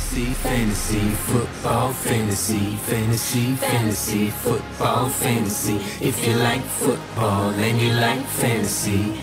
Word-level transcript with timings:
Fantasy, 0.00 0.32
fantasy, 0.42 1.10
football, 1.28 1.92
fantasy, 1.92 2.76
fantasy, 2.88 3.54
fantasy, 3.56 4.30
football, 4.30 5.08
fantasy. 5.10 5.76
If 6.00 6.26
you 6.26 6.34
like 6.36 6.62
football 6.62 7.50
and 7.50 7.78
you 7.78 7.92
like 7.92 8.24
fantasy, 8.40 9.20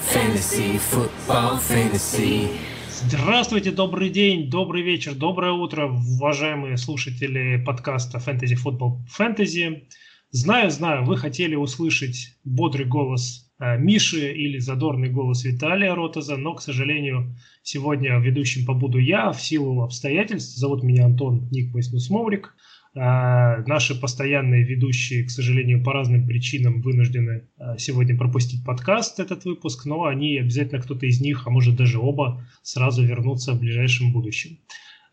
fantasy, 0.00 0.78
football, 0.78 1.58
fantasy. 1.58 2.48
Здравствуйте, 2.88 3.72
добрый 3.72 4.10
день, 4.10 4.48
добрый 4.48 4.82
вечер, 4.82 5.14
доброе 5.14 5.52
утро, 5.52 5.88
уважаемые 5.88 6.76
слушатели 6.78 7.62
подкаста 7.62 8.18
Fantasy 8.18 8.54
Football 8.54 8.98
Fantasy. 9.18 9.88
Знаю, 10.30 10.70
знаю, 10.70 11.04
вы 11.04 11.16
хотели 11.16 11.56
услышать 11.56 12.36
бодрый 12.44 12.86
голос 12.86 13.45
Э, 13.45 13.45
Миши 13.58 14.32
или 14.32 14.58
задорный 14.58 15.08
голос 15.08 15.44
Виталия 15.44 15.94
Ротоза, 15.94 16.36
но, 16.36 16.54
к 16.54 16.62
сожалению, 16.62 17.34
сегодня 17.62 18.18
ведущим 18.18 18.66
побуду 18.66 18.98
я 18.98 19.32
в 19.32 19.40
силу 19.40 19.82
обстоятельств. 19.82 20.56
Зовут 20.56 20.82
меня 20.82 21.06
Антон 21.06 21.48
Ник 21.50 21.72
Смоврик. 21.82 22.54
Э, 22.96 23.62
наши 23.66 23.94
постоянные 23.94 24.64
ведущие, 24.64 25.24
к 25.24 25.30
сожалению, 25.30 25.84
по 25.84 25.92
разным 25.92 26.26
причинам 26.26 26.80
вынуждены 26.80 27.42
э, 27.58 27.76
сегодня 27.76 28.16
пропустить 28.16 28.64
подкаст, 28.64 29.20
этот 29.20 29.44
выпуск, 29.44 29.84
но 29.84 30.04
они 30.04 30.38
обязательно, 30.38 30.80
кто-то 30.80 31.04
из 31.04 31.20
них, 31.20 31.46
а 31.46 31.50
может 31.50 31.76
даже 31.76 31.98
оба, 31.98 32.42
сразу 32.62 33.04
вернутся 33.04 33.52
в 33.52 33.60
ближайшем 33.60 34.12
будущем. 34.12 34.58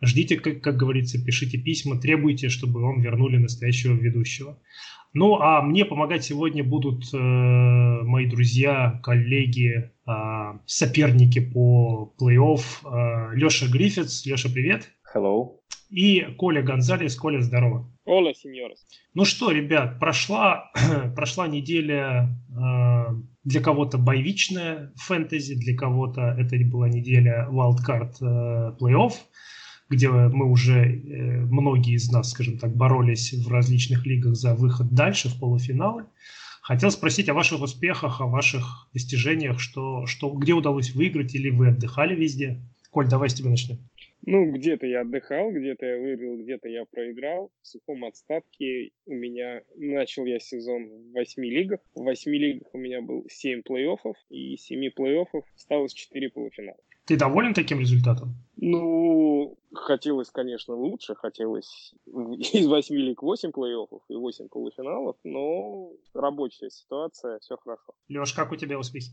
Ждите, 0.02 0.38
как, 0.38 0.62
как 0.62 0.78
говорится, 0.78 1.22
пишите 1.22 1.58
письма, 1.58 2.00
требуйте, 2.00 2.48
чтобы 2.48 2.82
вам 2.82 3.02
вернули 3.02 3.38
настоящего 3.38 3.94
ведущего. 3.94 4.58
Ну, 5.14 5.36
а 5.40 5.62
мне 5.62 5.86
помогать 5.86 6.24
сегодня 6.24 6.64
будут 6.64 7.14
э, 7.14 7.18
мои 7.18 8.26
друзья, 8.26 9.00
коллеги, 9.04 9.92
э, 10.08 10.12
соперники 10.66 11.40
по 11.40 12.12
плей-офф. 12.20 12.62
Э, 12.84 13.36
Леша 13.36 13.68
Гриффитс. 13.68 14.26
Леша, 14.26 14.50
привет. 14.52 14.90
Hello. 15.14 15.60
И 15.92 16.22
Коля 16.40 16.64
Гонзалес. 16.64 17.16
Коля, 17.16 17.42
здорово. 17.42 17.88
Ола, 18.06 18.34
сеньорос. 18.34 18.84
Ну 19.14 19.24
что, 19.24 19.52
ребят, 19.52 20.00
прошла, 20.00 20.72
прошла 21.16 21.48
неделя 21.48 22.36
э, 22.50 23.16
для 23.44 23.62
кого-то 23.62 24.00
боевичная 24.00 24.94
фэнтези, 24.96 25.54
для 25.54 25.78
кого-то 25.78 26.22
это 26.40 26.58
была 26.66 26.90
неделя 26.90 27.48
wildcard 27.52 28.14
э, 28.20 28.78
плей-офф 28.80 29.14
где 29.94 30.10
мы 30.10 30.50
уже, 30.50 30.80
э, 30.82 31.40
многие 31.46 31.96
из 31.96 32.12
нас, 32.12 32.32
скажем 32.32 32.58
так, 32.58 32.76
боролись 32.76 33.34
в 33.34 33.50
различных 33.52 34.06
лигах 34.06 34.36
за 34.36 34.56
выход 34.56 34.92
дальше, 34.92 35.30
в 35.30 35.40
полуфиналы. 35.40 36.06
Хотел 36.62 36.92
спросить 36.92 37.30
о 37.30 37.34
ваших 37.34 37.62
успехах, 37.62 38.22
о 38.22 38.28
ваших 38.28 38.88
достижениях, 38.94 39.60
что, 39.60 40.06
что, 40.06 40.30
где 40.30 40.54
удалось 40.54 40.96
выиграть 40.96 41.36
или 41.36 41.50
вы 41.50 41.70
отдыхали 41.70 42.16
везде? 42.16 42.62
Коль, 42.90 43.10
давай 43.10 43.30
с 43.30 43.34
тебя 43.34 43.50
начнем. 43.50 43.78
Ну, 44.26 44.50
где-то 44.54 44.86
я 44.86 45.02
отдыхал, 45.02 45.52
где-то 45.52 45.86
я 45.86 46.00
выиграл, 46.00 46.38
где-то 46.38 46.70
я 46.70 46.86
проиграл. 46.86 47.52
В 47.62 47.68
сухом 47.68 48.06
отстатке 48.06 48.92
у 49.06 49.14
меня 49.14 49.62
начал 49.76 50.26
я 50.26 50.40
сезон 50.40 50.86
в 50.86 51.12
восьми 51.12 51.50
лигах. 51.50 51.82
В 51.94 52.04
восьми 52.04 52.38
лигах 52.38 52.70
у 52.74 52.78
меня 52.78 53.02
был 53.02 53.26
семь 53.30 53.60
плей-оффов, 53.60 54.16
и 54.30 54.54
из 54.54 54.62
семи 54.62 54.90
плей-оффов 54.98 55.44
осталось 55.56 55.94
четыре 55.94 56.30
полуфинала. 56.30 56.78
Ты 57.06 57.18
доволен 57.18 57.54
таким 57.54 57.80
результатом? 57.80 58.36
Ну, 58.56 59.58
хотелось, 59.74 60.30
конечно, 60.30 60.76
лучше. 60.76 61.16
Хотелось 61.16 61.94
из 62.06 62.68
восьми 62.68 62.98
лиг 62.98 63.22
восемь 63.22 63.50
плей-оффов 63.50 64.02
и 64.10 64.16
восемь 64.16 64.48
полуфиналов, 64.48 65.18
но 65.24 65.92
рабочая 66.14 66.70
ситуация, 66.70 67.40
все 67.40 67.58
хорошо. 67.58 67.94
Леш, 68.10 68.34
как 68.34 68.52
у 68.52 68.56
тебя 68.56 68.80
успехи? 68.80 69.12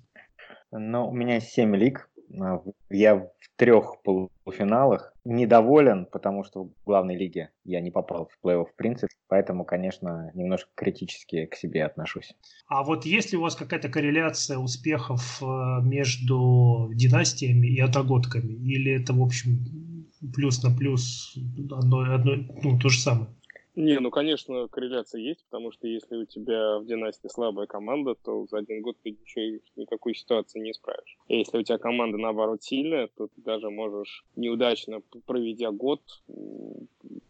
Ну, 0.70 1.08
у 1.08 1.12
меня 1.12 1.40
семь 1.40 1.74
лиг. 1.74 2.09
А, 2.38 2.62
я 2.90 3.16
в 3.16 3.30
трех 3.56 4.02
полуфиналах. 4.02 5.12
Недоволен, 5.24 6.06
потому 6.06 6.44
что 6.44 6.64
в 6.64 6.72
главной 6.84 7.16
лиге 7.16 7.50
я 7.64 7.80
не 7.80 7.90
попал 7.90 8.28
в 8.28 8.46
плей-офф 8.46 8.66
в 8.66 8.74
принципе, 8.74 9.14
поэтому, 9.28 9.64
конечно, 9.64 10.30
немножко 10.34 10.70
критически 10.74 11.46
к 11.46 11.54
себе 11.54 11.84
отношусь. 11.84 12.34
А 12.68 12.82
вот 12.82 13.04
есть 13.04 13.32
ли 13.32 13.38
у 13.38 13.42
вас 13.42 13.54
какая-то 13.54 13.88
корреляция 13.90 14.58
успехов 14.58 15.42
э, 15.42 15.44
между 15.82 16.90
династиями 16.94 17.66
и 17.66 17.80
отогодками? 17.80 18.52
Или 18.52 19.00
это, 19.00 19.12
в 19.12 19.22
общем, 19.22 20.06
плюс 20.34 20.62
на 20.62 20.74
плюс 20.74 21.36
одно, 21.70 22.14
одно 22.14 22.32
ну, 22.62 22.78
то 22.78 22.88
же 22.88 22.98
самое? 22.98 23.28
Не, 23.76 24.00
ну, 24.00 24.10
конечно, 24.10 24.66
корреляция 24.68 25.20
есть, 25.20 25.44
потому 25.48 25.70
что 25.70 25.86
если 25.86 26.16
у 26.16 26.24
тебя 26.24 26.78
в 26.78 26.86
династии 26.86 27.28
слабая 27.28 27.66
команда, 27.66 28.14
то 28.14 28.46
за 28.46 28.58
один 28.58 28.82
год 28.82 28.96
ты 29.02 29.12
ничего, 29.12 29.60
никакой 29.76 30.14
ситуации 30.14 30.58
не 30.58 30.72
исправишь. 30.72 31.18
И 31.28 31.38
если 31.38 31.58
у 31.58 31.62
тебя 31.62 31.78
команда, 31.78 32.18
наоборот, 32.18 32.62
сильная, 32.62 33.08
то 33.16 33.28
ты 33.28 33.40
даже 33.40 33.70
можешь, 33.70 34.24
неудачно 34.34 35.02
проведя 35.24 35.70
год, 35.70 36.02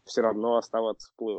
все 0.04 0.22
равно 0.22 0.56
оставаться 0.56 1.10
в 1.10 1.16
плей 1.16 1.36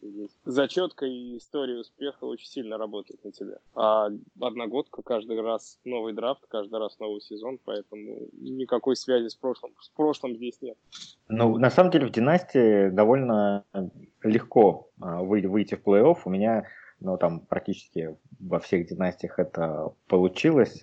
здесь 0.00 0.30
зачетка 0.44 1.06
и 1.06 1.36
история 1.36 1.78
успеха 1.78 2.24
очень 2.24 2.46
сильно 2.46 2.78
работает 2.78 3.22
на 3.24 3.32
тебя. 3.32 3.58
А 3.74 4.08
одногодка 4.40 5.02
каждый 5.02 5.40
раз 5.40 5.78
новый 5.84 6.12
драфт, 6.12 6.44
каждый 6.48 6.78
раз 6.78 6.98
новый 6.98 7.20
сезон, 7.20 7.58
поэтому 7.64 8.28
никакой 8.32 8.96
связи 8.96 9.28
с 9.28 9.34
прошлым, 9.34 9.72
с 9.80 9.88
прошлым 9.90 10.36
здесь 10.36 10.60
нет. 10.60 10.76
Ну, 11.28 11.58
на 11.58 11.70
самом 11.70 11.90
деле 11.90 12.06
в 12.06 12.10
династии 12.10 12.88
довольно 12.90 13.64
легко 14.22 14.90
а, 15.00 15.22
выйти 15.22 15.74
в 15.74 15.82
плей-офф. 15.86 16.18
У 16.24 16.30
меня 16.30 16.66
ну, 17.00 17.16
там 17.16 17.40
практически 17.40 18.16
во 18.40 18.58
всех 18.58 18.86
династиях 18.88 19.38
это 19.38 19.92
получилось. 20.08 20.82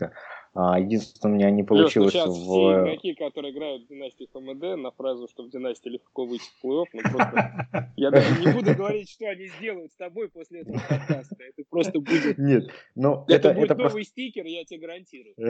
А, 0.58 0.80
единственное, 0.80 1.34
у 1.34 1.36
меня 1.36 1.52
не 1.52 1.64
получилось 1.64 2.14
Леш, 2.14 2.26
ну, 2.28 2.32
в... 2.32 2.36
все 2.36 2.82
игроки, 2.82 3.14
которые 3.14 3.54
играют 3.54 3.84
в 3.84 3.88
династии 3.90 4.30
ФМД, 4.32 4.82
на 4.82 4.92
фразу, 4.92 5.28
что 5.28 5.44
в 5.44 5.50
династии 5.50 5.90
легко 5.90 6.26
выйти 6.26 6.46
в 6.46 6.66
плей-офф, 6.66 6.86
ну 6.94 7.02
просто... 7.02 7.92
Я 7.98 8.10
даже 8.10 8.40
не 8.40 8.54
буду 8.54 8.74
говорить, 8.74 9.10
что 9.10 9.28
они 9.28 9.48
сделают 9.48 9.92
с 9.92 9.96
тобой 9.98 10.30
после 10.30 10.62
этого 10.62 10.78
подкаста. 10.78 11.36
Это 11.40 11.68
просто 11.70 12.00
будет... 12.00 12.38
Нет, 12.38 12.70
но 12.96 13.26
это, 13.28 13.50
это 13.50 13.54
будет 13.54 13.72
это 13.72 13.76
новый 13.76 13.92
просто... 13.92 14.12
стикер, 14.12 14.46
я 14.46 14.64
тебе 14.64 14.80
гарантирую. 14.80 15.36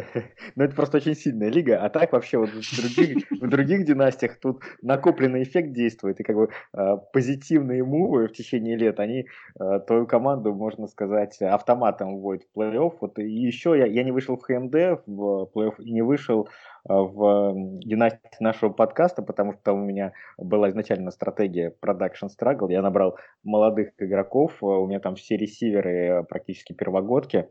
Ну 0.56 0.64
это 0.64 0.76
просто 0.76 0.98
очень 0.98 1.16
сильная 1.16 1.50
лига, 1.50 1.84
а 1.84 1.90
так 1.90 2.12
вообще 2.12 2.40
вот 2.40 2.50
в 2.50 2.96
других, 2.96 3.30
в 3.30 3.48
других 3.48 3.86
династиях 3.86 4.40
тут 4.40 4.64
накопленный 4.82 5.44
эффект 5.44 5.72
действует, 5.72 6.20
и 6.20 6.24
как 6.24 6.36
бы 6.36 6.50
э, 6.76 6.98
позитивные 7.14 7.84
мувы 7.84 8.28
в 8.28 8.32
течение 8.32 8.76
лет, 8.76 9.00
они 9.00 9.28
э, 9.60 9.80
твою 9.86 10.08
команду, 10.08 10.54
можно 10.54 10.88
сказать, 10.88 11.40
автоматом 11.42 12.18
вводят 12.18 12.44
в 12.44 12.58
плей-офф. 12.58 12.98
Вот, 13.02 13.20
и 13.20 13.30
еще 13.30 13.78
я, 13.78 13.86
я 13.86 14.04
не 14.04 14.12
вышел 14.12 14.38
в 14.38 14.42
ХМД, 14.42 14.95
в 15.06 15.50
плей-офф 15.54 15.76
и 15.80 15.92
не 15.92 16.02
вышел 16.02 16.48
а, 16.88 17.02
в 17.02 17.54
династии 17.80 18.20
нашего 18.40 18.70
подкаста, 18.70 19.22
потому 19.22 19.54
что 19.54 19.74
у 19.74 19.78
меня 19.78 20.14
была 20.38 20.70
изначально 20.70 21.12
стратегия 21.12 21.74
Production 21.82 22.30
Struggle. 22.30 22.72
Я 22.72 22.82
набрал 22.82 23.18
молодых 23.44 23.92
игроков, 23.98 24.58
а, 24.62 24.66
у 24.66 24.88
меня 24.88 25.00
там 25.00 25.16
все 25.16 25.38
ресиверы 25.38 26.26
практически 26.28 26.74
первогодки. 26.74 27.50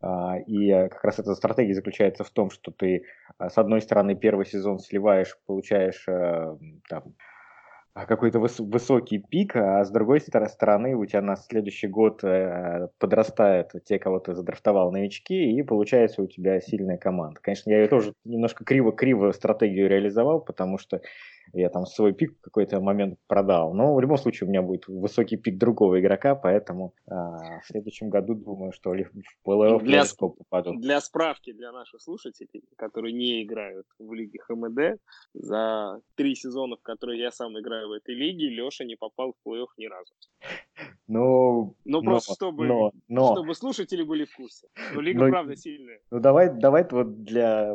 А, 0.00 0.38
и 0.38 0.70
как 0.88 1.04
раз 1.04 1.18
эта 1.18 1.34
стратегия 1.34 1.74
заключается 1.74 2.24
в 2.24 2.30
том, 2.30 2.50
что 2.50 2.72
ты, 2.72 3.04
с 3.38 3.56
одной 3.56 3.80
стороны, 3.80 4.14
первый 4.14 4.46
сезон 4.46 4.78
сливаешь, 4.78 5.38
получаешь 5.46 6.04
там, 6.88 7.14
какой-то 7.94 8.40
выс- 8.40 8.62
высокий 8.62 9.18
пик, 9.18 9.54
а 9.54 9.84
с 9.84 9.90
другой 9.90 10.20
стороны 10.20 10.96
у 10.96 11.06
тебя 11.06 11.22
на 11.22 11.36
следующий 11.36 11.86
год 11.86 12.24
э, 12.24 12.88
подрастают 12.98 13.70
те, 13.84 14.00
кого 14.00 14.18
ты 14.18 14.34
задрафтовал 14.34 14.90
новички, 14.90 15.52
и 15.52 15.62
получается 15.62 16.22
у 16.22 16.26
тебя 16.26 16.60
сильная 16.60 16.98
команда. 16.98 17.40
Конечно, 17.40 17.70
я 17.70 17.82
ее 17.82 17.88
тоже 17.88 18.14
немножко 18.24 18.64
криво-криво 18.64 19.30
стратегию 19.30 19.88
реализовал, 19.88 20.40
потому 20.40 20.76
что 20.76 21.02
я 21.52 21.68
там 21.68 21.86
свой 21.86 22.12
пик 22.12 22.36
в 22.38 22.40
какой-то 22.40 22.80
момент 22.80 23.18
продал. 23.26 23.74
Но 23.74 23.94
в 23.94 24.00
любом 24.00 24.16
случае 24.16 24.46
у 24.46 24.50
меня 24.50 24.62
будет 24.62 24.86
высокий 24.88 25.36
пик 25.36 25.58
другого 25.58 26.00
игрока, 26.00 26.34
поэтому 26.34 26.94
а, 27.08 27.60
в 27.60 27.66
следующем 27.66 28.10
году 28.10 28.34
думаю, 28.34 28.72
что 28.72 28.90
в 28.90 29.48
плей-офф 29.48 29.82
для, 29.82 30.04
попаду. 30.16 30.74
Для 30.78 31.00
справки 31.00 31.52
для 31.52 31.72
наших 31.72 32.00
слушателей, 32.00 32.64
которые 32.76 33.12
не 33.12 33.42
играют 33.42 33.86
в 33.98 34.12
лиге 34.12 34.38
ХМД, 34.40 35.00
за 35.34 36.00
три 36.14 36.34
сезона, 36.34 36.76
в 36.76 36.82
которые 36.82 37.20
я 37.20 37.30
сам 37.30 37.58
играю 37.58 37.88
в 37.88 37.92
этой 37.92 38.14
лиге, 38.14 38.48
Леша 38.48 38.84
не 38.84 38.96
попал 38.96 39.34
в 39.34 39.48
плей-офф 39.48 39.68
ни 39.76 39.86
разу. 39.86 40.14
Ну, 41.06 41.76
ну 41.84 42.02
просто 42.02 42.32
но, 42.32 42.34
чтобы, 42.34 42.66
но, 42.66 42.92
но, 43.08 43.34
чтобы 43.34 43.54
слушатели 43.54 44.02
были 44.02 44.24
в 44.24 44.34
курсе. 44.34 44.68
Но 44.94 45.00
лига 45.00 45.24
но, 45.24 45.30
правда 45.30 45.56
сильная. 45.56 46.00
Ну 46.10 46.20
давай, 46.20 46.52
давай 46.52 46.86
вот 46.90 47.22
для 47.22 47.74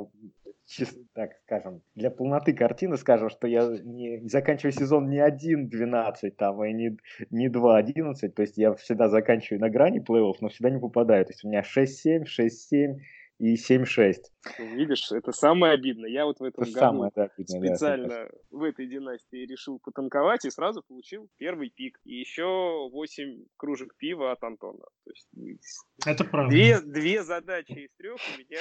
чисто 0.69 0.99
так 1.13 1.31
скажем, 1.43 1.81
для 1.95 2.11
полноты 2.11 2.53
картины 2.53 2.97
скажем, 2.97 3.29
что 3.29 3.47
я 3.47 3.67
не 3.83 4.21
заканчиваю 4.29 4.71
сезон 4.71 5.09
не 5.09 5.17
1-12 5.17 6.31
там, 6.37 6.63
и 6.63 6.73
не, 6.73 6.97
не 7.31 7.49
2-11, 7.49 8.29
то 8.29 8.41
есть 8.41 8.57
я 8.57 8.73
всегда 8.75 9.09
заканчиваю 9.09 9.61
на 9.61 9.69
грани 9.69 9.99
плей-офф, 9.99 10.35
но 10.41 10.49
всегда 10.49 10.69
не 10.69 10.79
попадаю. 10.79 11.25
То 11.25 11.31
есть 11.31 11.43
у 11.43 11.49
меня 11.49 11.61
6-7, 11.61 12.23
6-7 12.23 12.99
и 13.39 13.55
7-6. 13.55 14.13
Ну, 14.57 14.65
видишь, 14.75 15.11
это 15.11 15.31
самое 15.31 15.73
обидное. 15.73 16.09
Я 16.09 16.25
вот 16.25 16.39
в 16.39 16.43
этом 16.43 16.63
Это 16.63 16.71
году 16.71 16.79
самое 16.79 17.11
да, 17.15 17.23
обидное, 17.23 17.59
да, 17.61 17.67
специально 17.67 18.09
согласен. 18.09 18.37
в 18.51 18.63
этой 18.63 18.87
династии 18.87 19.45
решил 19.45 19.79
потанковать 19.83 20.45
и 20.45 20.49
сразу 20.49 20.81
получил 20.87 21.27
первый 21.37 21.69
пик. 21.69 21.99
И 22.05 22.15
еще 22.15 22.43
8 22.91 23.43
кружек 23.57 23.95
пива 23.97 24.31
от 24.31 24.41
Антона. 24.43 24.85
То 25.03 25.11
есть 25.11 25.27
м, 25.37 25.59
Это 26.05 26.23
правда. 26.23 26.49
две, 26.51 26.79
две 26.79 27.23
задачи 27.23 27.71
из 27.73 27.89
трех 27.97 28.15
у 28.15 28.39
меня 28.39 28.59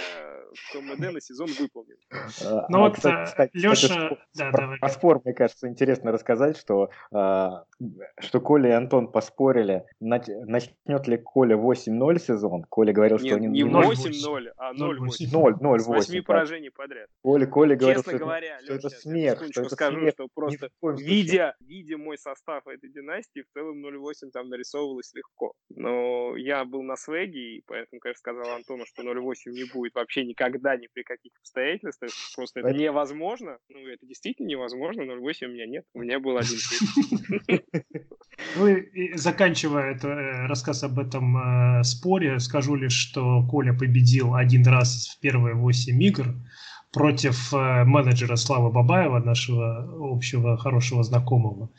в 0.52 0.72
КМД 0.72 1.12
на 1.12 1.20
сезон 1.20 1.48
выполнены. 1.58 2.00
А, 2.44 2.66
Ну 2.68 2.78
а, 2.78 2.80
вот, 2.80 2.94
кстати, 2.96 3.26
кстати, 3.26 3.50
Леша... 3.54 4.16
Да, 4.34 4.50
Про, 4.50 4.60
давай. 4.62 4.78
про 4.80 4.88
спор, 4.88 5.20
мне 5.24 5.32
кажется, 5.34 5.68
интересно 5.68 6.10
рассказать, 6.10 6.56
что, 6.58 6.90
а, 7.12 7.64
что 8.18 8.40
Коля 8.40 8.70
и 8.70 8.72
Антон 8.72 9.12
поспорили, 9.12 9.84
нач- 10.02 10.28
начнет 10.44 11.06
ли 11.06 11.18
Коля 11.18 11.56
8-0 11.56 12.18
сезон. 12.18 12.64
Коля 12.64 12.92
говорил, 12.92 13.18
что 13.18 13.38
Нет, 13.38 13.50
не 13.52 13.62
0-8. 13.62 14.10
8-0, 14.10 14.48
а 14.56 14.72
0-8. 14.74 15.30
0-8. 15.76 15.78
0 15.78 15.80
С 15.80 15.86
8 15.86 16.14
0-8. 16.20 16.22
поражений 16.24 16.70
подряд. 16.70 17.08
Коля, 17.22 17.46
Коля 17.46 17.76
говорил, 17.76 17.98
Честно 18.00 18.10
что, 18.12 18.16
это- 18.16 18.24
говоря, 18.24 18.60
что 18.62 18.74
это 18.74 18.88
я 18.88 18.96
смех, 18.98 19.34
что 19.34 19.46
секундочку 19.46 19.60
это 19.60 19.74
скажу, 19.74 19.98
смех. 20.00 20.12
что 20.14 20.28
просто 20.34 20.68
видя, 20.96 21.54
видя 21.60 21.98
мой 21.98 22.18
состав 22.18 22.66
этой 22.66 22.90
династии, 22.90 23.42
в 23.42 23.52
целом 23.52 23.80
0-8 23.84 24.30
там 24.32 24.48
нарисовывалось 24.48 25.12
легко. 25.14 25.52
Но 25.70 26.36
я 26.36 26.64
был 26.64 26.82
на 26.82 26.96
свеге, 26.96 27.56
и 27.58 27.62
поэтому, 27.66 28.00
конечно, 28.00 28.18
сказал 28.18 28.50
Антону, 28.54 28.84
что 28.86 29.02
0-8 29.02 29.50
не 29.52 29.64
будет 29.64 29.94
вообще 29.94 30.24
никогда, 30.24 30.76
ни 30.76 30.88
при 30.92 31.02
каких 31.02 31.32
обстоятельствах. 31.40 32.10
Просто 32.34 32.60
это 32.60 32.72
невозможно. 32.72 33.58
Ну, 33.68 33.86
это 33.86 34.06
действительно 34.06 34.46
невозможно. 34.46 35.02
0-8 35.02 35.46
у 35.46 35.50
меня 35.52 35.66
нет. 35.66 35.84
У 35.94 36.00
меня 36.00 36.18
был 36.20 36.36
один. 36.38 36.58
Ну 38.56 38.66
и, 38.68 39.16
заканчивая 39.16 39.94
это, 39.94 40.08
э, 40.08 40.46
рассказ 40.46 40.82
об 40.84 40.98
этом 40.98 41.36
э, 41.80 41.82
споре, 41.82 42.38
скажу 42.38 42.76
лишь, 42.76 42.92
что 42.94 43.42
Коля 43.50 43.72
победил 43.72 44.34
один 44.34 44.64
раз 44.66 45.08
в 45.08 45.20
первые 45.20 45.54
8 45.58 46.02
игр 46.02 46.34
против 46.92 47.52
э, 47.52 47.84
менеджера 47.84 48.36
Славы 48.36 48.70
Бабаева, 48.70 49.18
нашего 49.18 49.86
общего 50.12 50.56
хорошего 50.56 51.02
знакомого. 51.02 51.70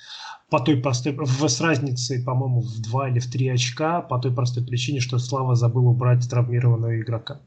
По 0.49 0.59
той 0.59 0.77
простой, 0.77 1.13
в, 1.13 1.47
с 1.47 1.61
разницей, 1.61 2.23
по-моему, 2.23 2.61
в 2.61 2.81
2 2.81 3.09
или 3.09 3.19
в 3.19 3.29
3 3.31 3.49
очка, 3.49 4.01
по 4.01 4.19
той 4.19 4.33
простой 4.33 4.65
причине, 4.65 4.99
что 4.99 5.17
Слава 5.19 5.55
забыл 5.55 5.87
убрать 5.87 6.27
травмированного 6.29 6.99
игрока. 6.99 7.41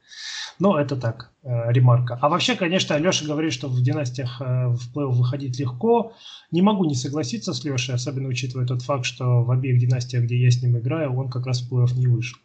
Но 0.59 0.79
это 0.79 0.97
так, 0.97 1.33
э, 1.43 1.73
ремарка. 1.73 2.19
А 2.21 2.29
вообще, 2.29 2.57
конечно, 2.57 2.97
Леша 2.97 3.25
говорит, 3.27 3.53
что 3.53 3.69
в 3.69 3.81
династиях 3.81 4.41
э, 4.41 4.69
в 4.69 4.93
плей 4.93 5.07
выходить 5.07 5.59
легко. 5.59 6.13
Не 6.51 6.63
могу 6.63 6.85
не 6.85 6.95
согласиться 6.95 7.53
с 7.53 7.65
Лешей, 7.65 7.95
особенно 7.95 8.29
учитывая 8.29 8.67
тот 8.67 8.83
факт, 8.83 9.05
что 9.05 9.43
в 9.43 9.51
обеих 9.51 9.79
династиях, 9.79 10.25
где 10.25 10.37
я 10.37 10.51
с 10.51 10.63
ним 10.63 10.79
играю, 10.79 11.17
он 11.17 11.31
как 11.31 11.47
раз 11.47 11.63
в 11.63 11.69
плей 11.69 11.87
не 11.97 12.07
вышел 12.07 12.39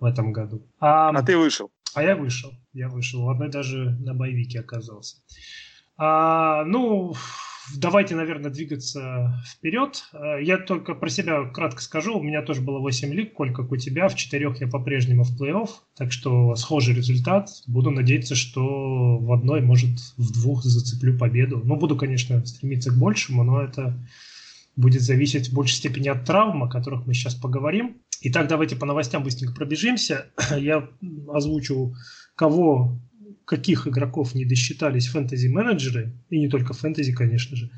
в 0.00 0.04
этом 0.04 0.32
году. 0.32 0.62
А, 0.80 1.10
А 1.10 1.22
ты 1.22 1.36
вышел. 1.36 1.70
А 1.96 2.02
я 2.02 2.14
вышел. 2.14 2.52
Я 2.74 2.90
вышел. 2.90 3.24
В 3.24 3.30
одной 3.30 3.50
даже 3.50 3.96
на 4.00 4.12
боевике 4.12 4.60
оказался. 4.60 5.16
А, 5.96 6.62
ну, 6.66 7.14
давайте, 7.74 8.14
наверное, 8.14 8.50
двигаться 8.50 9.42
вперед. 9.48 10.04
А, 10.12 10.36
Я 10.36 10.58
только 10.58 10.94
про 10.94 11.08
себя 11.08 11.48
кратко 11.48 11.80
скажу. 11.80 12.18
У 12.18 12.22
меня 12.22 12.42
тоже 12.42 12.60
было 12.60 12.80
8 12.80 13.14
лиг, 13.14 13.32
Коль, 13.32 13.54
как 13.54 13.72
у 13.72 13.78
тебя. 13.78 14.08
В 14.08 14.14
четырех 14.14 14.60
я 14.60 14.68
по-прежнему 14.68 15.24
в 15.24 15.40
плей-офф. 15.40 15.70
Так 15.96 16.12
что 16.12 16.54
схожий 16.56 16.94
результат. 16.94 17.48
Буду 17.66 17.90
надеяться, 17.90 18.34
что 18.34 19.16
в 19.16 19.32
одной, 19.32 19.62
может, 19.62 19.98
в 20.18 20.32
двух 20.32 20.64
зацеплю 20.64 21.16
победу. 21.16 21.62
Ну, 21.64 21.76
буду, 21.76 21.96
конечно, 21.96 22.44
стремиться 22.44 22.90
к 22.90 22.98
большему, 22.98 23.42
но 23.42 23.62
это 23.62 23.98
будет 24.76 25.00
зависеть 25.00 25.48
в 25.48 25.54
большей 25.54 25.76
степени 25.76 26.08
от 26.08 26.26
травм, 26.26 26.62
о 26.62 26.68
которых 26.68 27.06
мы 27.06 27.14
сейчас 27.14 27.34
поговорим. 27.34 28.02
Итак, 28.28 28.48
давайте 28.48 28.74
по 28.74 28.86
новостям 28.86 29.22
быстренько 29.22 29.54
пробежимся. 29.54 30.26
Я 30.58 30.88
озвучу, 31.32 31.94
кого, 32.34 33.00
каких 33.44 33.86
игроков 33.86 34.34
не 34.34 34.44
досчитались 34.44 35.06
фэнтези-менеджеры, 35.06 36.12
и 36.30 36.40
не 36.40 36.48
только 36.48 36.74
фэнтези, 36.74 37.12
конечно 37.12 37.56
же. 37.56 37.70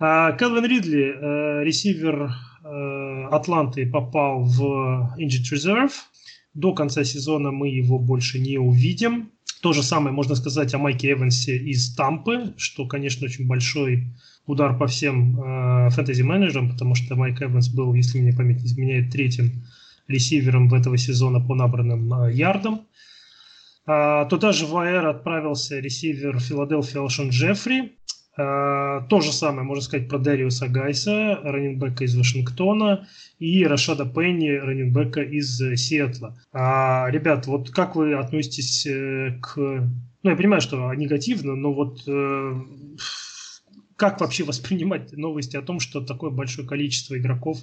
А, 0.00 0.32
Келвин 0.32 0.64
Ридли, 0.64 1.14
э, 1.14 1.64
ресивер 1.64 2.32
э, 2.64 3.28
Атланты, 3.30 3.88
попал 3.88 4.42
в 4.42 5.14
Injured 5.16 5.52
Reserve. 5.52 5.92
До 6.52 6.72
конца 6.72 7.04
сезона 7.04 7.52
мы 7.52 7.68
его 7.68 8.00
больше 8.00 8.40
не 8.40 8.58
увидим. 8.58 9.30
То 9.62 9.72
же 9.72 9.84
самое 9.84 10.12
можно 10.12 10.34
сказать 10.34 10.74
о 10.74 10.78
Майке 10.78 11.12
Эвансе 11.12 11.56
из 11.56 11.94
Тампы, 11.94 12.54
что, 12.56 12.88
конечно, 12.88 13.26
очень 13.26 13.46
большой 13.46 14.08
удар 14.50 14.76
по 14.76 14.86
всем 14.86 15.40
э, 15.40 15.90
фэнтези-менеджерам, 15.90 16.70
потому 16.70 16.94
что 16.94 17.16
Майк 17.16 17.40
Эванс 17.42 17.68
был, 17.68 17.94
если 17.94 18.20
мне 18.20 18.32
память 18.32 18.60
не 18.60 18.66
изменяет, 18.66 19.10
третьим 19.10 19.64
ресивером 20.08 20.68
в 20.68 20.74
этого 20.74 20.96
сезона 20.98 21.40
по 21.40 21.54
набранным 21.54 22.12
э, 22.12 22.32
ярдам. 22.32 22.86
А, 23.86 24.24
туда 24.26 24.52
же 24.52 24.66
в 24.66 24.76
АР 24.76 25.06
отправился 25.06 25.78
ресивер 25.80 26.38
Филадельфия 26.38 27.00
Алшон 27.00 27.30
Джеффри. 27.30 27.92
А, 28.36 29.02
то 29.02 29.20
же 29.20 29.32
самое 29.32 29.64
можно 29.64 29.82
сказать 29.82 30.08
про 30.08 30.18
Дэриуса 30.18 30.68
Гайса, 30.68 31.40
раненбека 31.42 32.04
из 32.04 32.16
Вашингтона, 32.16 33.08
и 33.38 33.66
Рашада 33.66 34.06
Пенни, 34.06 34.50
раненбека 34.50 35.22
из 35.22 35.60
э, 35.60 35.76
Сиэтла. 35.76 36.38
А, 36.52 37.08
ребят, 37.10 37.46
вот 37.46 37.70
как 37.70 37.96
вы 37.96 38.14
относитесь 38.14 38.86
э, 38.86 39.38
к... 39.42 39.56
Ну, 40.22 40.30
я 40.30 40.36
понимаю, 40.36 40.60
что 40.60 40.92
негативно, 40.94 41.56
но 41.56 41.72
вот 41.72 42.02
э, 42.06 42.60
как 44.00 44.18
вообще 44.22 44.44
воспринимать 44.44 45.12
новости 45.12 45.58
о 45.58 45.62
том, 45.62 45.78
что 45.78 46.00
такое 46.00 46.30
большое 46.30 46.66
количество 46.66 47.18
игроков 47.18 47.58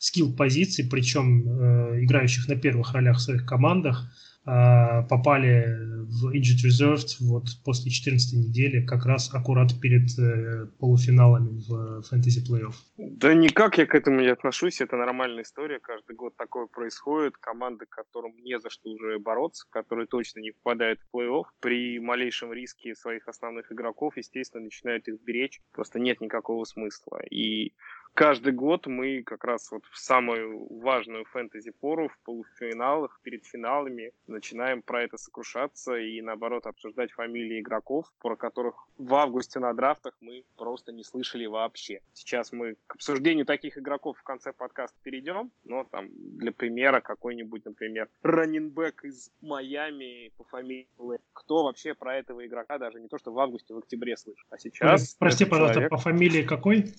скилл-позиций, 0.00 0.84
причем 0.90 1.48
э, 1.48 2.02
играющих 2.02 2.48
на 2.48 2.56
первых 2.56 2.92
ролях 2.92 3.18
в 3.18 3.20
своих 3.20 3.46
командах, 3.46 4.04
попали 4.46 5.96
в 6.08 6.32
Injured 6.32 6.66
Reserved 6.66 7.16
вот 7.20 7.44
после 7.64 7.90
14 7.90 8.32
недели, 8.34 8.84
как 8.84 9.04
раз 9.06 9.32
аккурат 9.34 9.80
перед 9.80 10.16
э, 10.18 10.66
полуфиналами 10.78 11.60
в 11.68 12.02
фэнтези 12.02 12.44
плей-офф. 12.48 12.74
Да 12.96 13.34
никак 13.34 13.78
я 13.78 13.86
к 13.86 13.94
этому 13.94 14.20
не 14.20 14.28
отношусь, 14.28 14.80
это 14.80 14.96
нормальная 14.96 15.42
история, 15.42 15.80
каждый 15.80 16.14
год 16.14 16.36
такое 16.36 16.66
происходит, 16.66 17.36
команды, 17.36 17.86
которым 17.86 18.36
не 18.38 18.58
за 18.60 18.70
что 18.70 18.90
уже 18.90 19.18
бороться, 19.18 19.66
которые 19.70 20.06
точно 20.06 20.40
не 20.40 20.52
попадают 20.52 21.00
в 21.00 21.16
плей-офф, 21.16 21.44
при 21.60 21.98
малейшем 21.98 22.52
риске 22.52 22.94
своих 22.94 23.26
основных 23.28 23.72
игроков, 23.72 24.16
естественно, 24.16 24.64
начинают 24.64 25.08
их 25.08 25.20
беречь, 25.22 25.60
просто 25.72 25.98
нет 25.98 26.20
никакого 26.20 26.64
смысла. 26.64 27.20
И 27.30 27.74
каждый 28.16 28.54
год 28.54 28.86
мы 28.86 29.22
как 29.22 29.44
раз 29.44 29.70
вот 29.70 29.84
в 29.90 29.98
самую 29.98 30.66
важную 30.80 31.26
фэнтези-пору, 31.26 32.08
в 32.08 32.18
полуфиналах, 32.24 33.20
перед 33.22 33.44
финалами, 33.44 34.12
начинаем 34.26 34.80
про 34.80 35.02
это 35.02 35.18
сокрушаться 35.18 35.96
и, 35.96 36.22
наоборот, 36.22 36.66
обсуждать 36.66 37.12
фамилии 37.12 37.60
игроков, 37.60 38.06
про 38.20 38.34
которых 38.34 38.88
в 38.96 39.14
августе 39.14 39.60
на 39.60 39.72
драфтах 39.74 40.16
мы 40.20 40.44
просто 40.56 40.92
не 40.92 41.04
слышали 41.04 41.44
вообще. 41.44 42.00
Сейчас 42.14 42.52
мы 42.52 42.76
к 42.86 42.94
обсуждению 42.94 43.44
таких 43.44 43.76
игроков 43.76 44.16
в 44.18 44.22
конце 44.22 44.54
подкаста 44.54 44.96
перейдем, 45.02 45.52
но 45.64 45.84
там 45.84 46.08
для 46.10 46.52
примера 46.52 47.00
какой-нибудь, 47.00 47.66
например, 47.66 48.08
раненбэк 48.22 49.04
из 49.04 49.30
Майами 49.42 50.32
по 50.38 50.44
фамилии. 50.44 50.88
Кто 51.34 51.64
вообще 51.64 51.92
про 51.94 52.16
этого 52.16 52.46
игрока 52.46 52.78
даже 52.78 52.98
не 52.98 53.08
то, 53.08 53.18
что 53.18 53.30
в 53.30 53.38
августе, 53.38 53.74
в 53.74 53.78
октябре 53.78 54.16
слышит, 54.16 54.46
а 54.48 54.58
сейчас... 54.58 55.14
Прости, 55.18 55.44
пожалуйста, 55.44 55.74
человек- 55.74 55.90
по 55.90 55.98
фамилии 55.98 56.42
какой? 56.42 56.94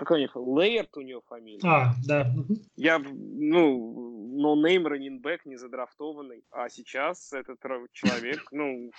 Какой 0.00 0.20
у 0.20 0.22
него? 0.22 0.58
Лейерт 0.58 0.96
у 0.96 1.02
него 1.02 1.20
фамилия. 1.26 1.60
А, 1.62 1.92
да. 2.06 2.26
Я, 2.74 2.98
ну, 3.00 4.30
ноунейм 4.34 4.86
running 4.86 5.44
back 5.44 5.56
незадрафтованный, 5.56 6.42
а 6.50 6.70
сейчас 6.70 7.30
этот 7.34 7.58
человек, 7.92 8.40
ну, 8.50 8.90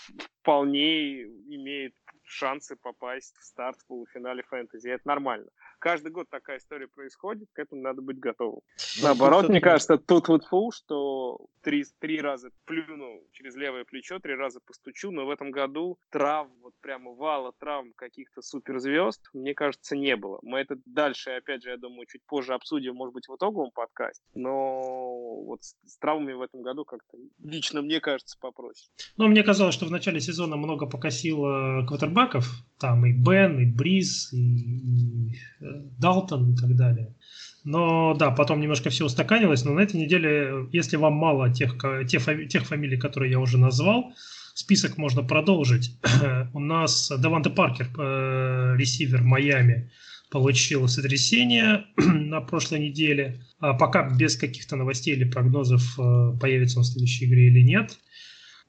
вполне 0.41 1.23
имеет 1.23 1.95
шансы 2.31 2.75
попасть 2.75 3.35
в 3.37 3.43
старт 3.43 3.77
в 3.81 3.87
полуфинале 3.87 4.43
фэнтези. 4.43 4.89
Это 4.89 5.07
нормально. 5.07 5.47
Каждый 5.79 6.11
год 6.11 6.29
такая 6.29 6.59
история 6.59 6.87
происходит, 6.87 7.49
к 7.53 7.59
этому 7.59 7.81
надо 7.81 8.01
быть 8.01 8.19
готовым. 8.19 8.61
Ну, 8.97 9.03
Наоборот, 9.03 9.49
мне 9.49 9.59
кажется, 9.59 9.97
тут 9.97 10.27
вот 10.27 10.45
фу, 10.45 10.71
что 10.71 11.47
три, 11.61 11.85
три 11.99 12.21
раза 12.21 12.51
плюну 12.65 13.21
через 13.31 13.55
левое 13.55 13.83
плечо, 13.83 14.19
три 14.19 14.35
раза 14.35 14.59
постучу, 14.59 15.11
но 15.11 15.25
в 15.25 15.29
этом 15.29 15.51
году 15.51 15.97
травм, 16.09 16.51
вот 16.61 16.73
прямо 16.81 17.11
вала 17.11 17.51
травм 17.59 17.93
каких-то 17.95 18.41
суперзвезд, 18.41 19.29
мне 19.33 19.53
кажется, 19.53 19.95
не 19.95 20.15
было. 20.15 20.39
Мы 20.43 20.59
это 20.59 20.77
дальше, 20.85 21.31
опять 21.31 21.63
же, 21.63 21.69
я 21.69 21.77
думаю, 21.77 22.05
чуть 22.05 22.23
позже 22.25 22.53
обсудим, 22.53 22.95
может 22.95 23.13
быть, 23.13 23.27
в 23.27 23.35
итоговом 23.35 23.71
подкасте, 23.71 24.23
но 24.35 25.41
вот 25.43 25.63
с, 25.63 25.75
с 25.85 25.97
травмами 25.97 26.33
в 26.33 26.41
этом 26.41 26.61
году 26.61 26.85
как-то 26.85 27.17
лично 27.43 27.81
мне 27.81 27.99
кажется 27.99 28.37
попроще. 28.39 28.87
Ну, 29.17 29.27
мне 29.27 29.43
казалось, 29.43 29.73
что 29.73 29.85
в 29.85 29.91
начале 29.91 30.19
сезона 30.19 30.57
много 30.57 30.85
покосило 30.85 31.85
квотербеков. 32.27 32.63
Там 32.79 33.05
и 33.05 33.13
Бен, 33.13 33.59
и 33.59 33.65
Бриз, 33.65 34.33
и, 34.33 34.37
и, 34.37 35.35
э, 35.61 35.65
Далтон 35.99 36.53
и 36.53 36.55
так 36.55 36.75
далее. 36.75 37.15
Но 37.63 38.15
да, 38.15 38.31
потом 38.31 38.59
немножко 38.59 38.89
все 38.89 39.05
устаканилось. 39.05 39.63
Но 39.65 39.73
на 39.73 39.81
этой 39.81 40.01
неделе, 40.01 40.67
если 40.71 40.97
вам 40.97 41.13
мало 41.13 41.53
тех, 41.53 41.77
тех, 42.07 42.25
тех 42.49 42.65
фамилий, 42.65 42.97
которые 42.97 43.31
я 43.31 43.39
уже 43.39 43.59
назвал, 43.59 44.13
список 44.55 44.97
можно 44.97 45.21
продолжить. 45.21 45.99
У 46.53 46.59
нас 46.59 47.11
Даванте 47.19 47.51
Паркер, 47.51 47.87
э, 47.99 48.75
ресивер 48.77 49.21
Майами, 49.21 49.91
получил 50.31 50.87
сотрясение 50.87 51.85
на 51.97 52.41
прошлой 52.41 52.79
неделе. 52.79 53.43
А 53.59 53.75
пока 53.75 54.09
без 54.09 54.37
каких-то 54.37 54.75
новостей 54.75 55.15
или 55.15 55.29
прогнозов, 55.29 55.83
э, 55.99 56.37
появится 56.39 56.79
он 56.79 56.83
в 56.83 56.87
следующей 56.87 57.25
игре 57.25 57.49
или 57.49 57.61
нет. 57.61 57.99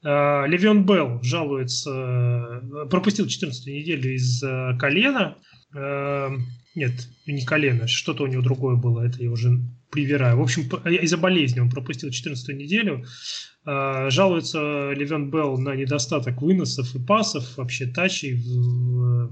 Э, 0.05 0.47
Левион 0.47 0.85
Белл 0.85 1.23
жалуется, 1.23 2.61
э, 2.63 2.89
пропустил 2.89 3.27
14 3.27 3.67
неделю 3.67 4.15
из 4.15 4.43
колена. 4.79 5.37
Нет, 6.75 7.09
не 7.27 7.45
колено, 7.45 7.87
что-то 7.87 8.25
у 8.25 8.27
него 8.27 8.43
другое 8.43 8.77
было, 8.77 9.01
это 9.01 9.23
я 9.23 9.31
уже 9.31 9.59
привираю. 9.91 10.37
В 10.37 10.43
общем, 10.43 10.63
из-за 10.63 11.17
болезни 11.17 11.61
он 11.61 11.71
пропустил 11.71 12.11
14 12.11 12.57
неделю. 12.57 13.07
Жалуется 13.65 14.93
Левион 14.93 15.31
Белл 15.31 15.59
на 15.59 15.75
недостаток 15.75 16.43
выносов 16.43 16.95
и 16.95 16.99
пасов, 16.99 17.57
вообще 17.57 17.87
тачей 17.87 18.35
в, 18.35 19.31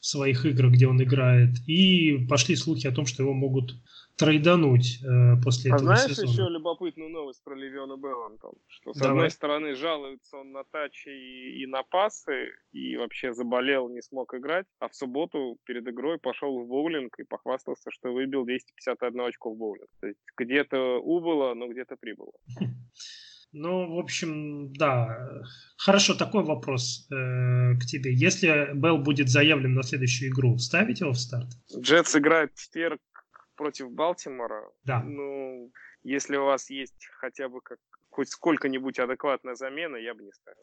в 0.00 0.06
своих 0.06 0.44
играх, 0.46 0.72
где 0.72 0.88
он 0.88 1.00
играет. 1.02 1.56
И 1.68 2.26
пошли 2.28 2.56
слухи 2.56 2.86
о 2.88 2.92
том, 2.92 3.06
что 3.06 3.22
его 3.22 3.34
могут 3.34 3.76
трейдануть 4.20 5.02
э, 5.02 5.40
после 5.42 5.72
а 5.72 5.76
этого 5.76 5.96
знаешь 5.96 6.14
сезона. 6.14 6.30
еще 6.30 6.48
любопытную 6.50 7.10
новость 7.10 7.42
про 7.42 7.54
Левиона 7.54 7.96
Белла, 7.96 8.30
Что 8.68 8.92
с 8.92 8.98
Давай. 8.98 9.16
одной 9.16 9.30
стороны 9.30 9.74
жалуется 9.74 10.36
он 10.36 10.52
на 10.52 10.62
тачи 10.64 11.08
и, 11.08 11.62
и 11.62 11.66
на 11.66 11.82
пасы, 11.82 12.50
и 12.72 12.96
вообще 12.96 13.32
заболел, 13.32 13.88
не 13.88 14.02
смог 14.02 14.34
играть, 14.34 14.66
а 14.78 14.88
в 14.88 14.94
субботу 14.94 15.56
перед 15.64 15.88
игрой 15.88 16.18
пошел 16.18 16.62
в 16.62 16.68
боулинг 16.68 17.18
и 17.18 17.24
похвастался, 17.24 17.90
что 17.90 18.12
выбил 18.12 18.44
251 18.44 19.20
очко 19.20 19.54
в 19.54 19.56
боулинг. 19.56 19.88
То 20.00 20.08
есть 20.08 20.20
где-то 20.36 21.00
убыло, 21.00 21.54
но 21.54 21.68
где-то 21.68 21.96
прибыло. 21.96 22.32
Ну, 23.52 23.96
в 23.96 23.98
общем, 23.98 24.72
да. 24.74 25.42
Хорошо, 25.76 26.14
такой 26.14 26.44
вопрос 26.44 27.08
э, 27.10 27.74
к 27.80 27.84
тебе. 27.84 28.14
Если 28.14 28.70
Белл 28.74 28.98
будет 28.98 29.28
заявлен 29.28 29.74
на 29.74 29.82
следующую 29.82 30.30
игру, 30.30 30.56
ставить 30.58 31.00
его 31.00 31.10
в 31.10 31.18
старт? 31.18 31.48
Джетс 31.76 32.14
играет 32.14 32.52
в 32.54 32.62
четверг 32.62 33.00
против 33.60 33.90
Балтимора. 33.90 34.62
Да. 34.84 35.02
Ну, 35.02 35.70
если 36.02 36.36
у 36.36 36.46
вас 36.46 36.70
есть 36.70 37.08
хотя 37.20 37.46
бы 37.50 37.60
как, 37.60 37.78
хоть 38.08 38.30
сколько-нибудь 38.30 38.98
адекватная 38.98 39.54
замена, 39.54 39.96
я 39.96 40.14
бы 40.14 40.22
не 40.22 40.32
ставил. 40.32 40.62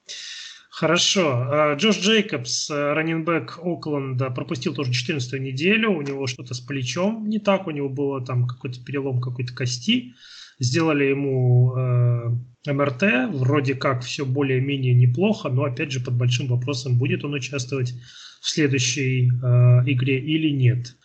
Хорошо. 0.72 1.48
А, 1.48 1.75
Джош 1.75 2.00
Джейкобс, 2.00 2.72
э, 2.72 2.94
раненбэк 2.94 3.60
Окленда, 3.62 4.32
пропустил 4.32 4.74
тоже 4.74 4.92
14 4.94 5.39
неделю. 5.39 5.92
У 5.92 6.01
него 6.01 6.25
что-то 6.25 6.56
с 6.56 6.60
плечом 6.60 7.30
не 7.30 7.38
так. 7.38 7.68
У 7.68 7.72
него 7.72 7.88
было 7.88 8.25
там 8.25 8.48
какой-то 8.48 8.84
перелом 8.84 9.22
какой-то 9.22 9.54
кости. 9.54 10.16
Сделали 10.60 11.04
ему 11.06 11.75
э, 11.77 12.74
МРТ. 12.74 13.30
Вроде 13.32 13.75
как 13.75 14.01
все 14.01 14.25
более-менее 14.25 14.96
неплохо, 14.96 15.50
но 15.50 15.66
опять 15.66 15.92
же 15.92 16.00
под 16.00 16.16
большим 16.16 16.48
вопросом, 16.48 16.98
будет 16.98 17.24
он 17.24 17.36
участвовать 17.36 17.94
в 18.42 18.50
следующей 18.50 19.30
э, 19.30 19.84
игре 19.86 20.20
или 20.20 20.50
нет. 20.50 20.96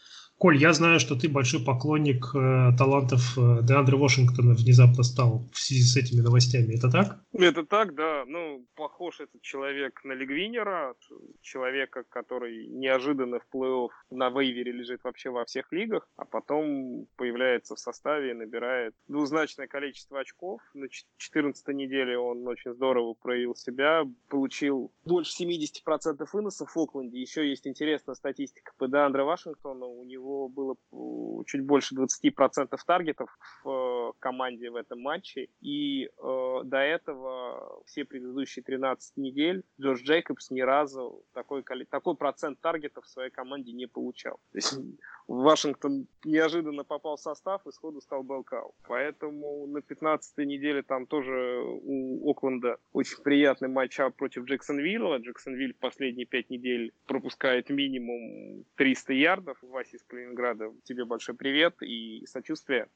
Коль, 0.42 0.56
я 0.56 0.72
знаю, 0.72 0.98
что 0.98 1.14
ты 1.14 1.28
большой 1.28 1.64
поклонник 1.64 2.34
э, 2.34 2.76
талантов 2.76 3.38
э, 3.38 3.60
Деандре 3.62 3.96
Вашингтона 3.96 4.54
внезапно 4.54 5.04
стал 5.04 5.48
в 5.52 5.56
связи 5.56 5.84
с 5.84 5.96
этими 5.96 6.20
новостями. 6.20 6.74
Это 6.74 6.90
так? 6.90 7.20
Это 7.32 7.64
так, 7.64 7.94
да. 7.94 8.24
Ну, 8.26 8.66
похож 8.74 9.20
этот 9.20 9.40
человек 9.42 10.00
на 10.02 10.14
Лигвинера, 10.14 10.96
человека, 11.42 12.02
который 12.08 12.66
неожиданно 12.66 13.38
в 13.38 13.54
плей-офф 13.54 13.90
на 14.10 14.30
вейвере 14.30 14.72
лежит 14.72 15.04
вообще 15.04 15.30
во 15.30 15.44
всех 15.44 15.70
лигах, 15.70 16.08
а 16.16 16.24
потом 16.24 17.06
появляется 17.14 17.76
в 17.76 17.78
составе 17.78 18.32
и 18.32 18.34
набирает 18.34 18.96
двузначное 19.06 19.68
количество 19.68 20.18
очков. 20.18 20.60
На 20.74 20.88
14 21.18 21.68
неделе 21.68 22.18
он 22.18 22.48
очень 22.48 22.72
здорово 22.72 23.14
проявил 23.14 23.54
себя, 23.54 24.02
получил 24.28 24.90
больше 25.04 25.44
70% 25.44 26.26
выносов 26.32 26.74
в 26.74 26.80
Окленде. 26.80 27.20
Еще 27.20 27.48
есть 27.48 27.68
интересная 27.68 28.16
статистика 28.16 28.72
по 28.76 28.88
Деандре 28.88 29.22
Вашингтону. 29.22 29.86
У 29.86 30.02
него 30.02 30.31
него 30.32 30.48
было 30.48 31.44
чуть 31.46 31.64
больше 31.64 31.94
20% 31.94 32.78
таргетов 32.86 33.30
в 33.64 33.68
э, 33.68 34.12
команде 34.18 34.70
в 34.70 34.76
этом 34.76 35.00
матче. 35.00 35.48
И 35.60 36.06
э, 36.06 36.60
до 36.64 36.78
этого 36.78 37.82
все 37.86 38.04
предыдущие 38.04 38.62
13 38.62 39.16
недель 39.16 39.64
Джордж 39.80 40.02
Джейкобс 40.02 40.50
ни 40.50 40.60
разу 40.60 41.24
такой, 41.32 41.64
такой 41.90 42.16
процент 42.16 42.60
таргетов 42.60 43.04
в 43.04 43.08
своей 43.08 43.30
команде 43.30 43.72
не 43.72 43.86
получал. 43.86 44.38
То 44.52 44.58
есть 44.58 44.78
Вашингтон 45.26 46.06
неожиданно 46.24 46.84
попал 46.84 47.16
в 47.16 47.20
состав 47.20 47.66
и 47.66 47.72
сходу 47.72 48.00
стал 48.00 48.22
Белкау. 48.22 48.74
Поэтому 48.86 49.66
на 49.66 49.78
15-й 49.78 50.46
неделе 50.46 50.82
там 50.82 51.06
тоже 51.06 51.62
у 51.64 52.30
Окленда 52.30 52.78
очень 52.92 53.22
приятный 53.22 53.68
матч 53.68 53.98
против 54.16 54.44
Джексонвилла. 54.44 55.18
Джексонвилл 55.18 55.72
последние 55.80 56.26
5 56.26 56.50
недель 56.50 56.92
пропускает 57.06 57.70
минимум 57.70 58.64
300 58.76 59.12
ярдов. 59.12 59.58
Вася 59.62 59.96
из 59.96 60.02
Калининграда, 60.22 60.72
тебе 60.84 61.04
большой 61.04 61.34
привет 61.34 61.82
и 61.82 62.24
сочувствие. 62.26 62.88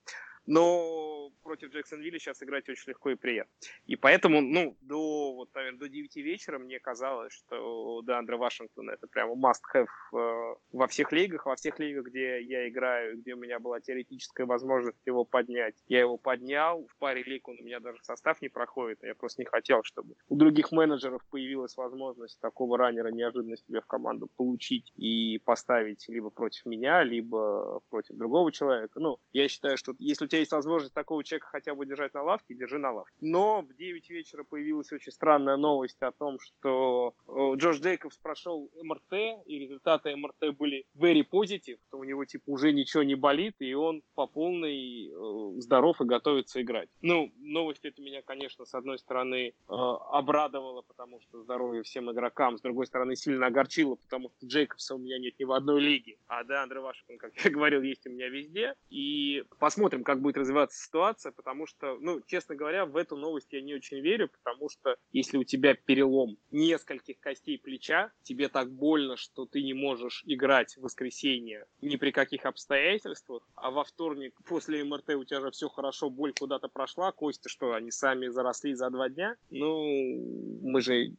Но 0.47 1.07
против 1.47 1.71
Джексонвилля 1.71 2.19
сейчас 2.19 2.43
играть 2.43 2.69
очень 2.69 2.91
легко 2.91 3.11
и 3.11 3.15
приятно. 3.15 3.53
И 3.87 3.95
поэтому, 3.97 4.41
ну, 4.41 4.77
до, 4.81 5.33
вот, 5.33 5.55
наверное, 5.55 5.79
до 5.79 5.89
9 5.89 6.17
вечера 6.17 6.59
мне 6.59 6.81
казалось, 6.81 7.33
что 7.33 8.03
Деандре 8.05 8.37
Вашингтон 8.37 8.91
это 8.91 9.07
прямо 9.07 9.35
must-have 9.35 9.87
э, 10.13 10.55
во 10.73 10.87
всех 10.89 11.13
лигах, 11.13 11.47
во 11.47 11.55
всех 11.55 11.79
лигах, 11.79 12.07
где 12.07 12.43
я 12.43 12.69
играю, 12.69 13.19
где 13.19 13.35
у 13.35 13.37
меня 13.37 13.61
была 13.61 13.81
теоретическая 13.81 14.45
возможность 14.45 14.99
его 15.07 15.25
поднять. 15.25 15.77
Я 15.87 16.01
его 16.01 16.17
поднял, 16.19 16.87
в 16.87 16.97
паре 16.99 17.23
лиг 17.23 17.47
он 17.49 17.57
у 17.61 17.65
меня 17.65 17.79
даже 17.79 18.03
состав 18.03 18.43
не 18.43 18.49
проходит, 18.49 19.03
я 19.03 19.15
просто 19.15 19.43
не 19.43 19.47
хотел, 19.47 19.83
чтобы 19.85 20.17
у 20.29 20.37
других 20.37 20.73
менеджеров 20.73 21.23
появилась 21.31 21.77
возможность 21.77 22.41
такого 22.41 22.77
раннера 22.77 23.09
неожиданно 23.09 23.57
себе 23.57 23.81
в 23.81 23.87
команду 23.87 24.29
получить 24.37 24.93
и 24.97 25.41
поставить 25.45 26.05
либо 26.09 26.31
против 26.31 26.67
меня, 26.67 27.05
либо 27.05 27.81
против 27.89 28.17
другого 28.17 28.51
человека. 28.51 28.99
Ну, 28.99 29.19
я 29.33 29.49
считаю, 29.49 29.77
что 29.77 29.95
если 29.99 30.25
у 30.25 30.29
тебя 30.29 30.36
есть 30.39 30.53
возможность 30.53 30.95
такого 30.95 31.25
человека 31.25 31.49
хотя 31.51 31.75
бы 31.75 31.87
держать 31.87 32.15
на 32.15 32.23
лавке, 32.23 32.55
держи 32.55 32.79
на 32.79 32.93
лавке. 32.93 33.17
Но 33.21 33.63
в 33.63 33.75
9 33.75 34.11
вечера 34.11 34.45
появилась 34.45 34.93
очень 34.93 35.13
странная 35.13 35.57
новость 35.57 36.01
о 36.03 36.13
том, 36.13 36.39
что 36.41 37.15
э, 37.27 37.57
Джош 37.57 37.81
Джейкобс 37.81 38.17
прошел 38.19 38.71
МРТ, 38.83 39.45
и 39.47 39.59
результаты 39.59 40.15
МРТ 40.17 40.57
были 40.57 40.87
very 40.97 41.25
positive, 41.29 41.79
что 41.89 41.99
у 41.99 42.05
него 42.05 42.25
типа 42.25 42.45
уже 42.47 42.73
ничего 42.73 43.03
не 43.03 43.15
болит, 43.15 43.55
и 43.59 43.75
он 43.75 44.03
по 44.15 44.27
полной 44.27 45.09
э, 45.09 45.61
здоров 45.61 46.01
и 46.01 46.05
готовится 46.05 46.61
играть. 46.63 46.89
Ну, 47.01 47.33
новость 47.39 47.85
это 47.85 48.03
меня, 48.03 48.23
конечно, 48.23 48.65
с 48.65 48.75
одной 48.75 48.99
стороны 48.99 49.49
э, 49.49 49.53
обрадовала, 49.69 50.83
потому 50.83 51.21
что 51.21 51.43
здоровье 51.43 51.83
всем 51.83 52.11
игрокам, 52.11 52.59
с 52.59 52.61
другой 52.61 52.87
стороны 52.87 53.17
сильно 53.17 53.47
огорчило, 53.47 53.97
потому 53.97 54.31
что 54.31 54.47
Джейкобса 54.47 54.95
у 54.95 54.99
меня 54.99 55.19
нет 55.19 55.35
ни 55.39 55.45
в 55.45 55.53
одной 55.53 55.81
лиге, 55.81 56.19
а 56.27 56.45
да, 56.45 56.63
Андрей 56.63 56.81
Вашингтон, 56.81 57.19
как 57.19 57.37
я 57.45 57.51
говорил, 57.51 57.83
есть 57.83 58.07
у 58.07 58.11
меня 58.11 58.29
везде, 58.29 58.75
и 58.91 59.45
посмотрим, 59.59 60.05
как 60.05 60.21
будет 60.27 60.39
развиваться 60.39 60.83
ситуация, 60.83 61.31
потому 61.31 61.67
что, 61.67 61.99
ну, 62.01 62.21
честно 62.27 62.57
говоря, 62.57 62.85
в 62.85 62.97
эту 62.97 63.17
новость 63.17 63.53
я 63.53 63.61
не 63.63 63.75
очень 63.75 64.01
верю, 64.01 64.29
потому 64.29 64.69
что 64.69 64.97
если 65.13 65.39
у 65.39 65.45
тебя 65.45 65.75
перелом 65.75 66.37
нескольких 66.51 67.21
костей 67.21 67.59
плеча, 67.59 68.11
тебе 68.23 68.49
так 68.49 68.73
больно, 68.73 69.17
что 69.17 69.47
ты 69.47 69.63
не 69.63 69.73
можешь 69.73 70.25
играть 70.27 70.77
в 70.77 70.83
воскресенье 70.83 71.67
ни 71.81 71.95
при 71.95 72.11
каких 72.11 72.45
обстоятельствах, 72.45 73.49
а 73.55 73.71
во 73.71 73.85
вторник 73.85 74.35
после 74.45 74.83
МРТ 74.83 75.11
у 75.11 75.25
тебя 75.25 75.41
же 75.41 75.53
все 75.53 75.69
хорошо, 75.69 76.11
боль 76.11 76.33
куда-то 76.33 76.67
прошла, 76.67 77.13
кости 77.13 77.47
что, 77.47 77.75
они 77.75 77.93
сами 77.93 78.27
заросли 78.27 78.75
за 78.75 78.91
два 78.91 79.09
дня? 79.09 79.37
Ну, 79.51 80.61
мы 80.63 80.81
же 80.81 81.13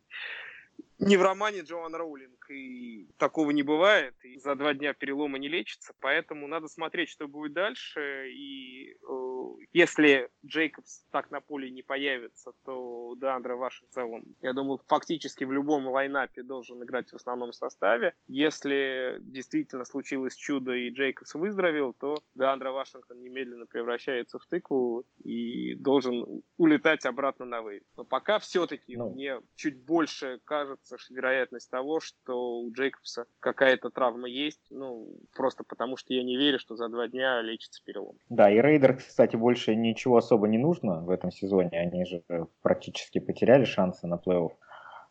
не 0.99 1.15
в 1.15 1.21
романе 1.21 1.61
Джоан 1.61 1.95
Роулинг, 1.95 2.36
и 2.49 3.07
такого 3.17 3.51
не 3.51 3.63
бывает, 3.63 4.15
и 4.23 4.37
за 4.37 4.55
два 4.55 4.73
дня 4.73 4.93
перелома 4.93 5.37
не 5.37 5.47
лечится, 5.47 5.93
поэтому 5.99 6.47
надо 6.47 6.67
смотреть, 6.67 7.09
что 7.09 7.27
будет 7.27 7.53
дальше, 7.53 8.29
и 8.31 8.93
э, 8.93 9.27
если 9.73 10.29
Джейкобс 10.45 11.05
так 11.11 11.31
на 11.31 11.41
поле 11.41 11.69
не 11.69 11.81
появится, 11.81 12.53
то 12.65 13.15
Деандре 13.19 13.55
Ваш 13.55 13.81
в 13.81 13.93
целом, 13.93 14.23
я 14.41 14.53
думаю, 14.53 14.81
фактически 14.87 15.43
в 15.43 15.51
любом 15.51 15.87
лайнапе 15.87 16.43
должен 16.43 16.83
играть 16.83 17.11
в 17.11 17.15
основном 17.15 17.53
составе. 17.53 18.13
Если 18.27 19.17
действительно 19.19 19.85
случилось 19.85 20.35
чудо 20.35 20.73
и 20.73 20.89
Джейкобс 20.89 21.33
выздоровел, 21.35 21.93
то 21.93 22.17
Деандре 22.35 22.71
Вашингтон 22.71 23.21
немедленно 23.21 23.65
превращается 23.65 24.39
в 24.39 24.45
тыкву 24.45 25.05
и 25.23 25.75
должен 25.75 26.43
улетать 26.57 27.05
обратно 27.05 27.45
на 27.45 27.61
вейв. 27.61 27.83
Но 27.95 28.03
пока 28.03 28.39
все-таки 28.39 28.95
ну. 28.95 29.11
мне 29.11 29.41
чуть 29.55 29.77
больше 29.83 30.39
кажется, 30.43 30.67
кажется, 30.97 31.13
вероятность 31.13 31.69
того, 31.69 31.99
что 31.99 32.36
у 32.37 32.71
Джейкобса 32.71 33.25
какая-то 33.39 33.89
травма 33.89 34.27
есть, 34.27 34.61
ну, 34.69 35.07
просто 35.35 35.63
потому 35.63 35.97
что 35.97 36.13
я 36.13 36.23
не 36.23 36.37
верю, 36.37 36.59
что 36.59 36.75
за 36.75 36.89
два 36.89 37.07
дня 37.07 37.41
лечится 37.41 37.81
перелом. 37.83 38.17
Да, 38.29 38.49
и 38.49 38.61
Рейдер, 38.61 38.97
кстати, 38.97 39.35
больше 39.35 39.75
ничего 39.75 40.17
особо 40.17 40.47
не 40.47 40.57
нужно 40.57 41.01
в 41.01 41.09
этом 41.09 41.31
сезоне, 41.31 41.79
они 41.79 42.05
же 42.05 42.23
практически 42.61 43.19
потеряли 43.19 43.65
шансы 43.65 44.07
на 44.07 44.15
плей-офф. 44.15 44.51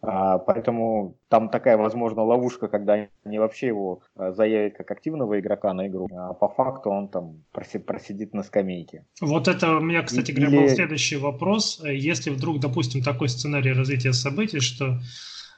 А, 0.03 0.39
поэтому 0.39 1.17
там 1.29 1.49
такая, 1.49 1.77
возможно, 1.77 2.23
ловушка, 2.23 2.69
когда 2.69 3.09
они 3.25 3.39
вообще 3.39 3.69
его 3.69 4.03
а, 4.15 4.33
заявят 4.33 4.77
как 4.77 4.91
активного 4.91 5.41
игрока 5.41 5.73
на 5.73 5.89
игру, 5.89 6.09
а 6.13 6.35
по 6.35 6.49
факту 6.49 6.91
он 6.91 7.09
там 7.09 7.45
просидит 7.53 8.35
на 8.35 8.43
скамейке. 8.43 9.07
Вот 9.21 9.49
это 9.49 9.77
у 9.77 9.81
меня, 9.81 10.03
кстати 10.03 10.33
говоря, 10.33 10.53
Или... 10.53 10.61
был 10.61 10.69
следующий 10.69 11.17
вопрос. 11.17 11.83
Если 11.85 12.31
вдруг, 12.31 12.61
допустим, 12.61 13.03
такой 13.03 13.29
сценарий 13.29 13.73
развития 13.73 14.13
событий, 14.13 14.61
что 14.61 14.99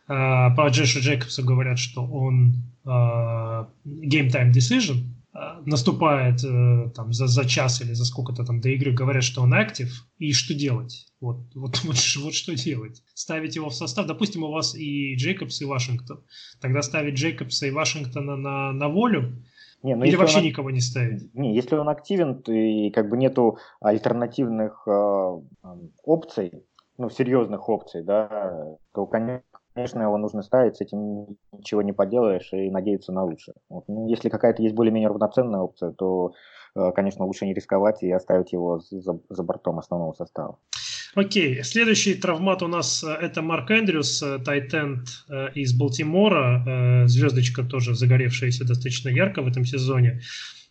по 0.08 0.68
Джешу 0.70 1.00
Джейкобсу 1.00 1.44
говорят, 1.44 1.78
что 1.78 2.02
он 2.04 2.62
uh, 2.84 3.66
game 3.86 4.30
time 4.30 4.50
decision, 4.50 5.04
наступает 5.66 6.42
э, 6.44 6.90
там 6.94 7.12
за, 7.12 7.26
за 7.26 7.44
час 7.48 7.80
или 7.80 7.92
за 7.92 8.04
сколько-то 8.04 8.44
там 8.44 8.60
до 8.60 8.70
игры, 8.70 8.92
говорят, 8.92 9.22
что 9.22 9.42
он 9.42 9.54
актив, 9.54 10.06
и 10.18 10.32
что 10.32 10.54
делать? 10.54 11.06
Вот, 11.20 11.38
вот, 11.54 11.78
вот, 11.84 11.96
вот 12.16 12.34
что 12.34 12.54
делать? 12.54 13.02
Ставить 13.14 13.56
его 13.56 13.68
в 13.68 13.74
состав, 13.74 14.06
допустим, 14.06 14.42
у 14.42 14.50
вас 14.50 14.74
и 14.74 15.14
Джейкобс, 15.16 15.60
и 15.60 15.64
Вашингтон. 15.64 16.24
Тогда 16.60 16.82
ставить 16.82 17.14
Джейкобса 17.14 17.66
и 17.66 17.70
Вашингтона 17.70 18.36
на, 18.36 18.72
на 18.72 18.88
волю, 18.88 19.42
не, 19.84 19.94
ну 19.94 20.04
Или 20.04 20.16
вообще 20.16 20.38
он, 20.38 20.44
никого 20.44 20.70
не 20.72 20.80
ставить? 20.80 21.32
Не, 21.34 21.54
если 21.54 21.76
он 21.76 21.88
активен, 21.88 22.42
то 22.42 22.50
и 22.50 22.90
как 22.90 23.08
бы 23.08 23.16
нету 23.16 23.58
альтернативных 23.80 24.82
э, 24.88 25.40
опций, 26.02 26.64
ну, 26.96 27.08
серьезных 27.10 27.68
опций, 27.68 28.02
да, 28.02 28.76
то, 28.92 29.06
конечно, 29.06 29.44
конечно, 29.78 30.02
его 30.02 30.18
нужно 30.18 30.42
ставить, 30.42 30.76
с 30.76 30.80
этим 30.80 31.36
ничего 31.52 31.82
не 31.82 31.92
поделаешь 31.92 32.48
и 32.52 32.68
надеяться 32.68 33.12
на 33.12 33.22
лучшее. 33.22 33.54
Вот. 33.68 33.84
Ну, 33.86 34.08
если 34.08 34.28
какая-то 34.28 34.60
есть 34.60 34.74
более-менее 34.74 35.08
равноценная 35.08 35.60
опция, 35.60 35.92
то, 35.92 36.32
э, 36.74 36.90
конечно, 36.96 37.24
лучше 37.24 37.46
не 37.46 37.54
рисковать 37.54 38.02
и 38.02 38.10
оставить 38.10 38.52
его 38.52 38.80
за, 38.80 39.20
за 39.28 39.42
бортом 39.44 39.78
основного 39.78 40.14
состава. 40.14 40.58
Окей, 41.14 41.62
следующий 41.62 42.14
травмат 42.14 42.62
у 42.62 42.66
нас 42.66 43.04
э, 43.04 43.06
это 43.06 43.40
Марк 43.40 43.70
Эндрюс, 43.70 44.20
э, 44.20 44.38
тайтенд 44.44 45.06
из 45.54 45.78
Балтимора, 45.78 47.04
звездочка 47.06 47.62
тоже 47.62 47.94
загоревшаяся 47.94 48.66
достаточно 48.66 49.10
ярко 49.10 49.42
в 49.42 49.46
этом 49.46 49.64
сезоне. 49.64 50.22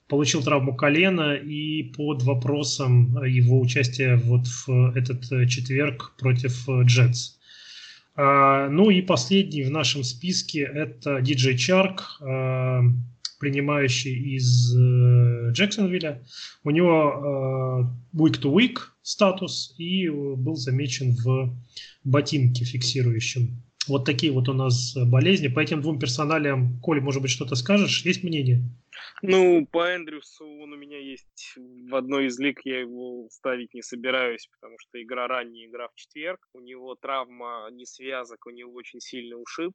Получил 0.09 0.43
травму 0.43 0.75
колена 0.75 1.35
и 1.35 1.93
под 1.93 2.23
вопросом 2.23 3.23
его 3.23 3.61
участия 3.61 4.17
вот 4.17 4.47
в 4.47 4.97
этот 4.97 5.21
четверг 5.47 6.13
против 6.17 6.67
Джетс. 6.69 7.36
А, 8.17 8.67
ну 8.69 8.89
и 8.89 9.01
последний 9.01 9.63
в 9.63 9.69
нашем 9.69 10.03
списке 10.03 10.61
это 10.61 11.21
диджей 11.21 11.55
Чарк, 11.55 12.17
а, 12.19 12.81
принимающий 13.39 14.35
из 14.35 14.75
э, 14.75 15.51
Джексонвилля. 15.51 16.23
У 16.63 16.71
него 16.71 17.93
э, 18.13 18.17
week-to-week 18.17 18.79
статус 19.03 19.75
и 19.77 20.09
был 20.09 20.55
замечен 20.55 21.15
в 21.23 21.55
ботинке 22.03 22.65
фиксирующем. 22.65 23.63
Вот 23.87 24.05
такие 24.05 24.31
вот 24.31 24.49
у 24.49 24.53
нас 24.53 24.95
болезни. 24.95 25.49
По 25.49 25.59
этим 25.59 25.81
двум 25.81 25.99
персоналиям, 25.99 26.79
Коля, 26.81 26.99
может 26.99 27.21
быть, 27.21 27.29
что-то 27.29 27.53
скажешь? 27.55 28.03
Есть 28.03 28.23
мнение? 28.23 28.67
Ну, 29.23 29.65
по 29.71 29.95
Эндрюсу 29.95 30.45
он 30.45 30.73
у 30.73 30.77
меня 30.77 30.99
есть 30.99 31.55
в 31.55 31.95
одной 31.95 32.27
из 32.27 32.39
лиг, 32.39 32.61
я 32.65 32.81
его 32.81 33.27
ставить 33.31 33.73
не 33.73 33.81
собираюсь, 33.81 34.47
потому 34.51 34.75
что 34.79 35.01
игра 35.01 35.27
ранняя, 35.27 35.67
игра 35.67 35.87
в 35.87 35.95
четверг. 35.95 36.39
У 36.53 36.59
него 36.59 36.95
травма 36.95 37.67
не 37.71 37.85
связок, 37.85 38.45
у 38.45 38.51
него 38.51 38.73
очень 38.73 38.99
сильный 38.99 39.41
ушиб, 39.41 39.73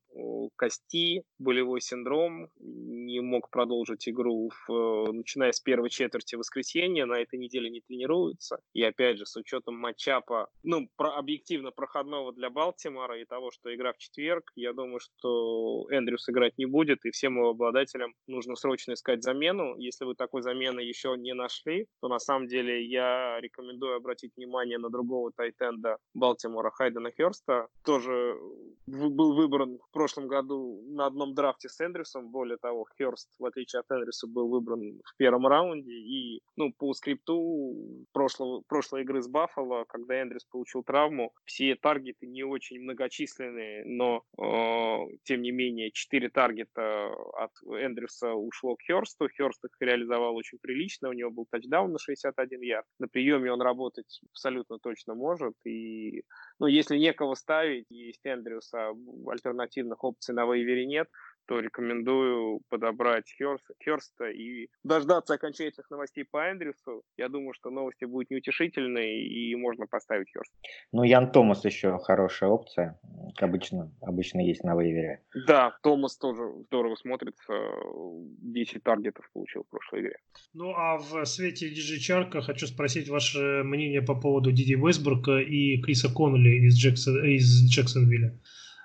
кости, 0.56 1.25
болевой 1.38 1.80
синдром, 1.80 2.49
не 2.58 3.20
мог 3.20 3.50
продолжить 3.50 4.08
игру, 4.08 4.50
в, 4.66 5.12
начиная 5.12 5.52
с 5.52 5.61
первой 5.61 5.90
четверти 5.90 6.37
воскресенья, 6.37 7.06
на 7.06 7.18
этой 7.18 7.38
неделе 7.38 7.68
не 7.70 7.80
тренируется. 7.80 8.61
И 8.75 8.82
опять 8.82 9.18
же, 9.18 9.26
с 9.26 9.37
учетом 9.37 9.76
матчапа, 9.76 10.49
ну, 10.62 10.88
про, 10.96 11.16
объективно 11.16 11.72
проходного 11.72 12.32
для 12.32 12.50
Балтимора 12.50 13.20
и 13.20 13.25
того, 13.25 13.50
что 13.50 13.75
игра 13.75 13.92
в 13.92 13.99
четверг, 13.99 14.52
я 14.54 14.72
думаю, 14.72 15.00
что 15.00 15.87
Эндрюс 15.90 16.28
играть 16.28 16.58
не 16.58 16.66
будет, 16.66 17.04
и 17.04 17.11
всем 17.11 17.37
его 17.37 17.50
обладателям 17.50 18.14
нужно 18.26 18.54
срочно 18.54 18.92
искать 18.92 19.22
замену. 19.32 19.76
Если 19.78 20.04
вы 20.04 20.14
такой 20.14 20.42
замены 20.42 20.80
еще 20.80 21.16
не 21.16 21.34
нашли, 21.34 21.86
то 22.00 22.08
на 22.08 22.18
самом 22.18 22.46
деле 22.46 22.84
я 22.84 23.40
рекомендую 23.40 23.96
обратить 23.96 24.32
внимание 24.36 24.78
на 24.78 24.90
другого 24.90 25.32
тайтенда 25.32 25.96
Балтимора 26.14 26.70
Хайдена 26.70 27.10
Херста. 27.10 27.68
Тоже 27.84 28.36
был 28.86 29.34
выбран 29.34 29.78
в 29.78 29.90
прошлом 29.92 30.28
году 30.28 30.82
на 30.88 31.06
одном 31.06 31.34
драфте 31.34 31.68
с 31.68 31.80
Эндрюсом. 31.80 32.30
Более 32.30 32.58
того, 32.58 32.86
Херст, 32.98 33.28
в 33.38 33.44
отличие 33.44 33.80
от 33.80 33.90
Эндрюса, 33.90 34.26
был 34.26 34.48
выбран 34.48 35.00
в 35.04 35.16
первом 35.16 35.46
раунде. 35.46 35.92
И 35.92 36.42
ну, 36.56 36.72
по 36.72 36.92
скрипту 36.92 38.06
прошлого, 38.12 38.62
прошлой 38.68 39.02
игры 39.02 39.22
с 39.22 39.28
Баффало, 39.28 39.84
когда 39.88 40.20
Эндрюс 40.20 40.44
получил 40.44 40.82
травму, 40.82 41.32
все 41.44 41.74
таргеты 41.76 42.26
не 42.26 42.44
очень 42.44 42.80
многочисленные, 42.80 43.84
но 43.86 44.22
э, 44.38 45.16
тем 45.24 45.42
не 45.42 45.52
менее 45.52 45.90
4 45.90 46.28
таргета 46.28 47.12
от 47.34 47.50
Эндрюса 47.66 48.34
ушло 48.34 48.76
к 48.76 48.82
Херсту. 48.82 49.22
Херст 49.29 49.64
их 49.64 49.71
реализовал 49.81 50.37
очень 50.37 50.59
прилично, 50.59 51.09
у 51.09 51.12
него 51.12 51.31
был 51.31 51.47
тачдаун 51.50 51.93
на 51.93 51.99
61 51.99 52.61
ярд. 52.62 52.87
На 52.99 53.09
приеме 53.09 53.52
он 53.52 53.62
работать 53.62 54.21
абсолютно 54.31 54.79
точно 54.79 55.14
может. 55.14 55.55
И, 55.64 56.25
ну, 56.59 56.67
если 56.67 56.99
некого 56.99 57.35
ставить, 57.35 57.87
есть 57.91 58.21
Эндрюса, 58.25 58.93
альтернативных 59.26 60.02
опций 60.05 60.35
на 60.35 60.45
вейвере 60.45 60.87
нет, 60.87 61.09
то 61.46 61.61
рекомендую 61.61 62.61
подобрать 62.68 63.28
Херст, 63.38 63.64
Херста 63.82 64.30
и 64.30 64.68
дождаться 64.84 65.34
окончательных 65.34 65.90
новостей 65.90 66.25
по 66.25 66.50
Эндрюсу. 66.50 67.02
Я 67.17 67.28
думаю, 67.28 67.54
что 67.54 67.71
новости 67.71 68.04
будут 68.04 68.30
неутешительные, 68.30 69.26
и 69.26 69.54
можно 69.56 69.86
поставить 69.86 70.28
Херст. 70.28 70.52
Ну, 70.93 71.02
Ян 71.02 71.30
Томас 71.32 71.64
еще 71.64 71.99
хорошая 71.99 72.50
опция. 72.50 72.99
Обычно, 73.40 73.93
обычно 74.00 74.40
есть 74.40 74.64
на 74.64 74.75
вейвере. 74.75 75.23
Да, 75.47 75.76
Томас 75.82 76.17
тоже 76.17 76.43
здорово 76.67 76.97
смотрится. 76.97 77.52
10 78.43 78.82
таргетов 78.82 79.28
получил 79.32 79.64
в 79.64 79.69
прошлой 79.69 80.00
игре. 80.02 80.17
Ну, 80.54 80.73
а 80.76 80.99
в 80.99 81.25
свете 81.25 81.69
Диджи 81.69 81.99
Чарка 81.99 82.43
хочу 82.43 82.67
спросить 82.67 83.08
ваше 83.08 83.62
мнение 83.64 84.02
по 84.02 84.14
поводу 84.14 84.52
Диди 84.52 84.75
Вестбурга 84.75 85.40
и 85.40 85.80
Криса 85.80 86.12
Коннелли 86.12 86.67
из, 86.67 86.76
Джексон, 86.76 87.25
из 87.25 87.69
Джексонвилля. 87.71 88.38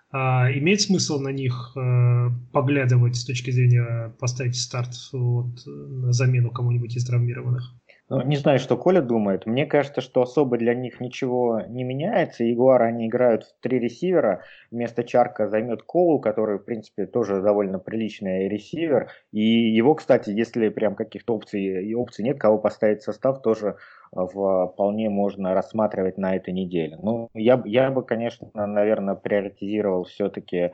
А, 0.09 0.49
имеет 0.51 0.81
смысл 0.81 1.19
на 1.19 1.29
них 1.29 1.73
а, 1.75 2.31
поглядывать 2.53 3.15
с 3.15 3.25
точки 3.25 3.51
зрения 3.51 4.15
поставить 4.19 4.55
старт 4.55 4.93
вот, 5.11 5.65
на 5.65 6.13
замену 6.13 6.51
кому-нибудь 6.51 6.95
из 6.95 7.05
травмированных? 7.05 7.73
Ну, 8.09 8.21
не 8.21 8.37
знаю, 8.37 8.57
что 8.59 8.77
Коля 8.77 9.01
думает. 9.01 9.45
Мне 9.45 9.65
кажется, 9.65 9.99
что 9.99 10.21
особо 10.21 10.57
для 10.57 10.73
них 10.73 11.01
ничего 11.01 11.61
не 11.67 11.83
меняется. 11.83 12.45
Ягуары, 12.45 12.85
они 12.85 13.07
играют 13.07 13.43
в 13.43 13.53
три 13.59 13.79
ресивера. 13.79 14.43
Вместо 14.71 15.03
Чарка 15.03 15.49
займет 15.49 15.83
Коул, 15.83 16.21
который, 16.21 16.57
в 16.57 16.63
принципе, 16.63 17.05
тоже 17.05 17.41
довольно 17.41 17.79
приличный 17.79 18.47
ресивер. 18.47 19.09
И 19.33 19.41
его, 19.41 19.93
кстати, 19.95 20.29
если 20.29 20.69
прям 20.69 20.95
каких-то 20.95 21.35
опций 21.35 21.85
и 21.85 21.93
опций 21.93 22.23
нет, 22.23 22.39
кого 22.39 22.57
поставить 22.59 23.01
в 23.01 23.03
состав, 23.03 23.41
тоже 23.41 23.75
вполне 24.11 25.09
можно 25.09 25.53
рассматривать 25.53 26.17
на 26.17 26.35
этой 26.35 26.53
неделе. 26.53 26.97
Ну, 27.01 27.29
я, 27.33 27.61
я 27.65 27.91
бы, 27.91 28.03
конечно, 28.03 28.49
наверное, 28.53 29.15
приоритизировал 29.15 30.05
все-таки 30.05 30.71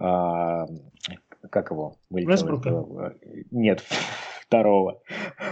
а, 0.00 0.66
как 1.50 1.70
его? 1.70 1.94
Вестбрука? 2.10 3.14
Нет, 3.50 3.82
второго. 4.52 5.00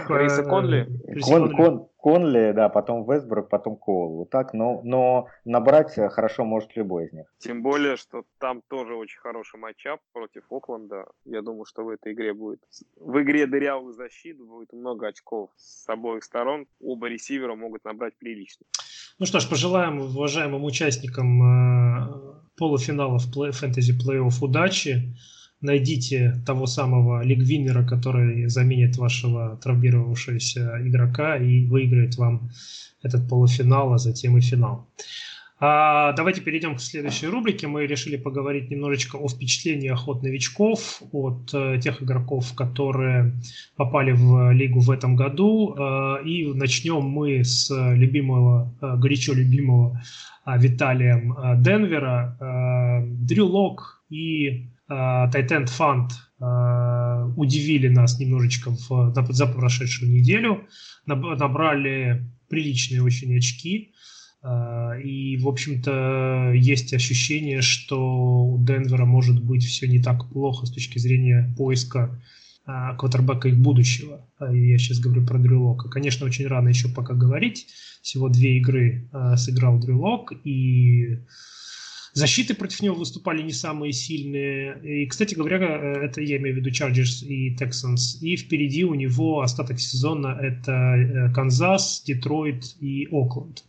Криса 0.07 0.43
Конли? 0.43 0.87
Кон, 1.21 1.55
Кон, 1.55 1.87
Конли, 1.97 2.51
да, 2.53 2.69
потом 2.69 3.09
Вестбрук, 3.09 3.49
потом 3.49 3.75
Коул. 3.75 4.17
Вот 4.17 4.29
так, 4.29 4.53
но, 4.53 4.81
но 4.83 5.27
набрать 5.45 5.93
хорошо 5.95 6.45
может 6.45 6.75
любой 6.75 7.05
из 7.05 7.13
них. 7.13 7.25
Тем 7.39 7.63
более, 7.63 7.97
что 7.97 8.23
там 8.39 8.61
тоже 8.67 8.93
очень 8.95 9.19
хороший 9.19 9.59
матчап 9.59 9.99
против 10.13 10.43
Окленда. 10.51 11.05
Я 11.25 11.41
думаю, 11.41 11.65
что 11.65 11.83
в 11.83 11.89
этой 11.89 12.13
игре 12.13 12.33
будет... 12.33 12.59
В 12.95 13.21
игре 13.21 13.47
дырявых 13.47 13.95
защит 13.95 14.37
будет 14.37 14.71
много 14.73 15.07
очков 15.07 15.49
с 15.57 15.89
обоих 15.89 16.23
сторон. 16.23 16.67
Оба 16.79 17.07
ресивера 17.07 17.55
могут 17.55 17.83
набрать 17.83 18.13
прилично. 18.17 18.65
Ну 19.19 19.25
что 19.25 19.39
ж, 19.39 19.49
пожелаем 19.49 19.99
уважаемым 19.99 20.63
участникам 20.63 21.41
э, 21.43 22.41
полуфиналов 22.57 23.23
фэнтези 23.25 23.93
плей-офф 23.93 24.33
удачи 24.41 25.15
найдите 25.61 26.35
того 26.45 26.65
самого 26.65 27.23
лигвинера, 27.23 27.83
который 27.83 28.47
заменит 28.47 28.97
вашего 28.97 29.57
травмировавшегося 29.63 30.81
игрока 30.85 31.37
и 31.37 31.65
выиграет 31.65 32.17
вам 32.17 32.49
этот 33.03 33.27
полуфинал, 33.29 33.93
а 33.93 33.97
затем 33.97 34.37
и 34.37 34.41
финал. 34.41 34.87
А, 35.63 36.13
давайте 36.13 36.41
перейдем 36.41 36.75
к 36.75 36.81
следующей 36.81 37.27
рубрике. 37.27 37.67
Мы 37.67 37.85
решили 37.85 38.17
поговорить 38.17 38.71
немножечко 38.71 39.17
о 39.17 39.27
впечатлениях 39.27 40.07
от 40.07 40.23
новичков, 40.23 41.03
от 41.11 41.53
э, 41.53 41.79
тех 41.79 42.01
игроков, 42.01 42.55
которые 42.55 43.33
попали 43.75 44.11
в 44.11 44.51
лигу 44.53 44.79
в 44.79 44.89
этом 44.89 45.15
году. 45.15 45.75
Э, 45.77 46.25
и 46.25 46.51
начнем 46.51 47.03
мы 47.03 47.43
с 47.43 47.69
любимого, 47.69 48.73
э, 48.81 48.95
горячо 48.97 49.33
любимого 49.33 50.01
э, 50.47 50.57
Виталием 50.57 51.33
э, 51.33 51.61
Денвера. 51.61 52.35
Э, 52.39 53.05
Дрю 53.05 53.45
Лок 53.45 54.01
и 54.09 54.65
Titan 54.91 55.67
Fund 55.67 56.09
удивили 57.37 57.87
нас 57.87 58.19
немножечко 58.19 58.71
в, 58.71 59.13
за 59.29 59.47
прошедшую 59.47 60.11
неделю. 60.11 60.67
Набрали 61.05 62.25
приличные 62.49 63.01
очень 63.01 63.37
очки. 63.37 63.93
И, 65.03 65.37
в 65.37 65.47
общем-то, 65.47 66.53
есть 66.55 66.93
ощущение, 66.93 67.61
что 67.61 68.43
у 68.43 68.57
Денвера 68.63 69.05
может 69.05 69.41
быть 69.41 69.63
все 69.63 69.87
не 69.87 70.01
так 70.01 70.29
плохо 70.29 70.65
с 70.65 70.71
точки 70.71 70.99
зрения 70.99 71.53
поиска 71.57 72.19
квотербека 72.97 73.49
их 73.49 73.57
будущего. 73.59 74.27
Я 74.39 74.77
сейчас 74.77 74.99
говорю 74.99 75.25
про 75.25 75.37
Дрюлока. 75.37 75.89
Конечно, 75.89 76.25
очень 76.25 76.47
рано 76.47 76.69
еще 76.69 76.89
пока 76.89 77.13
говорить. 77.13 77.67
Всего 78.01 78.29
две 78.29 78.57
игры 78.57 79.09
сыграл 79.35 79.79
Дрюлок, 79.79 80.33
и 80.43 81.19
Защиты 82.13 82.53
против 82.53 82.81
него 82.81 82.95
выступали 82.95 83.41
не 83.41 83.53
самые 83.53 83.93
сильные. 83.93 84.77
И, 84.83 85.05
кстати 85.05 85.33
говоря, 85.33 85.59
э, 85.59 86.05
это 86.05 86.21
я 86.21 86.37
имею 86.37 86.55
в 86.55 86.59
виду 86.59 86.69
Chargers 86.69 87.25
и 87.25 87.55
Texans. 87.55 88.19
И 88.21 88.35
впереди 88.35 88.83
у 88.83 88.95
него 88.95 89.41
остаток 89.41 89.79
сезона 89.79 90.37
это 90.41 90.71
э, 90.71 91.33
Канзас, 91.33 92.03
Детройт 92.05 92.75
и 92.81 93.07
Окленд. 93.11 93.63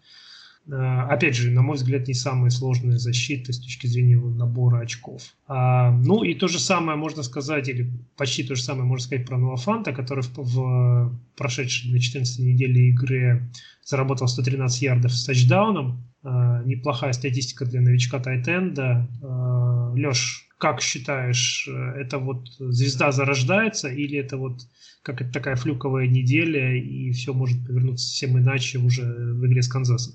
Э, 0.69 1.07
опять 1.11 1.35
же, 1.35 1.51
на 1.51 1.63
мой 1.63 1.77
взгляд, 1.77 2.07
не 2.07 2.15
самые 2.15 2.51
сложные 2.51 2.99
защиты 2.99 3.53
с 3.53 3.59
точки 3.59 3.87
зрения 3.87 4.17
набора 4.17 4.81
очков. 4.81 5.35
А, 5.49 5.91
ну 5.91 6.23
и 6.23 6.35
то 6.35 6.47
же 6.47 6.61
самое 6.61 6.97
можно 6.97 7.23
сказать, 7.23 7.69
или 7.69 7.91
почти 8.17 8.45
то 8.45 8.55
же 8.55 8.63
самое 8.63 8.85
можно 8.85 9.05
сказать 9.05 9.27
про 9.27 9.39
Нуафанта, 9.39 9.93
который 9.93 10.23
в, 10.23 10.33
в 10.37 11.19
прошедшей 11.37 11.91
на 11.91 11.99
14 11.99 12.39
неделе 12.39 12.91
игры 12.91 13.51
заработал 13.85 14.29
113 14.29 14.83
ярдов 14.83 15.13
с 15.13 15.25
тачдауном. 15.25 16.05
А, 16.23 16.63
неплохая 16.63 17.13
статистика 17.13 17.65
для 17.65 17.81
новичка 17.81 18.21
Тайтенда. 18.21 19.09
А, 19.23 19.93
Леш, 19.95 20.49
как 20.59 20.81
считаешь, 20.81 21.69
это 21.97 22.19
вот 22.19 22.49
звезда 22.61 23.11
зарождается 23.11 23.89
или 23.89 24.17
это 24.17 24.37
вот 24.37 24.61
как 25.03 25.21
это 25.21 25.33
такая 25.33 25.57
флюковая 25.57 26.07
неделя 26.07 26.77
и 26.77 27.11
все 27.11 27.35
может 27.35 27.67
повернуться 27.67 28.07
совсем 28.07 28.39
иначе 28.39 28.79
уже 28.79 29.03
в 29.03 29.45
игре 29.45 29.61
с 29.61 29.67
Канзасом? 29.67 30.15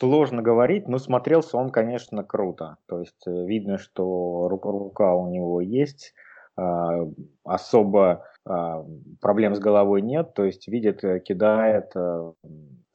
Сложно 0.00 0.40
говорить, 0.40 0.88
но 0.88 0.98
смотрелся 0.98 1.58
он, 1.58 1.68
конечно, 1.70 2.24
круто. 2.24 2.78
То 2.86 3.00
есть 3.00 3.26
э, 3.26 3.46
видно, 3.46 3.76
что 3.76 4.48
рука, 4.48 5.14
у 5.14 5.28
него 5.28 5.60
есть, 5.60 6.14
а, 6.56 7.06
особо 7.44 8.24
а, 8.44 8.84
проблем 9.20 9.54
с 9.54 9.58
головой 9.58 10.02
нет, 10.02 10.34
то 10.34 10.44
есть 10.44 10.68
видит, 10.68 11.04
э, 11.04 11.20
кидает, 11.20 11.92
э, 11.94 12.32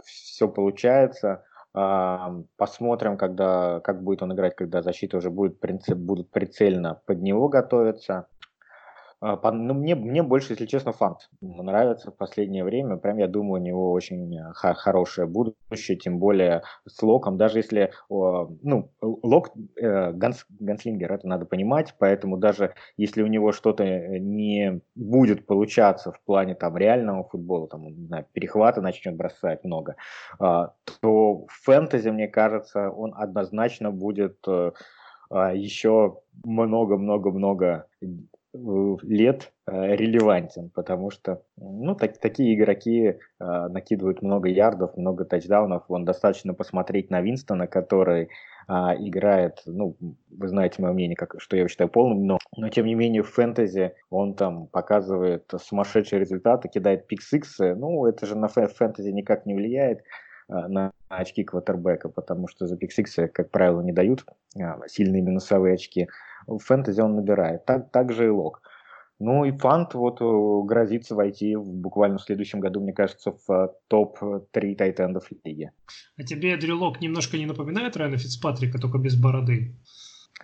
все 0.04 0.48
получается. 0.48 1.44
А, 1.74 2.42
посмотрим, 2.58 3.18
когда, 3.18 3.82
как 3.82 4.02
будет 4.02 4.24
он 4.24 4.34
играть, 4.34 4.56
когда 4.56 4.82
защита 4.82 5.18
уже 5.18 5.30
будет, 5.30 5.60
будут 5.96 6.32
прицельно 6.32 7.02
под 7.06 7.22
него 7.22 7.50
готовиться. 7.50 8.28
А, 9.22 9.52
ну, 9.52 9.74
мне, 9.74 9.96
мне 9.96 10.24
больше, 10.24 10.54
если 10.54 10.66
честно, 10.66 10.92
фант 10.92 11.30
нравится 11.42 12.12
в 12.12 12.16
последнее 12.16 12.64
время. 12.64 12.98
Прям, 12.98 13.18
я 13.18 13.28
думаю, 13.28 13.62
у 13.62 13.66
него 13.66 13.92
очень 13.92 14.38
э, 14.38 14.52
хорошее 14.54 15.28
будущее, 15.28 15.98
тем 15.98 16.20
более 16.20 16.64
с 16.88 17.02
Локом. 17.02 17.38
Даже 17.38 17.60
если, 17.60 17.92
ну, 18.10 18.92
Лок, 19.02 19.52
э, 19.78 20.12
Ганс, 20.12 20.46
Ганслингер, 20.60 21.14
это 21.14 21.28
надо 21.28 21.46
понимать, 21.46 21.96
поэтому 21.98 22.38
даже 22.38 22.74
если 22.98 23.22
у 23.24 23.28
него 23.28 23.54
что-то 23.54 23.84
э, 23.84 24.20
не 24.20 24.82
будет 24.96 25.46
получаться 25.46 26.12
в 26.12 26.22
плане 26.22 26.56
там 26.56 26.78
реального 26.78 27.24
футбола, 27.24 27.68
там, 27.68 27.88
не 27.88 28.08
знаю, 28.08 28.26
перехвата 28.34 28.82
начнет 28.82 29.16
бросать 29.16 29.64
много, 29.64 29.96
а, 30.40 30.74
то 31.02 31.46
в 31.48 31.52
фэнтези, 31.64 32.10
мне 32.10 32.28
кажется, 32.28 32.90
он 32.90 33.14
однозначно 33.16 33.92
будет 33.92 34.46
а, 34.48 35.54
еще 35.54 36.20
много-много-много 36.44 37.88
лет 39.04 39.52
э, 39.68 39.96
релевантен, 39.96 40.70
потому 40.70 41.12
что 41.12 41.42
ну, 41.58 41.96
так, 41.96 42.18
такие 42.18 42.56
игроки 42.56 43.08
э, 43.08 43.18
накидывают 43.40 44.22
много 44.22 44.50
ярдов, 44.50 44.98
много 44.98 45.26
тачдаунов. 45.26 45.84
Вон 45.88 46.06
достаточно 46.06 46.54
посмотреть 46.54 47.10
на 47.10 47.22
Винстона, 47.22 47.68
который 47.68 48.30
э, 48.68 48.72
играет, 49.00 49.62
ну, 49.66 49.96
вы 50.30 50.48
знаете 50.48 50.82
мое 50.82 50.94
мнение, 50.94 51.16
как, 51.16 51.36
что 51.40 51.58
я 51.58 51.68
считаю 51.68 51.90
полным, 51.90 52.26
но, 52.26 52.40
но 52.58 52.70
тем 52.70 52.86
не 52.86 52.96
менее 52.96 53.24
в 53.24 53.30
фэнтези 53.30 53.94
он 54.10 54.36
там 54.36 54.68
показывает 54.68 55.52
сумасшедшие 55.62 56.20
результаты, 56.20 56.70
кидает 56.70 57.08
пиксиксы. 57.08 57.76
Ну, 57.76 58.06
это 58.06 58.26
же 58.26 58.36
на 58.38 58.48
фэнтези 58.48 59.10
никак 59.10 59.46
не 59.46 59.56
влияет 59.56 60.00
э, 60.50 60.68
на 60.68 60.92
очки 61.10 61.44
квотербека, 61.44 62.10
потому 62.10 62.48
что 62.48 62.68
за 62.68 62.78
пиксиксы, 62.78 63.28
как 63.28 63.52
правило, 63.52 63.82
не 63.82 63.92
дают 63.92 64.26
э, 64.58 64.62
сильные 64.88 65.22
минусовые 65.22 65.76
очки 65.76 66.08
в 66.48 66.60
фэнтези 66.60 67.02
он 67.02 67.16
набирает. 67.16 67.66
Так, 67.66 67.92
так 67.92 68.12
же 68.12 68.26
и 68.26 68.30
лог. 68.30 68.62
Ну 69.20 69.46
и 69.46 69.52
фант 69.52 69.94
вот 69.94 70.20
э, 70.20 70.68
грозится 70.68 71.16
войти 71.16 71.56
в, 71.56 71.66
буквально 71.66 72.18
в 72.18 72.24
следующем 72.24 72.60
году, 72.60 72.82
мне 72.82 72.92
кажется, 72.92 73.32
в 73.32 73.50
э, 73.50 73.70
топ-3 73.88 74.76
тайтендов 74.76 75.32
лиги. 75.44 75.72
А 76.18 76.24
тебе 76.24 76.58
Дрюлок 76.58 77.00
немножко 77.00 77.38
не 77.38 77.46
напоминает 77.46 77.96
Райана 77.96 78.18
Фицпатрика, 78.18 78.78
только 78.78 78.98
без 78.98 79.16
бороды? 79.16 79.76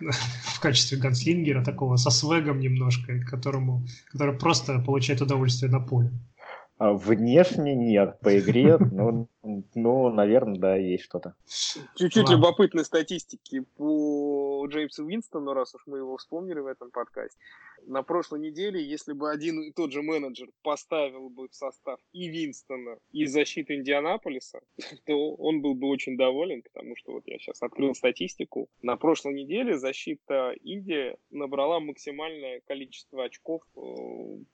в 0.00 0.60
качестве 0.60 0.98
ганслингера 0.98 1.64
такого, 1.64 1.96
со 1.96 2.10
свегом 2.10 2.60
немножко, 2.60 3.20
которому, 3.28 3.84
который 4.10 4.38
просто 4.38 4.78
получает 4.80 5.20
удовольствие 5.20 5.70
на 5.70 5.80
поле. 5.80 6.10
А 6.78 6.92
внешне 6.94 7.74
нет, 7.76 8.18
по 8.20 8.38
игре, 8.38 8.76
ну, 8.92 9.28
ну, 9.74 10.08
наверное, 10.10 10.58
да, 10.58 10.76
есть 10.76 11.04
что-то. 11.04 11.34
Чуть-чуть 11.96 12.28
любопытной 12.30 12.84
статистики 12.84 13.60
по 13.76 14.41
Джеймсу 14.66 15.04
Уинстону, 15.04 15.52
раз 15.54 15.74
уж 15.74 15.82
мы 15.86 15.98
его 15.98 16.16
вспомнили 16.16 16.60
в 16.60 16.66
этом 16.66 16.90
подкасте. 16.90 17.38
На 17.86 18.02
прошлой 18.02 18.40
неделе, 18.40 18.82
если 18.82 19.12
бы 19.12 19.30
один 19.30 19.60
и 19.62 19.72
тот 19.72 19.92
же 19.92 20.02
менеджер 20.02 20.48
поставил 20.62 21.28
бы 21.28 21.48
в 21.48 21.54
состав 21.54 22.00
и 22.12 22.28
Винстона, 22.28 22.98
и 23.10 23.26
защиты 23.26 23.76
Индианаполиса, 23.76 24.60
то 25.06 25.34
он 25.34 25.62
был 25.62 25.74
бы 25.74 25.88
очень 25.88 26.16
доволен, 26.16 26.62
потому 26.62 26.96
что 26.96 27.12
вот 27.12 27.24
я 27.26 27.38
сейчас 27.38 27.62
открыл 27.62 27.94
статистику. 27.94 28.68
На 28.82 28.96
прошлой 28.96 29.34
неделе 29.34 29.78
защита 29.78 30.54
Индии 30.62 31.16
набрала 31.30 31.80
максимальное 31.80 32.60
количество 32.66 33.24
очков 33.24 33.62
э, 33.76 33.80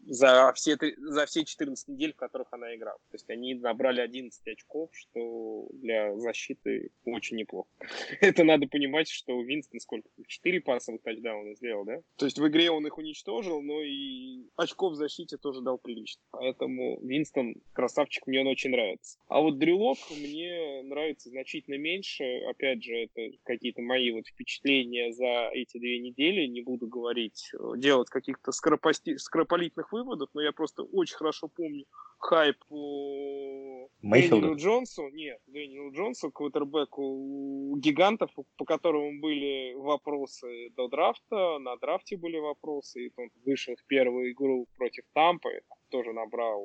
за 0.06 0.52
все, 0.54 0.76
за 0.98 1.26
все 1.26 1.44
14 1.44 1.88
недель, 1.88 2.12
в 2.12 2.16
которых 2.16 2.48
она 2.52 2.74
играла. 2.74 2.98
То 3.10 3.14
есть 3.14 3.30
они 3.30 3.54
набрали 3.54 4.00
11 4.00 4.46
очков 4.46 4.90
что 4.92 5.68
для 5.72 6.16
защиты 6.16 6.90
очень 7.04 7.36
неплохо. 7.36 7.68
Это 8.20 8.44
надо 8.44 8.66
понимать, 8.66 9.08
что 9.08 9.40
Винстон 9.42 9.80
сколько? 9.80 10.08
Четыре 10.26 10.60
пасовых 10.60 11.02
тачдауна 11.02 11.54
сделал, 11.54 11.84
да? 11.84 12.00
То 12.16 12.26
есть 12.26 12.38
в 12.38 12.46
игре 12.48 12.70
он 12.70 12.86
их 12.86 12.98
уничтожил, 12.98 13.17
но 13.26 13.82
и 13.82 14.46
очков 14.56 14.92
в 14.92 14.96
защите 14.96 15.36
тоже 15.36 15.60
дал 15.60 15.78
прилично. 15.78 16.22
Поэтому 16.30 17.00
Винстон 17.00 17.54
красавчик, 17.72 18.26
мне 18.26 18.40
он 18.40 18.48
очень 18.48 18.70
нравится. 18.70 19.18
А 19.28 19.40
вот 19.40 19.58
Дрюлок 19.58 19.98
мне 20.10 20.82
нравится 20.82 21.30
значительно 21.30 21.76
меньше. 21.76 22.24
Опять 22.48 22.82
же, 22.82 22.94
это 22.94 23.36
какие-то 23.44 23.82
мои 23.82 24.10
вот 24.10 24.26
впечатления 24.26 25.12
за 25.12 25.50
эти 25.52 25.78
две 25.78 25.98
недели. 25.98 26.46
Не 26.46 26.62
буду 26.62 26.86
говорить, 26.86 27.50
делать 27.76 28.08
каких-то 28.08 28.52
скоропости... 28.52 29.16
скорополитных 29.16 29.92
выводов, 29.92 30.28
но 30.34 30.42
я 30.42 30.52
просто 30.52 30.82
очень 30.82 31.16
хорошо 31.16 31.48
помню 31.48 31.84
хайп 32.18 32.56
по 32.68 33.88
Дэниелу 34.02 34.56
Джонсу, 34.56 35.08
нет, 35.08 35.40
Дэниелу 35.46 35.92
Джонсу, 35.92 36.30
квотербеку 36.30 37.76
гигантов, 37.78 38.30
по 38.56 38.64
которому 38.64 39.20
были 39.20 39.74
вопросы 39.74 40.70
до 40.76 40.88
драфта, 40.88 41.58
на 41.58 41.76
драфте 41.76 42.16
были 42.16 42.38
вопросы, 42.38 43.06
и 43.06 43.07
он 43.16 43.30
вышел 43.44 43.74
в 43.76 43.84
первую 43.86 44.32
игру 44.32 44.66
против 44.76 45.04
Тампы, 45.12 45.62
тоже 45.88 46.12
набрал 46.12 46.64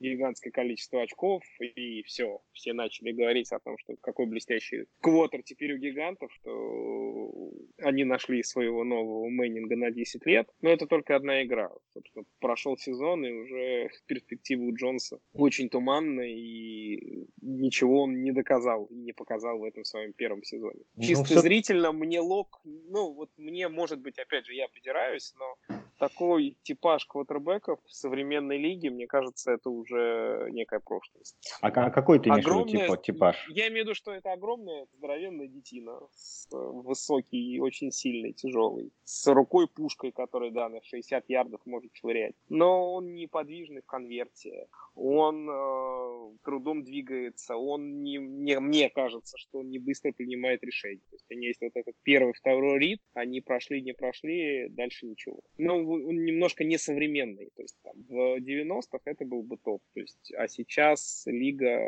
гигантское 0.00 0.52
количество 0.52 1.02
очков, 1.02 1.42
и 1.60 2.02
все. 2.02 2.40
Все 2.52 2.72
начали 2.72 3.12
говорить 3.12 3.52
о 3.52 3.60
том, 3.60 3.76
что 3.78 3.94
какой 4.00 4.26
блестящий 4.26 4.86
квотер 5.00 5.42
теперь 5.42 5.74
у 5.74 5.78
гигантов, 5.78 6.32
что 6.32 7.52
они 7.78 8.04
нашли 8.04 8.42
своего 8.42 8.84
нового 8.84 9.28
Мэннинга 9.28 9.76
на 9.76 9.90
10 9.90 10.26
лет. 10.26 10.48
Но 10.60 10.70
это 10.70 10.86
только 10.86 11.16
одна 11.16 11.42
игра. 11.42 11.70
Собственно, 11.92 12.24
прошел 12.40 12.76
сезон, 12.76 13.24
и 13.24 13.30
уже 13.30 13.90
перспективы 14.06 14.66
у 14.66 14.74
Джонса 14.74 15.18
очень 15.32 15.68
туманны, 15.68 16.32
и 16.32 17.26
ничего 17.40 18.02
он 18.02 18.22
не 18.22 18.32
доказал 18.32 18.86
и 18.86 18.94
не 18.94 19.12
показал 19.12 19.58
в 19.58 19.64
этом 19.64 19.84
своем 19.84 20.12
первом 20.12 20.42
сезоне. 20.42 20.80
Ну, 20.96 21.02
Чисто 21.02 21.24
все... 21.24 21.40
зрительно 21.40 21.92
мне 21.92 22.20
лог, 22.20 22.60
ну 22.64 23.12
вот 23.12 23.30
мне, 23.36 23.68
может 23.68 24.00
быть, 24.00 24.18
опять 24.18 24.46
же, 24.46 24.54
я 24.54 24.68
придираюсь, 24.68 25.34
но 25.38 25.76
такой 26.08 26.56
типаж 26.62 27.06
квотербеков 27.06 27.80
в 27.84 27.92
современной 27.92 28.58
лиге, 28.58 28.90
мне 28.90 29.06
кажется, 29.06 29.52
это 29.52 29.70
уже 29.70 30.48
некая 30.50 30.80
прошлость. 30.80 31.36
А 31.60 31.70
какой 31.70 32.18
ты 32.18 32.28
имеешь 32.28 32.44
огромная, 32.44 32.88
в 32.88 32.96
типаж? 33.02 33.46
Я 33.48 33.68
имею 33.68 33.84
в 33.84 33.88
виду, 33.88 33.94
что 33.94 34.12
это 34.12 34.32
огромная 34.32 34.86
здоровенная 34.96 35.46
детина, 35.46 36.00
с, 36.12 36.48
высокий 36.50 37.54
и 37.54 37.60
очень 37.60 37.90
сильный, 37.90 38.32
тяжелый, 38.32 38.92
с 39.04 39.26
рукой 39.32 39.66
пушкой, 39.66 40.12
которая, 40.12 40.50
да, 40.50 40.68
на 40.68 40.82
60 40.82 41.24
ярдов 41.28 41.60
может 41.64 41.90
швырять. 41.94 42.34
Но 42.48 42.94
он 42.94 43.14
неподвижный 43.14 43.82
в 43.82 43.86
конверте, 43.86 44.68
он 44.94 45.48
э, 45.48 46.36
трудом 46.44 46.84
двигается, 46.84 47.56
он 47.56 48.02
не, 48.02 48.18
не, 48.18 48.60
мне 48.60 48.90
кажется, 48.90 49.36
что 49.38 49.60
он 49.60 49.70
не 49.70 49.78
быстро 49.78 50.12
принимает 50.12 50.62
решения. 50.62 51.02
То 51.10 51.16
есть 51.16 51.30
они 51.30 51.46
есть 51.46 51.60
вот 51.60 51.72
этот 51.74 51.94
первый, 52.02 52.32
второй 52.34 52.78
рит, 52.78 53.00
они 53.14 53.40
прошли, 53.40 53.82
не 53.82 53.92
прошли, 53.92 54.68
дальше 54.68 55.06
ничего. 55.06 55.40
Но 55.58 55.82
он 55.94 56.24
немножко 56.24 56.64
несовременный, 56.64 57.50
то 57.56 57.62
есть 57.62 57.76
там, 57.82 57.94
В 58.08 58.38
90-х 58.38 59.00
это 59.04 59.24
был 59.24 59.42
бы 59.42 59.56
топ. 59.56 59.82
То 59.94 60.00
есть, 60.00 60.32
а 60.36 60.48
сейчас 60.48 61.22
лига, 61.26 61.78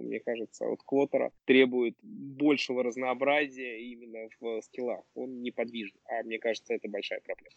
мне 0.00 0.20
кажется, 0.20 0.66
от 0.66 0.82
Квотера 0.84 1.30
требует 1.44 1.96
большего 2.02 2.82
разнообразия 2.82 3.80
именно 3.80 4.28
в 4.40 4.60
скиллах. 4.62 5.04
Он 5.14 5.42
неподвижен, 5.42 5.96
а 6.06 6.22
мне 6.24 6.38
кажется, 6.38 6.74
это 6.74 6.88
большая 6.88 7.20
проблема. 7.20 7.54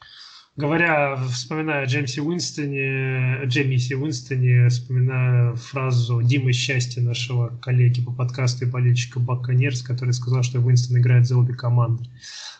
Говоря, 0.58 1.18
вспоминая 1.34 1.84
о 1.84 1.86
Джеймсе 1.86 2.22
Уинстоне, 2.22 3.42
Джеймисе 3.46 3.96
Уинстоне, 3.98 4.70
вспоминаю 4.70 5.56
фразу 5.58 6.22
Димы 6.22 6.54
Счастья, 6.54 7.02
нашего 7.02 7.58
коллеги 7.62 8.02
по 8.02 8.14
подкасту 8.14 8.66
и 8.66 8.70
болельщика 8.70 9.20
Бакконерс, 9.20 9.82
который 9.82 10.14
сказал, 10.14 10.44
что 10.44 10.60
Уинстон 10.60 10.98
играет 11.00 11.26
за 11.26 11.38
обе 11.38 11.54
команды. 11.54 12.06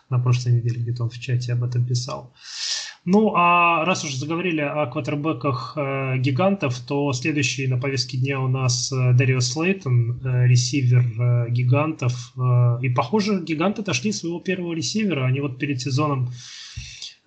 На 0.10 0.20
прошлой 0.20 0.54
неделе 0.54 0.82
где-то 0.82 1.04
он 1.04 1.10
в 1.10 1.18
чате 1.18 1.54
об 1.54 1.64
этом 1.64 1.88
писал. 1.88 2.34
Ну, 3.08 3.34
а 3.36 3.86
раз 3.86 4.04
уже 4.04 4.18
заговорили 4.18 4.62
о 4.62 4.88
квотербеках 4.88 5.74
э, 5.78 6.18
гигантов, 6.18 6.80
то 6.80 7.14
следующий 7.14 7.68
на 7.68 7.78
повестке 7.78 8.18
дня 8.18 8.40
у 8.40 8.48
нас 8.48 8.92
э, 8.92 9.14
Дарио 9.14 9.42
Слейтон, 9.42 10.20
э, 10.24 10.48
ресивер 10.48 11.04
э, 11.20 11.52
гигантов. 11.52 12.34
Э, 12.36 12.80
и, 12.82 12.90
похоже, 12.90 13.44
гиганты 13.44 13.84
дошли 13.84 14.12
своего 14.12 14.40
первого 14.40 14.74
ресивера. 14.74 15.28
Они 15.28 15.40
вот 15.40 15.60
перед 15.60 15.80
сезоном 15.80 16.32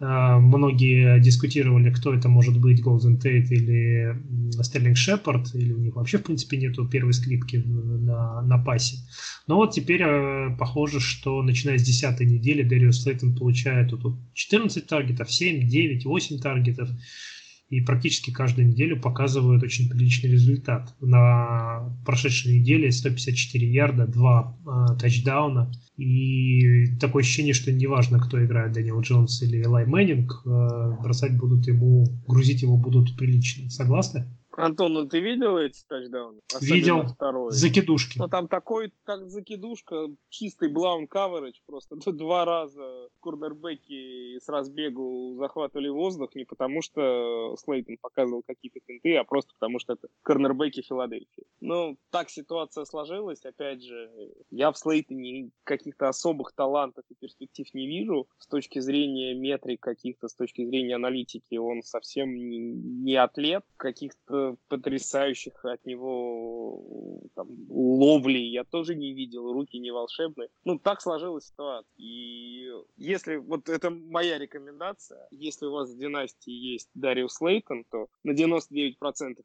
многие 0.00 1.18
дискутировали, 1.20 1.90
кто 1.90 2.14
это 2.14 2.28
может 2.28 2.61
быть, 2.61 2.80
Голден 2.80 3.18
Тейт 3.18 3.50
или 3.50 4.16
Стерлинг 4.62 4.96
Шепард, 4.96 5.54
или 5.54 5.72
у 5.72 5.78
них 5.78 5.96
вообще, 5.96 6.18
в 6.18 6.22
принципе, 6.22 6.56
нету 6.56 6.87
первой 6.87 7.12
скрипки 7.12 7.56
на, 7.56 8.42
на 8.42 8.58
пасе. 8.58 8.98
Но 9.48 9.56
вот 9.56 9.72
теперь 9.72 10.02
э, 10.02 10.56
похоже, 10.56 11.00
что 11.00 11.42
начиная 11.42 11.78
с 11.78 11.82
10 11.82 12.20
недели 12.20 12.62
Дэриус 12.62 13.02
Слейтон 13.02 13.34
получает 13.34 13.90
тут 13.90 14.14
14 14.34 14.87
таргетов, 14.87 15.32
7, 15.32 15.66
9, 15.66 16.04
8 16.04 16.38
таргетов 16.38 16.90
и 17.68 17.81
практически 17.83 18.31
каждую 18.31 18.68
неделю 18.68 19.00
показывают 19.00 19.62
очень 19.62 19.90
приличный 19.90 20.31
результат. 20.31 20.94
На 21.00 21.94
прошедшей 22.04 22.59
неделе 22.59 22.90
154 22.90 23.70
ярда, 23.70 24.07
2 24.07 24.59
э, 24.92 24.98
тачдауна. 24.98 25.70
И 25.96 26.96
такое 26.98 27.22
ощущение, 27.22 27.52
что 27.52 27.72
неважно, 27.72 28.18
кто 28.20 28.42
играет, 28.42 28.72
Дэниел 28.72 29.00
Джонс 29.00 29.42
или 29.42 29.62
Элай 29.62 29.85
Мэннинг, 29.85 30.42
э, 30.46 31.02
бросать 31.02 31.37
будут 31.37 31.66
ему, 31.66 32.07
грузить 32.26 32.62
его 32.62 32.78
будут 32.78 33.16
прилично. 33.16 33.68
Согласны? 33.68 34.26
Антон, 34.58 34.92
ну 34.94 35.08
ты 35.08 35.20
видел 35.20 35.56
эти 35.56 35.84
тачдауны? 35.86 36.40
Особенно 36.52 36.74
видел. 36.74 37.02
Второй. 37.06 37.52
Закидушки. 37.52 38.18
Ну 38.18 38.28
там 38.28 38.48
такой, 38.48 38.92
как 39.04 39.28
закидушка, 39.28 40.08
чистый 40.28 40.68
blown 40.68 41.06
coverage, 41.06 41.58
просто 41.66 41.96
два 42.12 42.44
раза 42.44 43.08
корнербеки 43.20 44.38
с 44.38 44.48
разбегу 44.48 45.36
захватывали 45.38 45.88
воздух 45.88 46.34
не 46.34 46.44
потому, 46.44 46.82
что 46.82 47.56
Слейтон 47.56 47.96
показывал 48.00 48.42
какие-то 48.46 48.80
финты, 48.86 49.16
а 49.16 49.24
просто 49.24 49.52
потому, 49.54 49.78
что 49.78 49.94
это 49.94 50.08
корнербеки 50.22 50.82
Филадельфии. 50.82 51.44
Ну, 51.60 51.96
так 52.10 52.30
ситуация 52.30 52.84
сложилась. 52.84 53.44
Опять 53.44 53.82
же, 53.82 54.10
я 54.50 54.72
в 54.72 54.78
Слейтоне 54.78 55.50
каких-то 55.64 56.08
особых 56.08 56.52
талантов 56.52 57.04
и 57.08 57.14
перспектив 57.14 57.66
не 57.74 57.86
вижу. 57.86 58.28
С 58.38 58.46
точки 58.46 58.80
зрения 58.80 59.34
метрик 59.34 59.80
каких-то, 59.80 60.28
с 60.28 60.34
точки 60.34 60.64
зрения 60.64 60.96
аналитики, 60.96 61.56
он 61.56 61.82
совсем 61.82 62.34
не 62.34 63.14
атлет. 63.14 63.64
Каких-то 63.76 64.47
потрясающих 64.68 65.64
от 65.64 65.84
него 65.84 67.20
там, 67.34 67.48
ловли 67.68 68.38
я 68.38 68.64
тоже 68.64 68.94
не 68.94 69.12
видел, 69.12 69.52
руки 69.52 69.78
не 69.78 69.90
волшебные. 69.90 70.48
Ну, 70.64 70.78
так 70.78 71.00
сложилась 71.00 71.46
ситуация. 71.46 71.88
И 71.96 72.68
если, 72.96 73.37
вот 73.37 73.68
это 73.68 73.90
моя 73.90 74.38
рекомендация, 74.38 75.26
если 75.30 75.66
у 75.66 75.72
вас 75.72 75.90
в 75.90 75.98
династии 75.98 76.52
есть 76.52 76.90
Дариус 76.94 77.40
Лейтон, 77.40 77.84
то 77.90 78.08
на 78.24 78.32
99% 78.32 78.94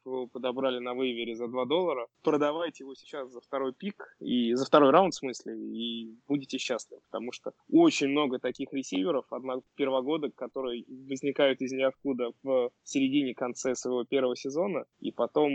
его 0.06 0.28
подобрали 0.28 0.80
на 0.80 0.94
вейвере 0.94 1.36
за 1.36 1.48
2 1.48 1.66
доллара, 1.66 2.08
продавайте 2.24 2.84
его 2.84 2.96
сейчас 2.96 3.32
за 3.32 3.42
второй 3.42 3.74
пик, 3.74 4.16
и 4.20 4.54
за 4.54 4.66
второй 4.66 4.92
раунд 4.92 5.14
в 5.14 5.18
смысле, 5.18 5.56
и 5.58 6.16
будете 6.28 6.58
счастливы, 6.58 7.02
потому 7.10 7.32
что 7.32 7.52
очень 7.72 8.10
много 8.10 8.40
таких 8.40 8.74
ресиверов 8.74 9.26
одного 9.32 9.64
первогодок, 9.76 10.36
которые 10.36 10.86
возникают 10.88 11.62
из 11.62 11.72
ниоткуда 11.72 12.32
в 12.44 12.72
середине-конце 12.84 13.76
своего 13.76 14.04
первого 14.04 14.36
сезона, 14.36 14.86
и 15.00 15.12
потом 15.12 15.52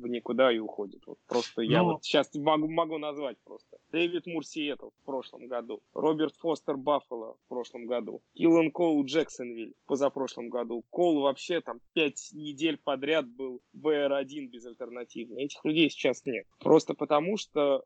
в 0.00 0.06
никуда 0.06 0.52
и 0.52 0.58
уходит. 0.58 1.02
Вот 1.06 1.18
просто 1.26 1.62
Но... 1.62 1.70
я 1.70 1.82
вот 1.82 2.04
сейчас 2.04 2.34
могу, 2.34 2.68
могу 2.68 2.98
назвать 2.98 3.36
просто. 3.44 3.78
Дэвид 3.92 4.26
Мурсиетл 4.26 4.90
в 4.90 5.04
прошлом 5.04 5.46
году, 5.46 5.80
Роберт 5.94 6.36
Фостер 6.36 6.76
Баффало 6.76 7.36
в 7.44 7.48
прошлом 7.48 7.86
году, 7.86 8.22
Киллан 8.34 8.70
Коул 8.70 9.04
Джексонвиль 9.04 9.74
позапрошлом 9.86 10.48
году. 10.48 10.84
Кол 10.90 11.20
вообще 11.22 11.60
там 11.60 11.80
пять 11.92 12.30
недель 12.32 12.78
подряд 12.78 13.28
был 13.28 13.60
БР-1 13.72 14.46
безальтернативный. 14.46 15.44
Этих 15.44 15.64
людей 15.64 15.90
сейчас 15.90 16.24
нет. 16.24 16.46
Просто 16.60 16.94
потому, 16.94 17.36
что 17.36 17.84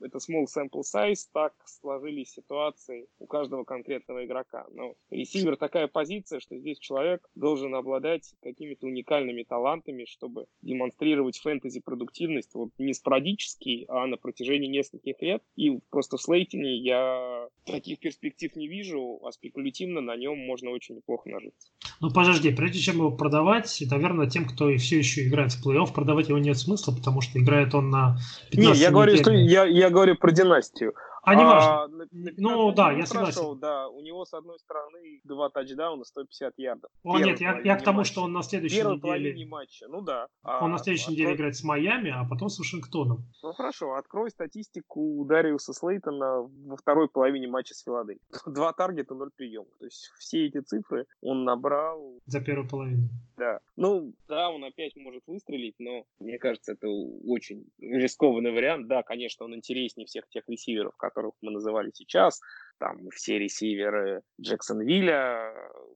э, 0.00 0.06
это 0.06 0.18
small 0.18 0.46
sample 0.46 0.82
size, 0.82 1.28
так 1.32 1.54
сложились 1.64 2.32
ситуации 2.32 3.08
у 3.18 3.26
каждого 3.26 3.64
конкретного 3.64 4.24
игрока. 4.24 4.66
Но 4.70 4.94
ресивер 5.10 5.56
такая 5.56 5.88
позиция, 5.88 6.40
что 6.40 6.56
здесь 6.56 6.78
человек 6.78 7.28
должен 7.34 7.74
обладать 7.74 8.34
какими-то 8.42 8.86
уникальными 8.86 9.42
талантами, 9.42 10.04
чтобы 10.04 10.27
демонстрировать 10.62 11.38
фэнтези-продуктивность 11.38 12.54
вот 12.54 12.70
не 12.78 12.94
спорадически, 12.94 13.84
а 13.88 14.06
на 14.06 14.16
протяжении 14.16 14.68
нескольких 14.68 15.20
лет. 15.20 15.42
И 15.56 15.78
просто 15.90 16.16
в 16.16 16.22
Слейтине 16.22 16.76
я 16.76 17.48
таких 17.64 17.98
перспектив 17.98 18.54
не 18.56 18.68
вижу, 18.68 19.20
а 19.24 19.32
спекулятивно 19.32 20.00
на 20.00 20.16
нем 20.16 20.38
можно 20.38 20.70
очень 20.70 20.96
неплохо 20.96 21.28
нажиться. 21.28 21.70
Ну, 22.00 22.10
подожди, 22.10 22.54
прежде 22.54 22.78
чем 22.78 22.96
его 22.96 23.10
продавать, 23.10 23.82
наверное, 23.90 24.28
тем, 24.28 24.46
кто 24.46 24.74
все 24.76 24.98
еще 24.98 25.26
играет 25.26 25.52
в 25.52 25.66
плей-офф, 25.66 25.92
продавать 25.92 26.28
его 26.28 26.38
нет 26.38 26.58
смысла, 26.58 26.92
потому 26.92 27.20
что 27.20 27.38
играет 27.38 27.74
он 27.74 27.90
на 27.90 28.18
15 28.50 28.74
Не, 28.74 28.80
я 28.80 28.90
говорю, 28.90 29.16
что, 29.16 29.32
я, 29.32 29.64
я 29.64 29.90
говорю 29.90 30.16
про 30.16 30.32
династию. 30.32 30.94
А, 31.28 31.34
не 31.34 31.44
важно. 31.44 31.70
А, 31.70 31.88
ну, 32.36 32.72
да, 32.72 32.92
я 32.92 33.06
согласен. 33.06 33.34
Прошел, 33.34 33.54
да, 33.56 33.88
у 33.88 34.00
него 34.00 34.24
с 34.24 34.32
одной 34.32 34.58
стороны 34.58 35.20
два 35.24 35.50
тачдауна, 35.50 36.04
150 36.04 36.54
ярдов. 36.56 36.90
О, 37.02 37.18
нет, 37.18 37.40
я, 37.40 37.60
я 37.60 37.76
к 37.76 37.82
тому, 37.82 37.98
матча. 37.98 38.12
что 38.12 38.22
он 38.22 38.32
на 38.32 38.42
следующей 38.42 38.76
Первой 38.76 38.96
неделе... 38.96 39.02
половине 39.02 39.46
матча, 39.46 39.86
ну 39.88 40.00
да. 40.00 40.28
А, 40.42 40.64
он 40.64 40.72
на 40.72 40.78
следующей 40.78 41.04
открой... 41.04 41.16
неделе 41.16 41.34
играет 41.34 41.56
с 41.56 41.64
Майами, 41.64 42.10
а 42.10 42.24
потом 42.28 42.48
с 42.48 42.58
Вашингтоном. 42.58 43.24
Ну 43.42 43.52
хорошо, 43.52 43.94
открой 43.94 44.30
статистику 44.30 45.24
Дариуса 45.26 45.72
Слейтона 45.72 46.48
во 46.66 46.76
второй 46.76 47.08
половине 47.08 47.48
матча 47.48 47.74
с 47.74 47.82
Филадельфией. 47.82 48.26
Два 48.46 48.72
таргета, 48.72 49.14
ноль 49.14 49.30
приемов. 49.36 49.68
То 49.78 49.84
есть 49.84 50.10
все 50.18 50.46
эти 50.46 50.60
цифры 50.60 51.06
он 51.20 51.44
набрал... 51.44 52.18
За 52.26 52.40
первую 52.40 52.68
половину. 52.68 53.08
Да. 53.36 53.60
Ну, 53.76 54.12
да, 54.28 54.50
он 54.50 54.64
опять 54.64 54.96
может 54.96 55.22
выстрелить, 55.26 55.76
но 55.78 56.04
мне 56.18 56.38
кажется, 56.38 56.72
это 56.72 56.88
очень 56.88 57.66
рискованный 57.80 58.50
вариант. 58.50 58.88
Да, 58.88 59.02
конечно, 59.02 59.44
он 59.44 59.54
интереснее 59.54 60.06
всех 60.06 60.28
тех 60.28 60.48
ресиверов, 60.48 60.96
которых 61.18 61.34
мы 61.42 61.50
называли 61.50 61.90
сейчас, 61.94 62.40
там 62.78 62.96
все 63.12 63.38
ресиверы 63.38 64.22
Джексонвилля, 64.40 65.52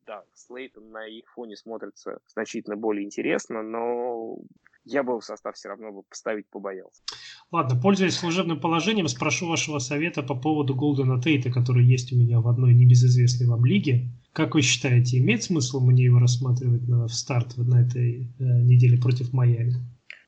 да, 0.07 0.23
Слейтон 0.35 0.91
на 0.91 1.07
их 1.07 1.25
фоне 1.35 1.57
смотрится 1.57 2.19
значительно 2.27 2.77
более 2.77 3.05
интересно, 3.05 3.63
но 3.63 4.39
я 4.85 5.05
бы 5.05 5.19
в 5.21 5.25
состав 5.25 5.55
все 5.55 5.69
равно 5.69 5.93
бы 5.93 6.03
поставить 6.03 6.49
побоялся. 6.49 7.03
Ладно, 7.53 7.81
пользуясь 7.81 8.17
служебным 8.17 8.61
положением, 8.61 9.07
спрошу 9.07 9.49
вашего 9.49 9.79
совета 9.79 10.23
по 10.23 10.35
поводу 10.35 10.75
Голдена 10.75 11.23
Тейта, 11.23 11.53
который 11.53 11.85
есть 11.85 12.13
у 12.13 12.17
меня 12.17 12.41
в 12.41 12.49
одной 12.49 12.75
небезызвестной 12.75 13.47
вам 13.47 13.65
лиге. 13.65 14.09
Как 14.33 14.55
вы 14.55 14.63
считаете, 14.63 15.19
имеет 15.19 15.45
смысл 15.45 15.81
мне 15.81 16.05
его 16.05 16.19
рассматривать 16.19 16.89
на, 16.89 17.07
в 17.07 17.15
старт 17.15 17.57
на 17.59 17.87
этой 17.87 18.23
э, 18.23 18.45
неделе 18.63 18.99
против 18.99 19.33
Майами? 19.33 19.75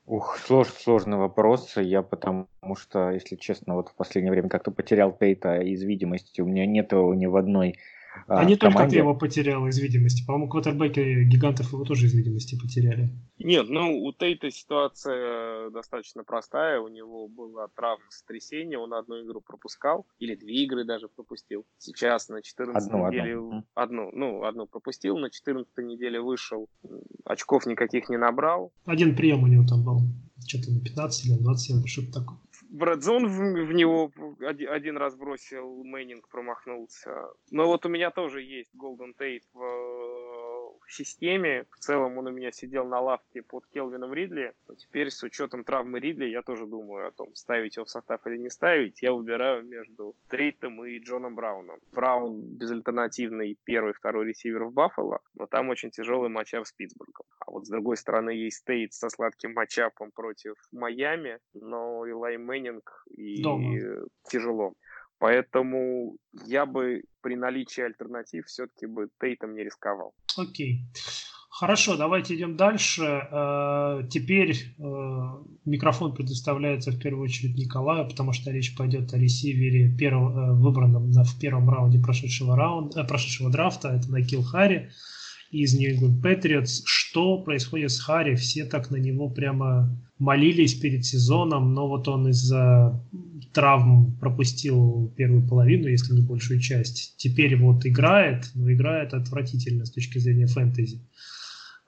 Ух, 0.07 0.37
слож, 0.37 0.67
сложный 0.69 1.17
вопрос. 1.17 1.77
Я 1.77 2.03
потому 2.03 2.47
что, 2.75 3.09
если 3.09 3.35
честно, 3.35 3.73
вот 3.73 3.89
в 3.89 3.95
последнее 3.95 4.31
время 4.31 4.49
как-то 4.49 4.69
потерял 4.69 5.11
Тейта 5.11 5.59
из 5.61 5.81
видимости. 5.81 6.41
У 6.41 6.45
меня 6.45 6.67
нету 6.67 7.11
ни 7.13 7.25
в 7.25 7.35
одной 7.35 7.79
а, 8.27 8.39
а 8.39 8.45
не 8.45 8.55
команде... 8.55 8.57
только 8.57 8.89
ты 8.89 8.97
его 8.97 9.15
потерял 9.15 9.67
из 9.67 9.77
видимости. 9.79 10.25
По-моему, 10.25 10.49
квотербеки 10.49 11.23
гигантов 11.23 11.71
его 11.71 11.83
тоже 11.83 12.07
из 12.07 12.13
видимости 12.13 12.57
потеряли. 12.59 13.09
Нет, 13.37 13.69
ну 13.69 14.03
у 14.03 14.13
Тейта 14.13 14.49
ситуация 14.49 15.69
достаточно 15.69 16.23
простая. 16.23 16.79
У 16.79 16.87
него 16.87 17.27
была 17.27 17.67
травма 17.67 18.05
сотрясения, 18.09 18.77
он 18.77 18.93
одну 18.93 19.23
игру 19.25 19.41
пропускал, 19.41 20.05
или 20.19 20.35
две 20.35 20.63
игры 20.63 20.85
даже 20.85 21.07
пропустил. 21.07 21.65
Сейчас 21.77 22.29
на 22.29 22.41
14 22.41 22.87
одну, 22.87 23.07
неделе... 23.07 23.33
Одну. 23.33 23.63
одну, 23.73 24.11
ну, 24.13 24.43
одну 24.43 24.67
пропустил, 24.67 25.17
на 25.17 25.29
14 25.29 25.77
неделе 25.79 26.21
вышел, 26.21 26.69
очков 27.23 27.65
никаких 27.65 28.09
не 28.09 28.17
набрал. 28.17 28.71
Один 28.85 29.15
прием 29.15 29.43
у 29.43 29.47
него 29.47 29.65
там 29.67 29.83
был. 29.83 30.01
Что-то 30.47 30.71
на 30.71 30.81
15 30.81 31.25
или 31.25 31.33
на 31.33 31.43
27, 31.43 31.85
что-то 31.85 32.19
такое. 32.19 32.37
Брэдзон 32.69 33.27
в, 33.27 33.67
в 33.67 33.73
него 33.73 34.11
один, 34.41 34.69
один 34.69 34.97
раз 34.97 35.15
бросил, 35.15 35.83
Мэннинг 35.83 36.27
промахнулся. 36.29 37.27
Но 37.51 37.67
вот 37.67 37.85
у 37.85 37.89
меня 37.89 38.11
тоже 38.11 38.41
есть 38.41 38.75
Голден 38.75 39.13
Тейт 39.13 39.43
в 39.53 39.59
системе. 40.91 41.65
В 41.71 41.77
целом 41.77 42.17
он 42.17 42.27
у 42.27 42.31
меня 42.31 42.51
сидел 42.51 42.85
на 42.85 42.99
лавке 42.99 43.41
под 43.41 43.65
Келвином 43.67 44.13
Ридли. 44.13 44.53
Но 44.67 44.75
теперь 44.75 45.11
с 45.11 45.23
учетом 45.23 45.63
травмы 45.63 45.99
Ридли 45.99 46.25
я 46.25 46.41
тоже 46.41 46.65
думаю 46.65 47.07
о 47.07 47.11
том, 47.11 47.33
ставить 47.35 47.75
его 47.75 47.85
в 47.85 47.89
состав 47.89 48.25
или 48.27 48.37
не 48.37 48.49
ставить. 48.49 49.01
Я 49.01 49.13
выбираю 49.13 49.63
между 49.65 50.15
Тейтом 50.29 50.83
и 50.85 50.99
Джоном 50.99 51.35
Брауном. 51.35 51.79
Браун 51.91 52.41
безальтернативный 52.41 53.57
первый, 53.63 53.93
второй 53.93 54.27
ресивер 54.27 54.65
в 54.65 54.73
Баффало, 54.73 55.19
но 55.33 55.45
там 55.47 55.69
очень 55.69 55.91
тяжелый 55.91 56.29
matchup 56.29 56.65
с 56.65 56.71
Питтсбургом. 56.73 57.25
А 57.39 57.51
вот 57.51 57.65
с 57.65 57.69
другой 57.69 57.97
стороны 57.97 58.31
есть 58.31 58.65
Тейт 58.65 58.93
со 58.93 59.09
сладким 59.09 59.53
matchup 59.53 59.98
ом 59.98 60.11
против 60.11 60.55
Майами, 60.71 61.39
но 61.53 62.05
Илай 62.05 62.37
Мэннинг 62.37 63.05
и 63.09 63.41
дома. 63.41 63.75
тяжело. 64.29 64.73
Поэтому 65.25 66.17
я 66.45 66.67
бы 66.67 67.01
при 67.21 67.35
наличии 67.35 67.81
альтернатив 67.81 68.45
все-таки 68.45 68.85
бы 68.85 69.09
Тейтом 69.19 69.55
не 69.55 69.63
рисковал. 69.63 70.13
Окей. 70.37 70.85
Хорошо, 71.49 71.97
давайте 71.97 72.35
идем 72.35 72.55
дальше. 72.55 73.01
Э, 73.03 74.07
теперь 74.07 74.51
э, 74.51 74.83
микрофон 75.65 76.13
предоставляется 76.13 76.91
в 76.91 76.99
первую 76.99 77.23
очередь 77.23 77.57
Николаю, 77.57 78.07
потому 78.07 78.33
что 78.33 78.51
речь 78.51 78.77
пойдет 78.77 79.15
о 79.15 79.17
ресивере, 79.17 79.89
первого, 79.97 80.51
э, 80.51 80.53
выбранном 80.53 81.11
в 81.11 81.39
первом 81.39 81.71
раунде 81.71 81.99
прошедшего, 81.99 82.55
раунда, 82.55 83.03
прошедшего 83.03 83.49
драфта. 83.49 83.95
Это 83.95 84.11
Накил 84.11 84.43
Харри 84.43 84.91
из 85.51 85.77
New 85.77 85.93
England 85.93 86.21
Patriots. 86.21 86.81
Что 86.85 87.41
происходит 87.41 87.91
с 87.91 87.99
Харри? 87.99 88.35
Все 88.35 88.65
так 88.65 88.91
на 88.91 88.97
него 88.97 89.29
прямо 89.29 89.97
молились 90.17 90.73
перед 90.75 91.05
сезоном, 91.05 91.73
но 91.73 91.87
вот 91.87 92.07
он 92.07 92.29
из-за 92.29 93.01
травм 93.53 94.17
пропустил 94.19 95.13
первую 95.17 95.47
половину, 95.47 95.87
если 95.87 96.13
не 96.13 96.21
большую 96.21 96.59
часть. 96.59 97.15
Теперь 97.17 97.55
вот 97.57 97.85
играет, 97.85 98.51
но 98.55 98.71
играет 98.71 99.13
отвратительно 99.13 99.85
с 99.85 99.91
точки 99.91 100.19
зрения 100.19 100.47
фэнтези. 100.47 101.01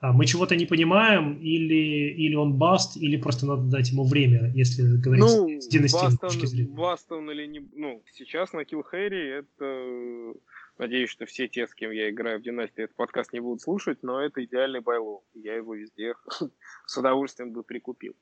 А 0.00 0.12
мы 0.12 0.26
чего-то 0.26 0.54
не 0.54 0.64
понимаем, 0.64 1.34
или, 1.38 2.14
или 2.16 2.34
он 2.36 2.56
баст, 2.56 2.96
или 2.96 3.16
просто 3.16 3.46
надо 3.46 3.62
дать 3.64 3.90
ему 3.90 4.04
время, 4.04 4.52
если 4.54 4.82
говорить 4.96 5.24
ну, 5.24 5.60
с 5.60 5.66
династийной 5.66 6.16
точки 6.16 6.46
зрения. 6.46 6.70
Бастон 6.70 7.28
или 7.32 7.46
не... 7.46 7.60
Ну, 7.74 8.00
сейчас 8.12 8.52
на 8.52 8.64
Килл 8.64 8.82
Хэри 8.84 9.40
это 9.40 10.34
Надеюсь, 10.78 11.10
что 11.10 11.26
все 11.26 11.48
те, 11.48 11.66
с 11.66 11.74
кем 11.74 11.90
я 11.90 12.08
играю 12.08 12.38
в 12.38 12.42
династии, 12.42 12.84
этот 12.84 12.96
подкаст 12.96 13.32
не 13.32 13.40
будут 13.40 13.60
слушать, 13.60 14.02
но 14.02 14.20
это 14.20 14.44
идеальный 14.44 14.80
байлоу. 14.80 15.24
Я 15.34 15.56
его 15.56 15.74
везде 15.74 16.14
с 16.86 16.96
удовольствием 16.96 17.52
бы 17.52 17.64
прикупил. 17.64 18.14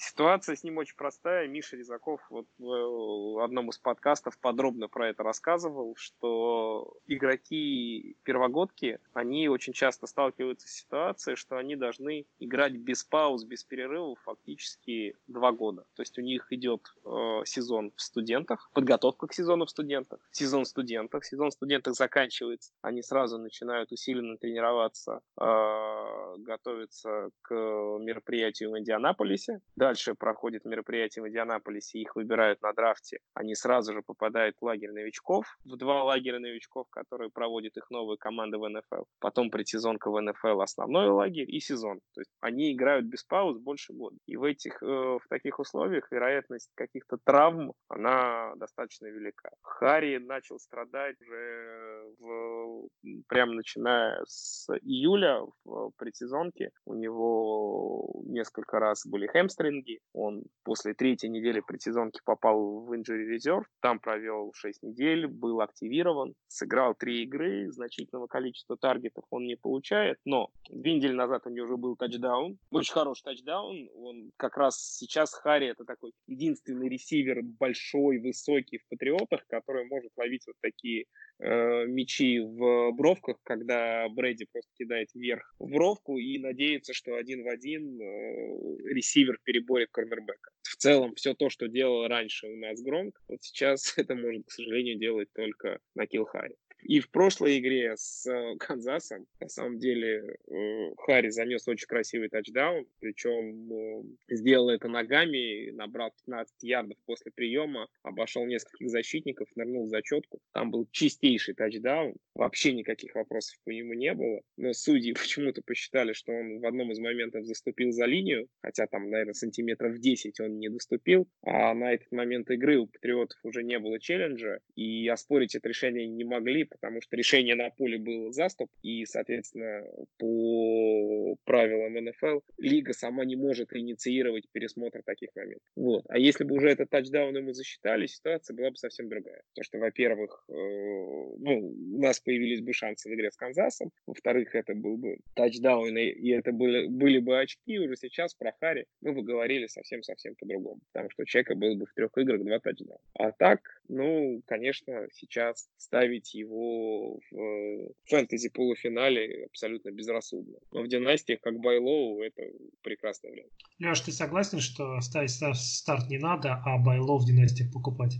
Ситуация 0.00 0.54
с 0.54 0.62
ним 0.62 0.78
очень 0.78 0.94
простая. 0.94 1.48
Миша 1.48 1.76
Резаков 1.76 2.20
вот 2.30 2.46
в 2.58 3.42
одном 3.42 3.70
из 3.70 3.78
подкастов 3.78 4.38
подробно 4.38 4.86
про 4.86 5.08
это 5.08 5.24
рассказывал, 5.24 5.96
что 5.96 6.96
игроки 7.08 8.16
первогодки, 8.22 9.00
они 9.12 9.48
очень 9.48 9.72
часто 9.72 10.06
сталкиваются 10.06 10.68
с 10.68 10.72
ситуацией, 10.72 11.34
что 11.34 11.56
они 11.56 11.74
должны 11.74 12.26
играть 12.38 12.74
без 12.74 13.02
пауз, 13.02 13.42
без 13.42 13.64
перерывов 13.64 14.20
фактически 14.22 15.16
два 15.26 15.50
года. 15.50 15.84
То 15.96 16.02
есть 16.02 16.16
у 16.16 16.22
них 16.22 16.46
идет 16.52 16.94
э, 17.04 17.42
сезон 17.44 17.92
в 17.96 18.00
студентах, 18.00 18.70
подготовка 18.74 19.26
к 19.26 19.34
сезону 19.34 19.66
в 19.66 19.70
студентах, 19.70 20.20
сезон 20.30 20.62
в 20.62 20.68
студентах, 20.68 21.24
сезон 21.24 21.50
в 21.50 21.54
студентах 21.54 21.94
заканчивается, 21.94 22.72
они 22.82 23.02
сразу 23.02 23.36
начинают 23.38 23.90
усиленно 23.90 24.36
тренироваться, 24.36 25.22
э, 25.40 26.34
готовиться 26.38 27.30
к 27.42 27.52
мероприятию 27.52 28.70
в 28.70 28.78
Индианаполисе, 28.78 29.60
дальше 29.88 30.14
проходит 30.14 30.66
мероприятие 30.66 31.22
в 31.22 31.28
Индианаполисе, 31.28 31.98
их 31.98 32.14
выбирают 32.14 32.60
на 32.60 32.72
драфте, 32.74 33.20
они 33.34 33.54
сразу 33.54 33.94
же 33.94 34.02
попадают 34.02 34.56
в 34.60 34.64
лагерь 34.64 34.92
новичков, 34.92 35.46
в 35.64 35.76
два 35.76 36.04
лагеря 36.04 36.38
новичков, 36.38 36.86
которые 36.90 37.30
проводят 37.30 37.76
их 37.78 37.90
новые 37.90 38.18
команды 38.18 38.58
в 38.58 38.68
НФЛ. 38.68 39.04
Потом 39.18 39.50
предсезонка 39.50 40.10
в 40.10 40.20
НФЛ, 40.20 40.60
основной 40.60 41.08
лагерь 41.08 41.50
и 41.50 41.58
сезон. 41.60 42.00
То 42.14 42.20
есть 42.20 42.30
они 42.40 42.72
играют 42.72 43.06
без 43.06 43.24
пауз 43.24 43.58
больше 43.58 43.94
года. 43.94 44.16
И 44.26 44.36
в 44.36 44.44
этих, 44.44 44.82
э, 44.82 44.86
в 44.86 45.22
таких 45.30 45.58
условиях 45.58 46.12
вероятность 46.12 46.70
каких-то 46.74 47.16
травм, 47.24 47.72
она 47.88 48.54
достаточно 48.56 49.06
велика. 49.06 49.50
Харри 49.62 50.18
начал 50.18 50.58
страдать 50.58 51.16
уже 51.22 52.14
в, 52.18 52.88
прямо 53.26 53.54
начиная 53.54 54.22
с 54.26 54.68
июля 54.82 55.40
в 55.64 55.92
предсезонке. 55.96 56.70
У 56.84 56.94
него 56.94 58.20
несколько 58.26 58.78
раз 58.78 59.06
были 59.06 59.26
хэмстринги, 59.26 59.77
деньги. 59.78 60.00
Он 60.12 60.42
после 60.64 60.94
третьей 60.94 61.30
недели 61.30 61.60
предсезонки 61.60 62.20
попал 62.24 62.80
в 62.80 62.92
injury 62.92 63.36
reserve, 63.36 63.64
там 63.80 63.98
провел 64.00 64.52
6 64.54 64.82
недель, 64.82 65.26
был 65.26 65.60
активирован, 65.60 66.34
сыграл 66.48 66.94
3 66.94 67.22
игры, 67.22 67.70
значительного 67.72 68.26
количества 68.26 68.76
таргетов 68.76 69.24
он 69.30 69.46
не 69.46 69.56
получает, 69.56 70.18
но 70.24 70.50
две 70.70 70.94
недели 70.94 71.12
назад 71.12 71.46
у 71.46 71.50
него 71.50 71.66
уже 71.66 71.76
был 71.76 71.96
тачдаун, 71.96 72.58
очень 72.70 72.92
хороший 72.92 73.22
тачдаун, 73.22 73.88
он 73.94 74.30
как 74.36 74.56
раз 74.56 74.96
сейчас 74.96 75.32
Харри 75.32 75.68
это 75.68 75.84
такой 75.84 76.12
единственный 76.26 76.88
ресивер 76.88 77.42
большой, 77.42 78.18
высокий 78.18 78.78
в 78.78 78.88
Патриотах, 78.88 79.46
который 79.48 79.86
может 79.86 80.12
ловить 80.16 80.44
вот 80.46 80.56
такие 80.60 81.04
э, 81.38 81.86
мячи 81.86 82.40
в 82.40 82.92
бровках, 82.92 83.36
когда 83.44 84.08
Брэди 84.10 84.46
просто 84.52 84.70
кидает 84.78 85.08
вверх 85.14 85.54
в 85.58 85.70
бровку 85.70 86.18
и 86.18 86.38
надеется, 86.38 86.92
что 86.92 87.14
один 87.14 87.44
в 87.44 87.48
один 87.48 88.00
э, 88.00 88.88
ресивер 88.92 89.38
переборет 89.68 89.90
корнербека. 89.92 90.50
В 90.62 90.76
целом, 90.76 91.14
все 91.14 91.34
то, 91.34 91.50
что 91.50 91.68
делал 91.68 92.08
раньше 92.08 92.46
у 92.46 92.56
нас 92.56 92.80
Громк, 92.80 93.20
вот 93.28 93.42
сейчас 93.42 93.92
это 93.96 94.14
может, 94.14 94.46
к 94.46 94.50
сожалению, 94.50 94.98
делать 94.98 95.28
только 95.34 95.78
на 95.94 96.06
Килхаре. 96.06 96.54
И 96.88 97.00
в 97.00 97.10
прошлой 97.10 97.58
игре 97.58 97.94
с 97.98 98.26
э, 98.26 98.56
Канзасом, 98.56 99.26
на 99.40 99.48
самом 99.50 99.78
деле, 99.78 100.38
э, 100.50 100.94
Харри 100.96 101.28
занес 101.28 101.68
очень 101.68 101.86
красивый 101.86 102.30
тачдаун, 102.30 102.86
причем 102.98 103.70
э, 103.70 104.02
сделал 104.30 104.70
это 104.70 104.88
ногами, 104.88 105.70
набрал 105.72 106.12
15 106.24 106.54
ярдов 106.62 106.96
после 107.04 107.30
приема, 107.30 107.88
обошел 108.02 108.46
нескольких 108.46 108.88
защитников, 108.88 109.48
нырнул 109.54 109.84
в 109.84 109.90
зачетку. 109.90 110.40
Там 110.54 110.70
был 110.70 110.88
чистейший 110.90 111.52
тачдаун, 111.52 112.14
вообще 112.34 112.72
никаких 112.72 113.14
вопросов 113.16 113.58
по 113.64 113.70
нему 113.70 113.92
не 113.92 114.14
было. 114.14 114.40
Но 114.56 114.72
судьи 114.72 115.12
почему-то 115.12 115.60
посчитали, 115.60 116.14
что 116.14 116.32
он 116.32 116.60
в 116.60 116.66
одном 116.66 116.90
из 116.92 117.00
моментов 117.00 117.44
заступил 117.44 117.92
за 117.92 118.06
линию, 118.06 118.48
хотя 118.62 118.86
там, 118.86 119.10
наверное, 119.10 119.34
сантиметров 119.34 119.98
10 119.98 120.40
он 120.40 120.58
не 120.58 120.70
доступил. 120.70 121.28
А 121.42 121.74
на 121.74 121.92
этот 121.92 122.10
момент 122.12 122.50
игры 122.50 122.78
у 122.78 122.86
Патриотов 122.86 123.38
уже 123.42 123.62
не 123.62 123.78
было 123.78 124.00
челленджа, 124.00 124.60
и 124.74 125.06
оспорить 125.08 125.54
это 125.54 125.68
решение 125.68 126.06
не 126.06 126.24
могли, 126.24 126.64
потому 126.80 127.00
что 127.00 127.16
решение 127.16 127.54
на 127.54 127.70
поле 127.70 127.98
было 127.98 128.32
заступ, 128.32 128.70
и, 128.82 129.04
соответственно, 129.04 129.84
по 130.18 131.36
правилам 131.44 131.94
НФЛ 132.04 132.40
лига 132.58 132.92
сама 132.92 133.24
не 133.24 133.36
может 133.36 133.74
инициировать 133.74 134.44
пересмотр 134.52 135.02
таких 135.04 135.30
моментов. 135.34 135.66
Вот. 135.76 136.04
А 136.08 136.18
если 136.18 136.44
бы 136.44 136.56
уже 136.56 136.70
этот 136.70 136.90
тачдаун 136.90 137.36
ему 137.36 137.52
засчитали, 137.52 138.06
ситуация 138.06 138.54
была 138.54 138.70
бы 138.70 138.76
совсем 138.76 139.08
другая. 139.08 139.42
Потому 139.50 139.64
что, 139.64 139.78
во-первых, 139.78 140.44
э, 140.48 140.52
ну, 140.52 141.74
у 141.96 142.00
нас 142.00 142.20
появились 142.20 142.60
бы 142.60 142.72
шансы 142.72 143.08
в 143.08 143.14
игре 143.14 143.30
с 143.30 143.36
Канзасом, 143.36 143.90
во-вторых, 144.06 144.54
это 144.54 144.74
был 144.74 144.96
бы 144.96 145.18
тачдаун, 145.34 145.96
и 145.96 146.30
это 146.30 146.52
были, 146.52 146.86
были 146.86 147.18
бы 147.18 147.40
очки, 147.40 147.78
уже 147.78 147.96
сейчас 147.96 148.34
про 148.34 148.52
Хари 148.60 148.86
мы 149.00 149.12
бы 149.12 149.22
говорили 149.22 149.66
совсем-совсем 149.66 150.34
по-другому, 150.36 150.80
потому 150.92 151.10
что 151.10 151.22
у 151.22 151.26
человека 151.26 151.54
был 151.54 151.76
бы 151.76 151.86
в 151.86 151.94
трех 151.94 152.16
играх 152.16 152.42
два 152.42 152.58
тачдауна. 152.58 153.00
А 153.14 153.32
так, 153.32 153.60
ну, 153.88 154.42
конечно, 154.46 155.08
сейчас 155.12 155.68
ставить 155.76 156.34
его 156.34 156.57
в 156.58 157.92
фэнтези 158.06 158.50
полуфинале 158.50 159.46
абсолютно 159.46 159.90
безрассудно. 159.90 160.58
Но 160.72 160.82
в 160.82 160.88
династиях, 160.88 161.40
как 161.40 161.58
Байлоу, 161.58 162.22
это 162.22 162.42
прекрасный 162.82 163.30
вариант. 163.30 163.52
Леш, 163.80 164.00
ты 164.00 164.12
согласен, 164.12 164.60
что 164.60 165.00
ставить 165.00 165.30
старт 165.30 166.08
не 166.08 166.18
надо, 166.18 166.60
а 166.64 166.78
Байлоу 166.78 167.18
в 167.18 167.26
династиях 167.26 167.72
покупать? 167.72 168.16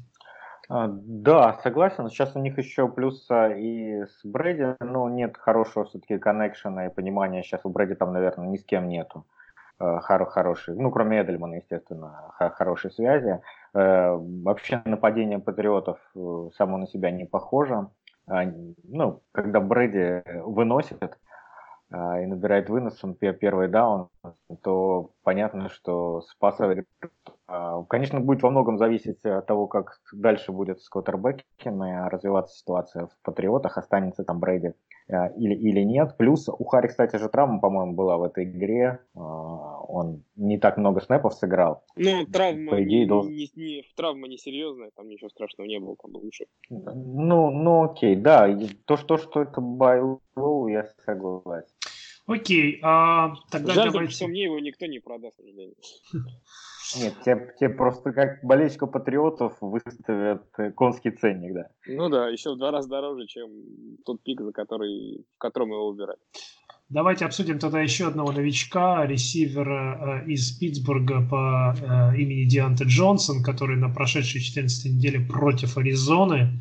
А, 0.68 0.88
да, 0.88 1.58
согласен. 1.62 2.08
Сейчас 2.08 2.36
у 2.36 2.40
них 2.40 2.58
еще 2.58 2.88
плюс 2.88 3.26
и 3.30 4.02
с 4.04 4.20
Брэди, 4.24 4.76
но 4.80 5.08
нет 5.08 5.36
хорошего 5.38 5.86
все-таки 5.86 6.18
коннекшена 6.18 6.86
и 6.86 6.94
понимания. 6.94 7.42
Сейчас 7.42 7.62
у 7.64 7.70
Брэди 7.70 7.94
там, 7.94 8.12
наверное, 8.12 8.48
ни 8.48 8.56
с 8.58 8.64
кем 8.64 8.88
нету 8.88 9.24
э, 9.80 10.00
хоро 10.00 10.26
хорошей, 10.26 10.74
ну, 10.74 10.90
кроме 10.90 11.22
Эдельмана, 11.22 11.54
естественно, 11.54 12.32
хорошей 12.36 12.90
связи. 12.90 13.40
Э, 13.72 14.14
вообще 14.14 14.82
нападение 14.84 15.38
патриотов 15.38 15.98
э, 16.14 16.50
само 16.56 16.76
на 16.76 16.86
себя 16.86 17.10
не 17.10 17.24
похоже. 17.24 17.88
А, 18.28 18.44
ну, 18.84 19.22
когда 19.32 19.60
Брэди 19.60 20.22
выносит 20.42 21.18
а, 21.90 22.20
и 22.20 22.26
набирает 22.26 22.68
выносом 22.68 23.14
первый 23.14 23.68
даун, 23.68 24.08
то 24.62 25.12
понятно, 25.28 25.68
что 25.68 26.22
спасает. 26.22 26.86
А, 27.46 27.82
конечно, 27.82 28.18
будет 28.18 28.42
во 28.42 28.48
многом 28.48 28.78
зависеть 28.78 29.22
от 29.26 29.44
того, 29.44 29.66
как 29.66 30.00
дальше 30.10 30.52
будет 30.52 30.80
с 30.80 30.88
квотербеками 30.88 32.08
развиваться 32.08 32.56
ситуация 32.56 33.08
в 33.08 33.12
Патриотах, 33.22 33.76
останется 33.76 34.24
там 34.24 34.40
Брэди 34.40 34.72
а, 35.10 35.26
или, 35.36 35.54
или 35.54 35.80
нет. 35.80 36.16
Плюс 36.16 36.48
у 36.48 36.64
Харри, 36.64 36.86
кстати 36.86 37.16
же, 37.16 37.28
травма, 37.28 37.60
по-моему, 37.60 37.92
была 37.92 38.16
в 38.16 38.22
этой 38.22 38.44
игре. 38.44 39.00
Он 39.12 40.22
не 40.36 40.56
так 40.56 40.78
много 40.78 41.02
снэпов 41.02 41.34
сыграл. 41.34 41.84
Ну, 41.94 42.24
травма, 42.24 42.70
По 42.70 42.82
идее, 42.82 43.00
не, 43.00 43.06
должен... 43.06 43.30
не, 43.30 43.50
не, 43.54 43.84
травма 43.96 44.28
несерьезная, 44.28 44.92
там 44.96 45.08
ничего 45.08 45.28
страшного 45.28 45.68
не 45.68 45.78
было, 45.78 45.94
там 46.00 46.10
был 46.10 46.22
лучше. 46.22 46.46
Ну, 46.70 47.50
ну 47.50 47.84
окей, 47.84 48.16
да. 48.16 48.48
То, 48.86 48.96
что, 48.96 49.18
что 49.18 49.42
это 49.42 49.60
байлоу, 49.60 50.68
я 50.68 50.86
согласен. 51.04 51.68
Окей, 52.28 52.78
а 52.82 53.32
тогда 53.50 53.72
Жаль, 53.72 53.90
давайте... 53.90 54.14
что 54.14 54.28
мне 54.28 54.44
его 54.44 54.58
никто 54.60 54.84
не 54.84 54.98
продаст, 54.98 55.34
к 55.36 55.40
сожалению. 55.40 55.74
Нет, 56.96 57.14
тебе, 57.24 57.54
тебе 57.58 57.70
просто 57.70 58.12
как 58.12 58.44
болельщика 58.44 58.86
патриотов 58.86 59.56
выставят 59.62 60.42
э, 60.58 60.70
конский 60.72 61.10
ценник, 61.10 61.54
да. 61.54 61.68
Ну 61.86 62.10
да, 62.10 62.28
еще 62.28 62.54
в 62.54 62.58
два 62.58 62.70
раза 62.70 62.88
дороже, 62.88 63.26
чем 63.26 63.50
тот 64.04 64.22
пик, 64.22 64.42
за 64.42 64.52
который, 64.52 65.24
в 65.36 65.38
котором 65.38 65.70
его 65.70 65.90
выбирали. 65.90 66.18
Давайте 66.90 67.24
обсудим 67.24 67.58
тогда 67.58 67.80
еще 67.80 68.08
одного 68.08 68.32
новичка, 68.32 69.06
ресивера 69.06 70.22
э, 70.26 70.30
из 70.30 70.52
Питтсбурга 70.52 71.26
по 71.30 71.74
э, 71.74 72.16
имени 72.18 72.44
Дианте 72.44 72.84
Джонсон, 72.84 73.42
который 73.42 73.76
на 73.76 73.88
прошедшей 73.88 74.40
14 74.40 74.96
неделе 74.96 75.20
против 75.20 75.78
Аризоны, 75.78 76.60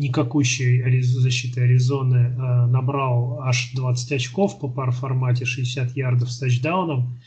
никакущей 0.00 1.02
защиты 1.02 1.62
Аризоны, 1.62 2.16
э, 2.16 2.66
набрал 2.66 3.40
аж 3.42 3.72
20 3.74 4.12
очков 4.12 4.58
по 4.58 4.68
пар 4.68 4.90
формате 4.90 5.44
60 5.44 5.96
ярдов 5.96 6.30
с 6.30 6.38
тачдауном. 6.38 7.20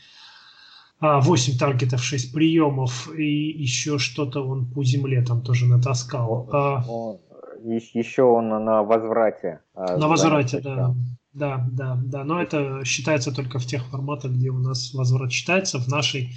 8 1.00 1.58
таргетов, 1.58 2.02
6 2.02 2.32
приемов 2.32 3.10
и 3.14 3.24
еще 3.24 3.98
что-то 3.98 4.46
он 4.46 4.64
по 4.64 4.82
земле 4.84 5.22
там 5.22 5.42
тоже 5.42 5.66
натаскал. 5.66 6.48
А 6.50 6.82
Он, 6.88 7.18
еще 7.62 8.22
он 8.22 8.48
на 8.48 8.82
возврате. 8.82 9.60
а, 9.74 9.96
на 9.98 10.08
возврате, 10.08 10.60
да. 10.60 10.94
Да, 11.34 11.66
да, 11.72 12.00
да. 12.04 12.24
Но 12.24 12.40
это 12.40 12.84
считается 12.84 13.32
только 13.32 13.58
в 13.58 13.66
тех 13.66 13.84
форматах, 13.86 14.32
где 14.32 14.50
у 14.50 14.58
нас 14.58 14.94
возврат 14.94 15.32
считается. 15.32 15.78
В 15.78 15.88
нашей 15.88 16.32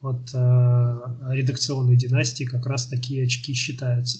вот, 0.00 0.30
э, 0.32 1.00
редакционной 1.30 1.96
династии 1.96 2.44
как 2.44 2.66
раз 2.66 2.86
такие 2.86 3.24
очки 3.24 3.54
считаются. 3.54 4.18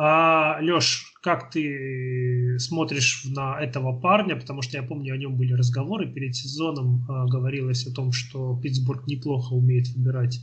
А, 0.00 0.60
Леш, 0.60 1.12
как 1.20 1.50
ты 1.50 2.56
смотришь 2.60 3.24
на 3.24 3.60
этого 3.60 3.98
парня? 3.98 4.36
Потому 4.36 4.62
что 4.62 4.76
я 4.76 4.84
помню, 4.84 5.12
о 5.12 5.16
нем 5.16 5.36
были 5.36 5.54
разговоры 5.54 6.06
перед 6.06 6.36
сезоном. 6.36 7.04
э, 7.08 7.26
говорилось 7.28 7.84
о 7.84 7.92
том, 7.92 8.12
что 8.12 8.56
Питтсбург 8.62 9.08
неплохо 9.08 9.54
умеет 9.54 9.88
выбирать 9.88 10.40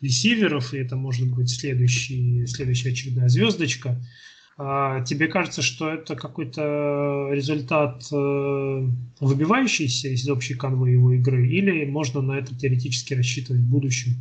ресиверов, 0.00 0.72
и 0.72 0.78
это 0.78 0.94
может 0.94 1.28
быть 1.28 1.50
следующий, 1.50 2.46
следующая 2.46 2.90
очередная 2.90 3.28
звездочка. 3.28 4.00
А, 4.56 5.02
тебе 5.02 5.26
кажется, 5.26 5.62
что 5.62 5.88
это 5.88 6.14
какой-то 6.14 7.30
результат 7.32 8.04
э, 8.12 8.88
выбивающийся 9.18 10.08
из 10.08 10.28
общей 10.28 10.54
канвы 10.54 10.90
его 10.90 11.12
игры, 11.14 11.48
или 11.48 11.84
можно 11.84 12.20
на 12.22 12.38
это 12.38 12.54
теоретически 12.54 13.14
рассчитывать 13.14 13.62
в 13.62 13.68
будущем, 13.68 14.12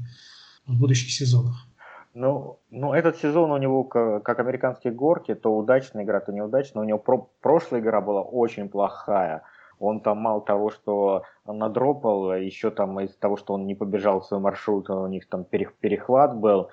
в 0.66 0.76
будущих 0.80 1.12
сезонах? 1.12 1.68
Ну, 2.14 2.60
ну, 2.70 2.94
этот 2.94 3.18
сезон 3.18 3.52
у 3.52 3.58
него 3.58 3.84
как, 3.84 4.24
как 4.24 4.40
американские 4.40 4.94
горки, 4.94 5.34
то 5.34 5.56
удачная 5.56 6.04
игра, 6.04 6.20
то 6.20 6.32
неудачная. 6.32 6.84
У 6.84 6.86
него 6.86 7.00
про, 7.00 7.28
прошлая 7.42 7.82
игра 7.82 8.02
была 8.02 8.22
очень 8.22 8.70
плохая. 8.70 9.42
Он 9.80 10.00
там 10.00 10.20
мало 10.20 10.42
того, 10.42 10.70
что 10.70 11.24
надропал, 11.46 12.36
еще 12.36 12.70
там 12.70 13.00
из-за 13.00 13.20
того, 13.20 13.36
что 13.36 13.54
он 13.54 13.66
не 13.66 13.74
побежал 13.74 14.22
свой 14.22 14.40
маршрут, 14.40 14.90
у 14.90 15.08
них 15.08 15.28
там 15.28 15.44
перехват 15.44 16.38
был. 16.38 16.70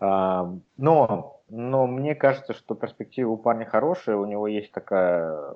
А, 0.00 0.52
но, 0.76 1.40
но 1.48 1.86
мне 1.86 2.16
кажется, 2.16 2.52
что 2.52 2.74
перспектива 2.74 3.30
у 3.30 3.36
парня 3.36 3.66
хорошая, 3.66 4.16
у 4.16 4.26
него 4.26 4.48
есть 4.48 4.72
такая... 4.72 5.54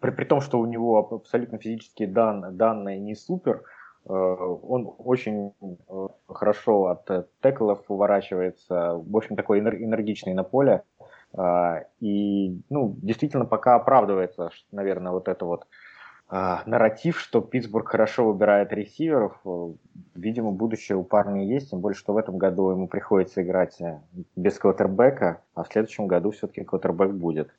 При, 0.00 0.10
при 0.10 0.24
том, 0.24 0.42
что 0.42 0.60
у 0.60 0.66
него 0.66 0.98
абсолютно 0.98 1.58
физические 1.58 2.08
дан, 2.08 2.56
данные 2.56 2.98
не 2.98 3.14
супер, 3.14 3.62
он 4.08 4.94
очень 4.98 5.52
э, 5.60 6.08
хорошо 6.28 6.86
от 6.86 7.10
э, 7.10 7.24
теклов 7.42 7.82
уворачивается, 7.88 8.94
в 8.94 9.16
общем, 9.16 9.36
такой 9.36 9.60
энергичный 9.60 10.34
на 10.34 10.44
поле. 10.44 10.82
И, 12.00 12.60
ну, 12.70 12.96
действительно, 13.02 13.44
пока 13.44 13.74
оправдывается, 13.74 14.50
наверное, 14.70 15.12
вот 15.12 15.28
это 15.28 15.44
вот 15.44 15.66
нарратив, 16.30 17.20
что 17.20 17.40
Питтсбург 17.40 17.88
хорошо 17.88 18.32
выбирает 18.32 18.72
ресиверов. 18.72 19.38
Видимо, 20.14 20.50
будущее 20.50 20.96
у 20.96 21.04
парня 21.04 21.44
есть, 21.44 21.70
тем 21.70 21.80
более, 21.80 21.96
что 21.96 22.14
в 22.14 22.16
этом 22.16 22.38
году 22.38 22.70
ему 22.70 22.88
приходится 22.88 23.42
играть 23.42 23.78
без 24.34 24.58
квотербека, 24.58 25.42
а 25.54 25.64
в 25.64 25.68
следующем 25.68 26.06
году 26.06 26.30
все-таки 26.30 26.64
квотербек 26.64 27.12
будет. 27.12 27.50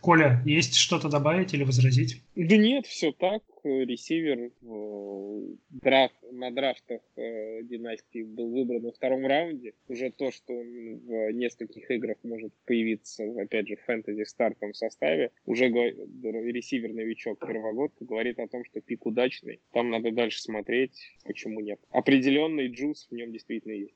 Коля, 0.00 0.40
есть 0.44 0.76
что-то 0.76 1.08
добавить 1.08 1.52
или 1.54 1.64
возразить? 1.64 2.22
Да 2.36 2.56
нет, 2.56 2.86
все 2.86 3.12
так. 3.12 3.42
Ресивер 3.64 4.50
э, 4.62 5.54
драфт, 5.70 6.14
на 6.32 6.50
драфтах 6.50 7.00
э, 7.16 7.62
династии 7.62 8.22
был 8.22 8.50
выбран 8.50 8.82
во 8.82 8.92
втором 8.92 9.26
раунде. 9.26 9.74
Уже 9.88 10.10
то, 10.10 10.30
что 10.30 10.52
он 10.52 10.98
в 10.98 11.32
нескольких 11.32 11.90
играх 11.90 12.16
может 12.22 12.52
появиться, 12.66 13.24
опять 13.40 13.68
же, 13.68 13.76
в 13.76 13.82
фэнтези 13.82 14.24
стартовом 14.24 14.74
составе, 14.74 15.30
уже 15.46 15.68
ресивер-новичок 15.68 17.38
первогодка 17.46 18.04
говорит 18.04 18.38
о 18.38 18.48
том, 18.48 18.64
что 18.64 18.80
пик 18.80 19.06
удачный. 19.06 19.60
Там 19.72 19.90
надо 19.90 20.10
дальше 20.12 20.40
смотреть, 20.40 21.16
почему 21.24 21.60
нет. 21.60 21.80
Определенный 21.90 22.68
джуз 22.68 23.06
в 23.10 23.14
нем 23.14 23.32
действительно 23.32 23.72
есть. 23.72 23.94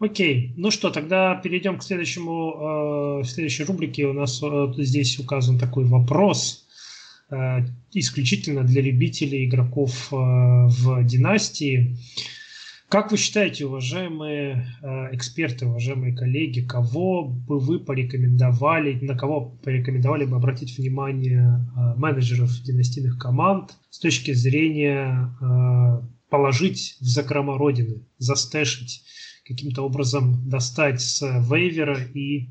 Окей, 0.00 0.52
ну 0.56 0.70
что, 0.70 0.90
тогда 0.90 1.36
перейдем 1.36 1.78
к 1.78 1.82
следующему, 1.82 3.20
э, 3.20 3.24
следующей 3.24 3.64
рубрике. 3.64 4.06
У 4.06 4.12
нас 4.12 4.42
э, 4.42 4.72
здесь 4.78 5.18
указан 5.18 5.58
такой 5.58 5.84
вопрос 5.84 6.63
исключительно 7.92 8.64
для 8.64 8.82
любителей 8.82 9.46
игроков 9.46 10.12
э, 10.12 10.16
в 10.16 11.04
династии. 11.04 11.96
Как 12.88 13.10
вы 13.10 13.16
считаете, 13.16 13.66
уважаемые 13.66 14.68
э, 14.82 14.86
эксперты, 15.16 15.66
уважаемые 15.66 16.14
коллеги, 16.14 16.60
кого 16.60 17.24
бы 17.24 17.58
вы 17.58 17.80
порекомендовали, 17.80 19.00
на 19.00 19.16
кого 19.16 19.56
порекомендовали 19.64 20.26
бы 20.26 20.36
обратить 20.36 20.78
внимание 20.78 21.66
э, 21.76 21.98
менеджеров 21.98 22.50
династийных 22.62 23.18
команд 23.18 23.76
с 23.90 23.98
точки 23.98 24.32
зрения 24.32 25.34
э, 25.40 26.06
положить 26.28 26.96
в 27.00 27.04
закрома 27.04 27.58
родины, 27.58 28.04
застэшить 28.18 29.02
каким-то 29.46 29.82
образом 29.82 30.48
достать 30.48 31.00
с 31.00 31.20
вейвера 31.22 31.98
и 32.14 32.48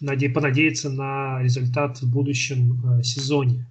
наде- 0.00 0.30
понадеяться 0.30 0.90
на 0.90 1.42
результат 1.42 2.00
в 2.00 2.10
будущем 2.10 2.98
э, 2.98 3.02
сезоне. 3.02 3.66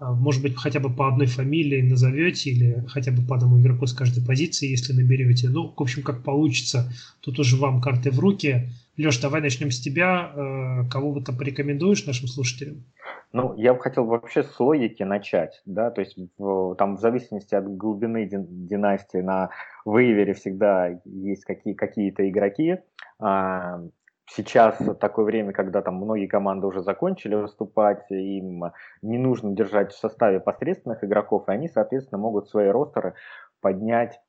А, 0.00 0.12
может 0.12 0.42
быть, 0.42 0.56
хотя 0.56 0.80
бы 0.80 0.90
по 0.90 1.08
одной 1.08 1.26
фамилии 1.26 1.82
назовете 1.82 2.50
или 2.50 2.84
хотя 2.88 3.12
бы 3.12 3.22
по 3.22 3.36
одному 3.36 3.60
игроку 3.60 3.86
с 3.86 3.92
каждой 3.92 4.24
позиции, 4.24 4.70
если 4.70 4.94
наберете. 4.94 5.48
Ну, 5.50 5.72
в 5.76 5.80
общем, 5.80 6.02
как 6.02 6.24
получится. 6.24 6.90
Тут 7.20 7.38
уже 7.38 7.56
вам 7.56 7.82
карты 7.82 8.10
в 8.10 8.18
руки. 8.18 8.70
Леш, 8.96 9.18
давай 9.18 9.42
начнем 9.42 9.70
с 9.70 9.78
тебя. 9.78 10.32
Э, 10.34 10.88
кого 10.88 11.20
там 11.20 11.36
порекомендуешь 11.36 12.06
нашим 12.06 12.28
слушателям? 12.28 12.84
Ну, 13.32 13.54
я 13.56 13.74
бы 13.74 13.80
хотел 13.80 14.06
вообще 14.06 14.42
с 14.42 14.58
логики 14.58 15.02
начать, 15.04 15.62
да, 15.64 15.90
то 15.90 16.00
есть 16.00 16.16
в, 16.36 16.74
там 16.74 16.96
в 16.96 17.00
зависимости 17.00 17.54
от 17.54 17.76
глубины 17.76 18.28
династии 18.28 19.18
на 19.18 19.50
вейвере 19.86 20.34
всегда 20.34 20.98
есть 21.04 21.44
какие, 21.44 21.74
какие-то 21.74 22.28
игроки. 22.28 22.78
А, 23.20 23.82
сейчас 24.30 24.78
такое 25.00 25.24
время, 25.24 25.52
когда 25.52 25.82
там 25.82 25.96
многие 25.96 26.26
команды 26.26 26.66
уже 26.66 26.82
закончили 26.82 27.34
выступать, 27.34 28.04
им 28.10 28.72
не 29.02 29.18
нужно 29.18 29.52
держать 29.52 29.92
в 29.92 29.98
составе 29.98 30.40
посредственных 30.40 31.04
игроков, 31.04 31.48
и 31.48 31.52
они, 31.52 31.68
соответственно, 31.68 32.20
могут 32.20 32.48
свои 32.48 32.68
ростеры 32.68 33.14
поднять 33.60 34.20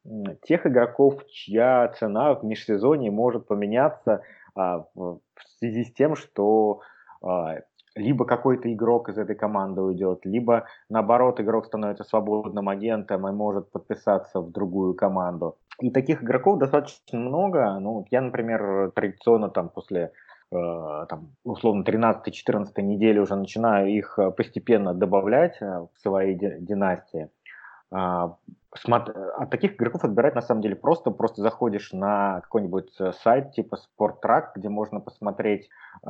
тех 0.44 0.66
игроков, 0.66 1.26
чья 1.28 1.88
цена 1.98 2.34
в 2.34 2.44
межсезонье 2.44 3.12
может 3.12 3.48
поменяться 3.48 4.24
а, 4.56 4.86
в 4.96 5.22
связи 5.60 5.86
с 5.86 5.94
тем, 5.94 6.16
что 6.16 6.82
а, 7.22 7.60
либо 7.96 8.26
какой-то 8.26 8.72
игрок 8.72 9.10
из 9.10 9.18
этой 9.18 9.36
команды 9.36 9.82
уйдет, 9.82 10.26
либо 10.26 10.66
наоборот 10.90 11.40
игрок 11.40 11.66
становится 11.66 12.04
свободным 12.04 12.70
агентом 12.70 13.28
и 13.28 13.32
может 13.32 13.72
подписаться 13.72 14.40
в 14.40 14.52
другую 14.52 14.94
команду. 14.94 15.58
И 15.80 15.90
таких 15.90 16.24
игроков 16.24 16.60
достаточно 16.60 17.20
много. 17.20 17.80
Ну, 17.80 18.06
я, 18.12 18.22
например, 18.22 18.92
традиционно 18.92 19.50
там 19.50 19.70
после 19.70 20.12
э, 20.52 21.06
там, 21.10 21.32
условно 21.44 21.84
13-14 21.84 22.82
недели 22.82 23.20
уже 23.20 23.36
начинаю 23.36 23.90
их 23.90 24.18
э, 24.20 24.32
постепенно 24.32 24.94
добавлять 24.94 25.58
э, 25.62 25.66
в 25.66 25.90
свои 26.02 26.36
династии. 26.36 27.30
А, 28.90 28.96
от 29.38 29.50
таких 29.50 29.76
игроков 29.76 30.04
отбирать 30.06 30.36
на 30.36 30.42
самом 30.42 30.62
деле 30.62 30.76
просто. 30.76 31.12
Просто 31.12 31.42
заходишь 31.42 31.92
на 31.92 32.40
какой-нибудь 32.42 32.94
э, 33.00 33.12
сайт 33.22 33.52
типа 33.52 33.78
SportTrack, 34.00 34.52
где 34.56 34.70
можно 34.70 35.02
посмотреть 35.02 35.70
э, 36.06 36.10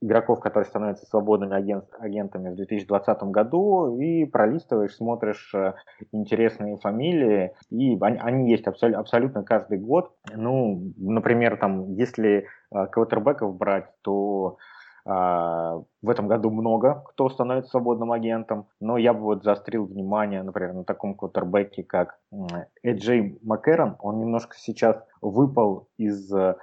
игроков, 0.00 0.40
которые 0.40 0.68
становятся 0.68 1.06
свободными 1.06 1.56
агент, 1.56 1.86
агентами 1.98 2.50
в 2.50 2.56
2020 2.56 3.22
году, 3.24 3.98
и 3.98 4.24
пролистываешь, 4.24 4.94
смотришь 4.94 5.52
э, 5.52 5.74
интересные 6.12 6.78
фамилии, 6.78 7.54
и 7.70 7.98
они, 8.00 8.18
они 8.18 8.50
есть 8.50 8.68
абсол, 8.68 8.94
абсолютно 8.94 9.42
каждый 9.42 9.78
год. 9.78 10.12
Ну, 10.32 10.92
например, 10.96 11.56
там, 11.56 11.92
если 11.94 12.46
э, 12.72 12.86
квотербеков 12.86 13.56
брать, 13.56 13.90
то 14.02 14.58
а, 14.58 14.79
в 15.10 16.08
этом 16.08 16.28
году 16.28 16.50
много 16.50 17.02
кто 17.08 17.28
становится 17.28 17.70
свободным 17.70 18.12
агентом, 18.12 18.66
но 18.80 18.96
я 18.96 19.12
бы 19.12 19.20
вот 19.20 19.42
заострил 19.42 19.86
внимание, 19.86 20.42
например, 20.42 20.72
на 20.72 20.84
таком 20.84 21.14
квотербеке, 21.14 21.82
как 21.82 22.18
Эджей 22.82 23.38
Маккерон. 23.42 23.96
Он 23.98 24.20
немножко 24.20 24.56
сейчас 24.56 25.02
выпал 25.20 25.88
из 25.98 26.32
а, 26.32 26.56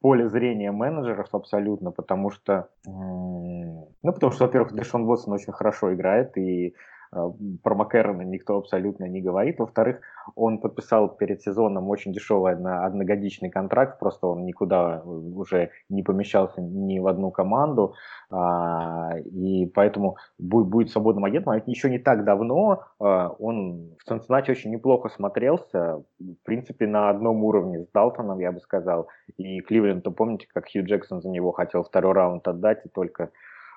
поля 0.00 0.28
зрения 0.28 0.72
менеджеров 0.72 1.28
абсолютно, 1.32 1.90
потому 1.90 2.30
что, 2.30 2.68
ну, 2.84 3.88
потому 4.02 4.32
что, 4.32 4.44
во-первых, 4.44 4.72
Дэшон 4.72 5.08
Уотсон 5.08 5.32
очень 5.32 5.52
хорошо 5.52 5.94
играет, 5.94 6.36
и 6.36 6.74
про 7.10 7.74
Маккерона 7.74 8.22
никто 8.22 8.56
абсолютно 8.56 9.04
не 9.04 9.20
говорит. 9.20 9.58
Во-вторых, 9.58 10.00
он 10.36 10.58
подписал 10.58 11.08
перед 11.08 11.42
сезоном 11.42 11.88
очень 11.88 12.12
дешевый 12.12 12.54
одногодичный 12.54 13.50
контракт, 13.50 13.98
просто 13.98 14.28
он 14.28 14.44
никуда 14.44 15.02
уже 15.04 15.70
не 15.88 16.02
помещался 16.02 16.60
ни 16.60 17.00
в 17.00 17.08
одну 17.08 17.30
команду, 17.30 17.94
а, 18.30 19.18
и 19.18 19.66
поэтому 19.66 20.16
будет, 20.38 20.90
свободным 20.90 21.24
агентом. 21.24 21.54
А 21.54 21.62
еще 21.66 21.90
не 21.90 21.98
так 21.98 22.24
давно 22.24 22.84
он 22.98 23.96
в 23.98 24.04
Цинциннати 24.08 24.50
очень 24.52 24.70
неплохо 24.70 25.08
смотрелся, 25.08 26.02
в 26.18 26.44
принципе, 26.44 26.86
на 26.86 27.10
одном 27.10 27.42
уровне 27.44 27.80
с 27.80 27.88
Далтоном, 27.92 28.38
я 28.38 28.52
бы 28.52 28.60
сказал, 28.60 29.08
и 29.36 29.60
Кливленд, 29.60 30.04
то 30.04 30.10
помните, 30.10 30.46
как 30.52 30.66
Хью 30.70 30.84
Джексон 30.84 31.22
за 31.22 31.28
него 31.28 31.52
хотел 31.52 31.82
второй 31.82 32.12
раунд 32.12 32.46
отдать, 32.46 32.84
и 32.84 32.88
только 32.88 33.30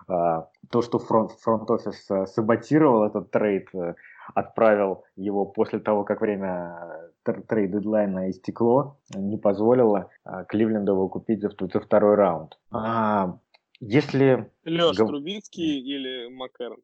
то, 0.07 0.81
что 0.81 0.99
фронт, 0.99 1.31
front 1.39 1.71
office 1.71 2.09
а, 2.09 2.25
саботировал 2.25 3.03
этот 3.03 3.31
trade, 3.31 3.69
а, 3.75 3.95
отправил 4.33 5.03
его 5.15 5.45
после 5.45 5.79
того, 5.79 6.03
как 6.03 6.21
время 6.21 7.09
trade 7.23 7.61
deadline 7.61 8.21
а 8.21 8.29
истекло, 8.29 8.97
не 9.13 9.37
позволило 9.37 10.09
а, 10.23 10.43
Кливленду 10.45 10.93
его 10.93 11.09
купить 11.09 11.41
за, 11.41 11.49
за 11.49 11.79
второй 11.79 12.15
раунд. 12.15 12.57
А, 12.71 13.37
если... 13.79 14.49
Леш, 14.65 14.97
Гов... 14.97 15.09
Трубицкий 15.09 15.79
или 15.79 16.27
Маккерн? 16.33 16.81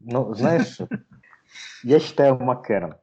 Ну, 0.00 0.34
знаешь, 0.34 0.78
я 1.82 1.98
считаю 2.00 2.38
Маккерн. 2.38 2.96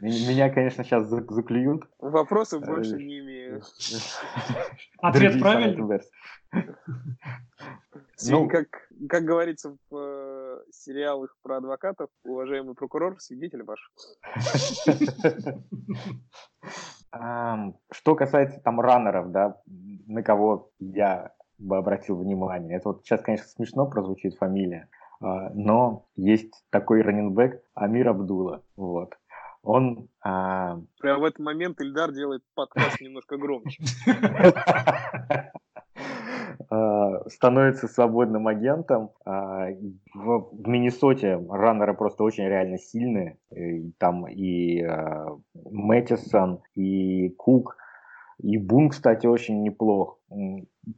Меня, 0.00 0.50
конечно, 0.50 0.84
сейчас 0.84 1.06
заклюют. 1.06 1.84
Вопросов 1.98 2.64
больше 2.64 2.96
не 2.96 3.20
имею. 3.20 3.62
Ответ 4.98 5.38
правильный? 5.40 6.00
Ну, 8.28 8.48
как, 8.48 8.88
как 9.08 9.24
говорится 9.24 9.76
в 9.90 9.96
э, 9.96 10.60
сериалах 10.70 11.36
про 11.42 11.56
адвокатов, 11.56 12.08
уважаемый 12.24 12.74
прокурор, 12.76 13.18
свидетель 13.20 13.64
ваш. 13.64 13.90
Что 17.90 18.14
касается 18.14 18.60
там 18.60 18.80
раннеров, 18.80 19.32
да, 19.32 19.60
на 20.06 20.22
кого 20.22 20.70
я 20.78 21.32
бы 21.58 21.76
обратил 21.76 22.16
внимание. 22.16 22.76
Это 22.76 22.90
вот 22.90 23.02
сейчас, 23.04 23.22
конечно, 23.22 23.48
смешно 23.48 23.86
прозвучит 23.86 24.36
фамилия, 24.36 24.88
но 25.22 26.06
есть 26.16 26.64
такой 26.70 27.02
раненбэк 27.02 27.62
Амир 27.74 28.08
Абдула. 28.08 28.62
Вот. 28.76 29.14
Он... 29.62 30.08
А... 30.24 30.80
Прямо 31.00 31.20
в 31.20 31.24
этот 31.24 31.38
момент 31.38 31.80
Ильдар 31.80 32.12
делает 32.12 32.42
подкаст 32.54 33.00
немножко 33.00 33.36
громче. 33.36 33.82
А, 36.68 37.28
становится 37.28 37.88
свободным 37.88 38.48
агентом. 38.48 39.10
А, 39.24 39.68
в 40.14 40.68
Миннесоте 40.68 41.38
раннеры 41.48 41.94
просто 41.94 42.24
очень 42.24 42.44
реально 42.44 42.78
сильные. 42.78 43.38
Там 43.98 44.26
и 44.26 44.82
Мэттисон, 45.54 46.62
и 46.74 47.30
Кук, 47.30 47.76
и 48.38 48.58
Бун, 48.58 48.88
кстати, 48.88 49.26
очень 49.26 49.62
неплох. 49.62 50.18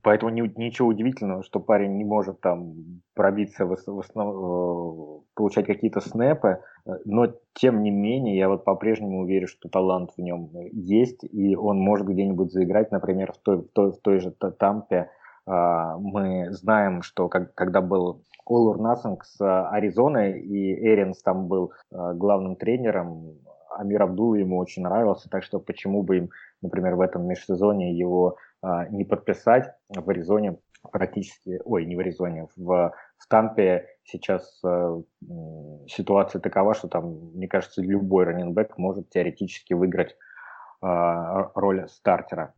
Поэтому 0.03 0.33
не, 0.33 0.41
ничего 0.57 0.89
удивительного, 0.89 1.43
что 1.43 1.61
парень 1.61 1.97
не 1.97 2.05
может 2.05 2.41
там 2.41 2.75
пробиться, 3.15 3.67
в, 3.67 3.73
основ, 3.73 4.01
э, 4.07 5.25
получать 5.35 5.67
какие-то 5.67 6.01
снэпы. 6.01 6.61
Но, 7.05 7.35
тем 7.53 7.83
не 7.83 7.91
менее, 7.91 8.37
я 8.37 8.49
вот 8.49 8.65
по-прежнему 8.65 9.21
уверен, 9.21 9.47
что 9.47 9.69
талант 9.69 10.13
в 10.17 10.21
нем 10.21 10.51
есть, 10.73 11.25
и 11.25 11.55
он 11.55 11.79
может 11.79 12.07
где-нибудь 12.07 12.51
заиграть, 12.51 12.93
например, 12.93 13.33
в 13.33 13.39
той, 13.39 13.59
в 13.59 13.69
той, 13.73 13.93
в 13.93 13.99
той 14.01 14.19
же 14.21 14.31
Тампе. 14.31 15.11
А, 15.47 15.99
мы 15.99 16.51
знаем, 16.53 17.03
что 17.03 17.29
как, 17.29 17.55
когда 17.55 17.83
был 17.83 18.23
All 18.49 18.75
or 18.75 18.79
Nothing 18.79 19.19
с 19.23 19.69
Аризоной, 19.71 20.41
и 20.41 20.75
Эринс 20.87 21.23
там 21.23 21.47
был 21.49 21.73
главным 21.91 22.57
тренером, 22.57 23.35
Амир 23.77 24.03
Абдул 24.03 24.35
ему 24.35 24.59
очень 24.59 24.83
нравился, 24.83 25.29
так 25.29 25.43
что 25.43 25.61
почему 25.61 26.03
бы 26.03 26.19
им, 26.19 26.31
например, 26.63 26.95
в 26.95 27.01
этом 27.01 27.27
межсезоне 27.27 27.93
его 27.93 28.37
а, 28.63 28.89
не 28.89 29.05
подписать 29.05 29.75
в 29.89 30.09
Аризоне 30.09 30.59
практически, 30.91 31.61
ой, 31.65 31.87
не 31.87 31.97
в 31.97 32.01
Аризоне, 32.01 32.49
в, 32.57 32.93
в 33.19 33.29
Тампе 33.29 33.87
сейчас 34.05 34.61
э, 34.65 35.03
ситуация 35.87 36.41
такова, 36.41 36.75
что 36.75 36.89
там, 36.89 37.33
мне 37.35 37.49
кажется, 37.49 37.83
любой 37.83 38.25
раненбэк 38.25 38.77
может 38.79 39.09
теоретически 39.11 39.73
выиграть 39.73 40.17
э, 40.83 40.87
роль 41.55 41.89
стартера. 41.89 42.55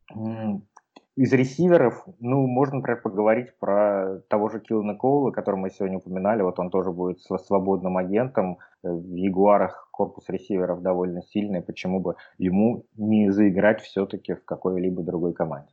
Из 1.17 1.33
ресиверов, 1.33 2.05
ну, 2.21 2.47
можно, 2.47 2.77
например, 2.77 3.01
поговорить 3.01 3.59
про 3.59 4.21
того 4.29 4.51
же 4.51 4.61
Киллана 4.61 4.95
Коула, 4.95 5.31
который 5.31 5.57
мы 5.57 5.71
сегодня 5.71 5.97
упоминали. 5.97 6.43
Вот 6.43 6.59
он 6.59 6.69
тоже 6.69 6.93
будет 6.93 7.21
свободным 7.21 7.97
агентом. 7.97 8.59
В 8.83 9.15
Ягуарах 9.15 9.89
корпус 9.93 10.29
ресиверов 10.29 10.83
довольно 10.83 11.23
сильный. 11.23 11.63
Почему 11.63 12.01
бы 12.01 12.17
ему 12.37 12.85
не 12.97 13.31
заиграть 13.31 13.81
все-таки 13.81 14.35
в 14.35 14.45
какой-либо 14.45 15.03
другой 15.03 15.33
команде? 15.33 15.73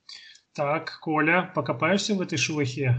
Так, 0.56 1.00
Коля, 1.02 1.52
покопаешься 1.54 2.16
в 2.16 2.22
этой 2.22 2.38
шелухе? 2.38 2.96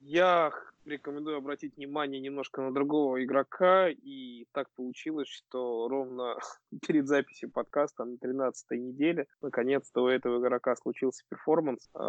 Я 0.00 0.52
рекомендую 0.90 1.38
обратить 1.38 1.76
внимание 1.76 2.20
немножко 2.20 2.62
на 2.62 2.72
другого 2.72 3.22
игрока. 3.24 3.88
И 3.88 4.46
так 4.52 4.68
получилось, 4.76 5.28
что 5.28 5.88
ровно 5.88 6.36
перед 6.86 7.06
записью 7.06 7.50
подкаста 7.50 8.04
на 8.04 8.14
13-й 8.16 8.78
неделе 8.78 9.26
наконец-то 9.40 10.02
у 10.02 10.08
этого 10.08 10.40
игрока 10.40 10.76
случился 10.76 11.24
перформанс. 11.28 11.88
Э, 11.94 12.00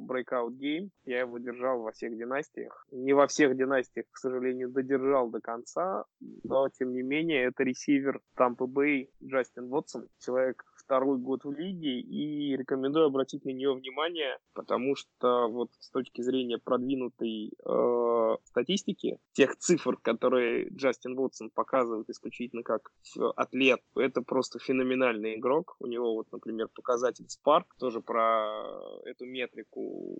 breakout 0.00 0.50
game. 0.50 0.90
Я 1.04 1.20
его 1.20 1.38
держал 1.38 1.80
во 1.80 1.92
всех 1.92 2.16
династиях. 2.16 2.86
Не 2.90 3.12
во 3.12 3.26
всех 3.26 3.56
династиях, 3.56 4.06
к 4.10 4.18
сожалению, 4.18 4.70
додержал 4.70 5.30
до 5.30 5.40
конца. 5.40 6.04
Но, 6.20 6.68
тем 6.68 6.92
не 6.92 7.02
менее, 7.02 7.44
это 7.44 7.62
ресивер 7.62 8.20
Tampa 8.38 8.66
Bay 8.66 9.08
Джастин 9.22 9.68
Вотсон. 9.68 10.08
Человек 10.18 10.64
второй 10.84 11.18
год 11.18 11.44
в 11.44 11.52
лиге, 11.52 12.00
и 12.00 12.56
рекомендую 12.56 13.06
обратить 13.06 13.44
на 13.44 13.50
нее 13.50 13.74
внимание, 13.74 14.38
потому 14.52 14.96
что 14.96 15.48
вот 15.48 15.70
с 15.78 15.90
точки 15.90 16.22
зрения 16.22 16.58
продвинутой 16.58 17.52
э, 17.64 18.36
статистики, 18.44 19.18
тех 19.32 19.56
цифр, 19.56 19.96
которые 19.96 20.68
Джастин 20.70 21.16
Вотсон 21.16 21.50
показывает 21.50 22.08
исключительно 22.10 22.62
как 22.62 22.92
атлет, 23.36 23.80
это 23.96 24.22
просто 24.22 24.58
феноменальный 24.58 25.36
игрок. 25.36 25.76
У 25.80 25.86
него 25.86 26.14
вот, 26.14 26.30
например, 26.32 26.68
показатель 26.68 27.26
Spark, 27.26 27.64
тоже 27.78 28.00
про 28.00 28.62
эту 29.04 29.26
метрику 29.26 30.18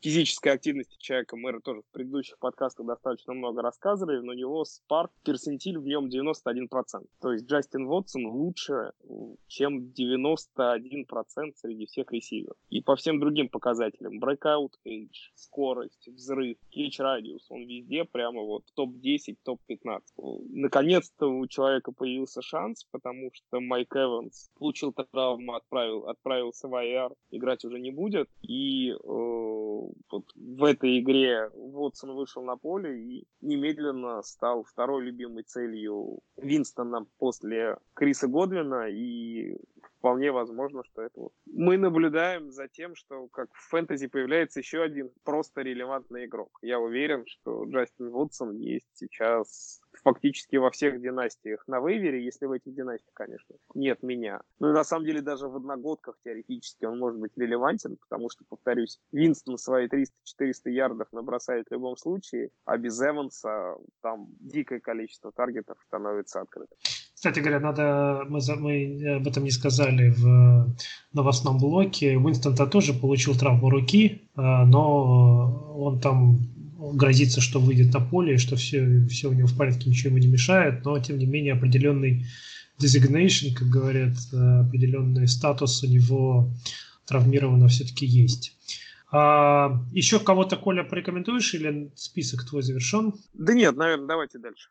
физической 0.00 0.52
активности 0.52 0.96
человека 0.98 1.36
мы 1.36 1.60
тоже 1.60 1.82
в 1.82 1.92
предыдущих 1.92 2.38
подкастах 2.38 2.86
достаточно 2.86 3.34
много 3.34 3.62
рассказывали, 3.62 4.20
но 4.20 4.32
у 4.32 4.34
него 4.34 4.64
Spark, 4.64 5.10
персентиль 5.24 5.78
в 5.78 5.84
нем 5.84 6.08
91%. 6.08 6.68
То 7.20 7.32
есть 7.32 7.46
Джастин 7.46 7.86
Вотсон 7.86 8.26
лучше, 8.26 8.92
чем 9.46 9.92
91% 10.04 11.52
среди 11.56 11.86
всех 11.86 12.12
ресиверов. 12.12 12.56
И 12.68 12.80
по 12.80 12.96
всем 12.96 13.20
другим 13.20 13.48
показателям, 13.48 14.22
breakout 14.22 14.72
age, 14.86 15.30
скорость, 15.34 16.08
взрыв, 16.08 16.56
catch 16.74 17.02
радиус, 17.02 17.50
он 17.50 17.66
везде 17.66 18.04
прямо 18.04 18.42
вот 18.42 18.64
топ-10, 18.74 19.36
топ-15. 19.44 20.00
Наконец-то 20.50 21.26
у 21.26 21.46
человека 21.46 21.92
появился 21.92 22.42
шанс, 22.42 22.84
потому 22.90 23.30
что 23.32 23.60
Майк 23.60 23.94
Эванс 23.94 24.50
получил 24.58 24.92
травму, 24.92 25.54
отправил, 25.54 26.06
отправился 26.06 26.68
в 26.68 26.74
IR, 26.74 27.14
играть 27.30 27.64
уже 27.64 27.78
не 27.78 27.90
будет. 27.90 28.28
И 28.42 28.90
э, 28.90 28.96
вот 29.02 30.24
в 30.34 30.64
этой 30.64 31.00
игре 31.00 31.50
Вотсон 31.54 32.12
вышел 32.12 32.42
на 32.42 32.56
поле 32.56 33.00
и 33.00 33.24
немедленно 33.40 34.22
стал 34.22 34.64
второй 34.64 35.04
любимой 35.04 35.44
целью 35.44 36.20
Винстона 36.36 37.06
после 37.18 37.76
Криса 37.94 38.28
Годвина 38.28 38.88
и 38.88 39.56
вполне 40.00 40.32
возможно, 40.32 40.82
что 40.84 41.02
это 41.02 41.20
вот. 41.20 41.32
Мы 41.44 41.76
наблюдаем 41.76 42.50
за 42.50 42.68
тем, 42.68 42.96
что 42.96 43.28
как 43.28 43.52
в 43.52 43.68
фэнтези 43.68 44.08
появляется 44.08 44.60
еще 44.60 44.82
один 44.82 45.10
просто 45.24 45.60
релевантный 45.60 46.24
игрок. 46.24 46.58
Я 46.62 46.80
уверен, 46.80 47.24
что 47.26 47.64
Джастин 47.64 48.10
Вудсон 48.10 48.56
есть 48.56 48.88
сейчас 48.94 49.80
фактически 50.02 50.56
во 50.56 50.70
всех 50.70 51.00
династиях 51.00 51.62
на 51.66 51.80
вейвере, 51.80 52.24
если 52.24 52.46
в 52.46 52.52
этих 52.52 52.74
династиях, 52.74 53.12
конечно, 53.14 53.56
нет 53.74 54.02
меня. 54.02 54.40
Ну 54.58 54.70
и 54.70 54.72
на 54.72 54.84
самом 54.84 55.04
деле 55.04 55.20
даже 55.20 55.48
в 55.48 55.56
одногодках 55.56 56.16
теоретически 56.24 56.84
он 56.84 56.98
может 56.98 57.18
быть 57.18 57.32
релевантен, 57.36 57.96
потому 57.96 58.30
что, 58.30 58.44
повторюсь, 58.48 59.00
Винстон 59.12 59.58
свои 59.58 59.86
300-400 59.86 60.70
ярдов 60.70 61.08
набросает 61.12 61.68
в 61.68 61.72
любом 61.72 61.96
случае, 61.96 62.50
а 62.64 62.76
без 62.76 63.00
Эванса 63.00 63.76
там 64.02 64.28
дикое 64.40 64.80
количество 64.80 65.32
таргетов 65.32 65.78
становится 65.86 66.40
открытым. 66.40 66.76
Кстати 67.14 67.40
говоря, 67.40 67.60
надо, 67.60 68.24
мы, 68.28 68.40
мы 68.58 69.16
об 69.16 69.28
этом 69.28 69.44
не 69.44 69.50
сказали 69.50 70.08
в 70.08 70.74
новостном 71.12 71.58
блоке. 71.58 72.16
Уинстон-то 72.16 72.66
тоже 72.66 72.94
получил 72.94 73.36
травму 73.36 73.68
руки, 73.68 74.22
а, 74.36 74.64
но 74.64 75.74
он 75.76 76.00
там 76.00 76.38
грозится, 76.80 77.40
что 77.40 77.60
выйдет 77.60 77.92
на 77.92 78.00
поле, 78.00 78.38
что 78.38 78.56
все, 78.56 79.06
все 79.08 79.28
у 79.28 79.32
него 79.32 79.46
в 79.46 79.56
порядке, 79.56 79.90
ничего 79.90 80.10
ему 80.10 80.18
не 80.18 80.28
мешает, 80.28 80.84
но 80.84 80.98
тем 80.98 81.18
не 81.18 81.26
менее 81.26 81.52
определенный 81.52 82.26
designation, 82.80 83.54
как 83.54 83.68
говорят, 83.68 84.16
определенный 84.32 85.28
статус 85.28 85.82
у 85.82 85.86
него 85.86 86.50
травмированно 87.06 87.68
все-таки 87.68 88.06
есть. 88.06 88.56
А, 89.12 89.84
еще 89.92 90.20
кого-то, 90.20 90.56
Коля, 90.56 90.84
порекомендуешь 90.84 91.54
или 91.54 91.90
список 91.96 92.46
твой 92.48 92.62
завершен? 92.62 93.12
Да 93.34 93.52
нет, 93.52 93.76
наверное, 93.76 94.06
давайте 94.06 94.38
дальше. 94.38 94.70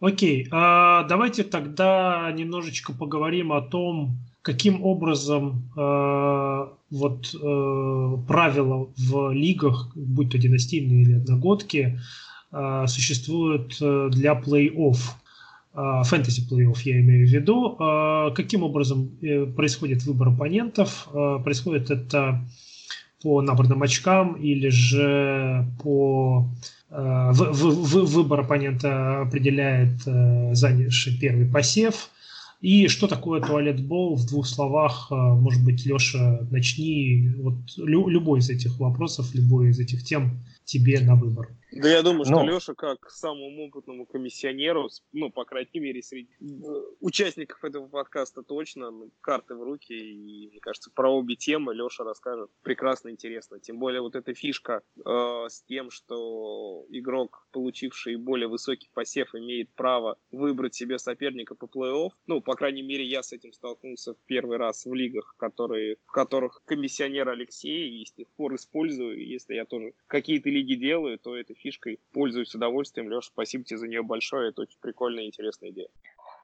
Окей, 0.00 0.46
а 0.50 1.04
давайте 1.04 1.44
тогда 1.44 2.30
немножечко 2.32 2.92
поговорим 2.92 3.52
о 3.52 3.62
том, 3.62 4.18
каким 4.48 4.82
образом 4.82 5.70
э, 5.76 6.66
вот 6.90 7.34
э, 7.34 8.16
правила 8.26 8.88
в 8.96 9.30
лигах, 9.30 9.92
будь 9.94 10.30
то 10.32 10.38
династийные 10.38 11.02
или 11.02 11.12
одногодки, 11.16 12.00
э, 12.50 12.84
существуют 12.86 13.76
э, 13.82 14.08
для 14.10 14.32
плей-офф, 14.32 14.96
э, 15.74 16.02
фэнтези 16.02 16.48
плей-офф 16.50 16.78
я 16.84 17.00
имею 17.00 17.28
в 17.28 17.30
виду. 17.30 17.76
Э, 17.78 18.30
каким 18.34 18.62
образом 18.62 19.10
э, 19.20 19.44
происходит 19.44 20.04
выбор 20.04 20.28
оппонентов? 20.28 21.08
Э, 21.12 21.40
происходит 21.44 21.90
это 21.90 22.42
по 23.22 23.42
набранным 23.42 23.82
очкам 23.82 24.32
или 24.36 24.70
же 24.70 25.66
по 25.82 26.48
э, 26.88 27.30
в, 27.32 27.52
в, 27.52 27.62
в, 27.84 28.14
выбор 28.14 28.40
оппонента 28.40 29.20
определяет 29.20 30.06
э, 30.06 30.54
занявший 30.54 31.18
первый 31.20 31.44
посев. 31.44 32.08
И 32.60 32.88
что 32.88 33.06
такое 33.06 33.40
туалет-бол 33.40 34.16
в 34.16 34.26
двух 34.26 34.46
словах? 34.46 35.08
Э, 35.10 35.14
может 35.14 35.64
быть, 35.64 35.86
Леша, 35.86 36.40
начни 36.50 37.32
вот 37.38 37.56
лю, 37.76 38.08
любой 38.08 38.40
из 38.40 38.50
этих 38.50 38.78
вопросов, 38.80 39.32
любой 39.34 39.70
из 39.70 39.78
этих 39.78 40.02
тем 40.02 40.40
тебе 40.64 41.00
на 41.00 41.14
выбор. 41.14 41.56
Да 41.72 41.88
я 41.88 42.02
думаю, 42.02 42.24
что 42.24 42.42
Но... 42.42 42.46
Леша, 42.46 42.74
как 42.74 43.10
самому 43.10 43.66
опытному 43.66 44.06
комиссионеру, 44.06 44.88
ну, 45.12 45.30
по 45.30 45.44
крайней 45.44 45.80
мере, 45.80 46.02
среди 46.02 46.30
участников 47.00 47.62
этого 47.62 47.88
подкаста 47.88 48.42
точно, 48.42 48.90
ну, 48.90 49.10
карты 49.20 49.54
в 49.54 49.62
руки, 49.62 49.92
и, 49.92 50.48
мне 50.48 50.60
кажется, 50.60 50.90
про 50.94 51.10
обе 51.10 51.36
темы 51.36 51.74
Леша 51.74 52.04
расскажет 52.04 52.50
прекрасно 52.62 53.10
интересно. 53.10 53.60
Тем 53.60 53.78
более 53.78 54.00
вот 54.00 54.16
эта 54.16 54.34
фишка 54.34 54.82
э, 54.96 55.00
с 55.48 55.62
тем, 55.62 55.90
что 55.90 56.86
игрок, 56.88 57.46
получивший 57.52 58.16
более 58.16 58.48
высокий 58.48 58.88
посев, 58.94 59.34
имеет 59.34 59.70
право 59.74 60.18
выбрать 60.30 60.74
себе 60.74 60.98
соперника 60.98 61.54
по 61.54 61.66
плей-офф. 61.66 62.10
Ну, 62.26 62.40
по 62.40 62.54
крайней 62.54 62.82
мере, 62.82 63.04
я 63.04 63.22
с 63.22 63.32
этим 63.32 63.52
столкнулся 63.52 64.14
в 64.14 64.18
первый 64.26 64.56
раз 64.56 64.86
в 64.86 64.94
лигах, 64.94 65.34
которые, 65.36 65.96
в 66.06 66.12
которых 66.12 66.62
комиссионер 66.64 67.28
Алексей, 67.28 68.00
и 68.00 68.04
с 68.04 68.12
тех 68.12 68.28
пор 68.36 68.54
использую. 68.54 69.26
Если 69.26 69.54
я 69.54 69.64
тоже 69.64 69.92
какие-то 70.06 70.48
лиги 70.48 70.74
делаю, 70.74 71.18
то 71.18 71.36
это 71.36 71.54
фишкой. 71.58 72.00
Пользуюсь 72.12 72.54
удовольствием. 72.54 73.10
Леша, 73.10 73.28
спасибо 73.32 73.64
тебе 73.64 73.78
за 73.78 73.88
нее 73.88 74.02
большое. 74.02 74.50
Это 74.50 74.62
очень 74.62 74.78
прикольная 74.80 75.24
и 75.24 75.26
интересная 75.26 75.70
идея. 75.70 75.88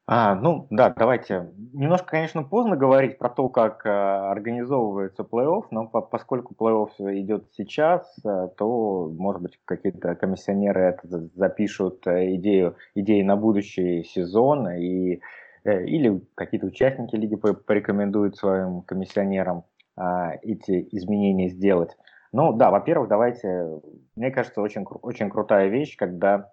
А, 0.07 0.35
ну 0.35 0.67
да, 0.69 0.91
давайте. 0.91 1.51
Немножко, 1.73 2.11
конечно, 2.11 2.43
поздно 2.43 2.77
говорить 2.77 3.17
про 3.17 3.31
то, 3.31 3.49
как 3.49 3.87
э, 3.87 3.89
организовывается 3.89 5.23
плей-офф, 5.23 5.69
но 5.71 5.87
по 5.87 6.03
поскольку 6.03 6.55
плей-офф 6.55 6.91
идет 7.21 7.47
сейчас, 7.57 8.15
э, 8.23 8.49
то, 8.59 9.11
может 9.17 9.41
быть, 9.41 9.59
какие-то 9.65 10.15
комиссионеры 10.15 10.83
это 10.83 11.31
запишут 11.35 12.07
э, 12.07 12.35
идею, 12.35 12.77
идеи 12.95 13.23
на 13.23 13.37
будущий 13.37 14.05
сезон, 14.05 14.69
и, 14.73 15.23
э, 15.65 15.85
или 15.87 16.21
какие-то 16.35 16.67
участники 16.67 17.17
лиги 17.17 17.37
порекомендуют 17.37 18.37
своим 18.37 18.83
комиссионерам 18.83 19.65
э, 19.97 20.03
эти 20.43 20.87
изменения 20.93 21.49
сделать. 21.49 21.97
Ну 22.37 22.53
да, 22.53 22.73
во-первых, 22.73 23.09
давайте, 23.09 23.81
мне 24.17 24.33
кажется, 24.33 24.61
очень, 24.61 24.85
очень 25.03 25.31
крутая 25.31 25.69
вещь, 25.69 25.97
когда 25.97 26.51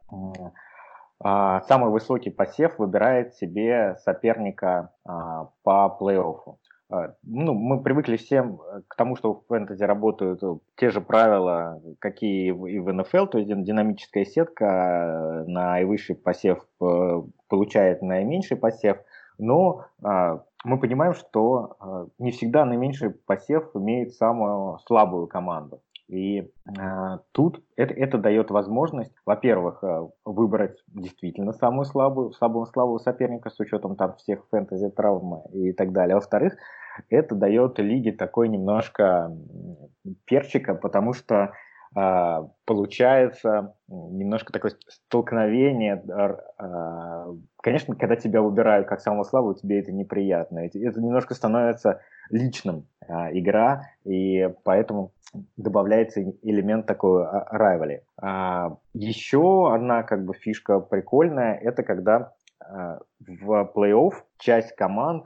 а, 1.20 1.62
самый 1.62 1.90
высокий 1.90 2.30
посев 2.30 2.78
выбирает 2.78 3.34
себе 3.34 3.96
соперника 4.04 4.92
а, 5.04 5.50
по 5.64 5.98
плей-оффу. 6.00 6.58
А, 6.92 7.16
ну, 7.24 7.56
мы 7.56 7.82
привыкли 7.82 8.18
всем 8.18 8.60
к 8.88 8.96
тому, 8.96 9.16
что 9.16 9.34
в 9.34 9.48
фэнтези 9.48 9.84
работают 9.84 10.44
те 10.76 10.92
же 10.92 11.02
правила, 11.02 11.82
какие 11.98 12.50
и 12.50 12.78
в 12.78 12.94
НФЛ, 12.94 13.26
то 13.26 13.40
есть 13.40 13.50
динамическая 13.50 14.26
сетка, 14.26 15.44
наивысший 15.48 16.16
посев 16.16 16.60
э, 16.80 17.22
получает 17.50 18.04
наименьший 18.04 18.56
посев, 18.56 18.98
но 19.42 19.86
мы 20.64 20.80
понимаем, 20.80 21.14
что 21.14 21.76
э, 21.80 22.08
не 22.20 22.32
всегда 22.32 22.66
наименьший 22.66 23.10
посев 23.10 23.76
имеет 23.76 24.14
самую 24.14 24.78
слабую 24.86 25.28
команду. 25.28 25.82
И 26.08 26.42
э, 26.42 26.44
тут 27.32 27.64
это, 27.76 27.94
это 27.94 28.18
дает 28.20 28.52
возможность, 28.52 29.14
во-первых, 29.26 29.84
выбрать 30.24 30.78
действительно 30.88 31.54
самую 31.54 31.86
слабую, 31.86 32.32
самую 32.34 32.68
слабую 32.68 33.00
соперника 33.00 33.50
с 33.50 33.60
учетом 33.60 33.96
там 33.96 34.16
всех 34.18 34.46
фэнтези 34.52 34.90
травмы 34.90 35.42
и 35.52 35.74
так 35.74 35.92
далее. 35.92 36.16
Во-вторых, 36.16 36.56
это 37.10 37.36
дает 37.36 37.80
лиге 37.80 38.12
такой 38.12 38.50
немножко 38.50 39.36
перчика, 40.26 40.76
потому 40.76 41.14
что 41.14 41.36
а, 41.36 41.52
получается 41.94 43.76
немножко 43.88 44.54
такое 44.54 44.74
столкновение. 44.88 46.02
А, 46.58 47.28
конечно, 47.62 47.96
когда 47.96 48.16
тебя 48.16 48.42
выбирают 48.42 48.88
как 48.88 49.02
самого 49.02 49.24
слабого, 49.24 49.56
тебе 49.56 49.80
это 49.80 49.92
неприятно. 49.92 50.60
Это 50.60 51.02
немножко 51.02 51.34
становится 51.34 52.02
личным 52.30 52.88
а, 53.08 53.32
игра, 53.32 53.90
и 54.06 54.50
поэтому 54.64 55.12
добавляется 55.58 56.22
элемент 56.42 56.86
такой 56.86 57.26
райвали. 57.26 58.04
Еще 58.94 59.74
одна 59.74 60.04
как 60.04 60.26
бы 60.26 60.34
фишка 60.34 60.80
прикольная, 60.82 61.56
это 61.56 61.84
когда 61.84 62.34
в 63.20 63.72
плей-офф 63.76 64.14
часть 64.38 64.76
команд 64.76 65.26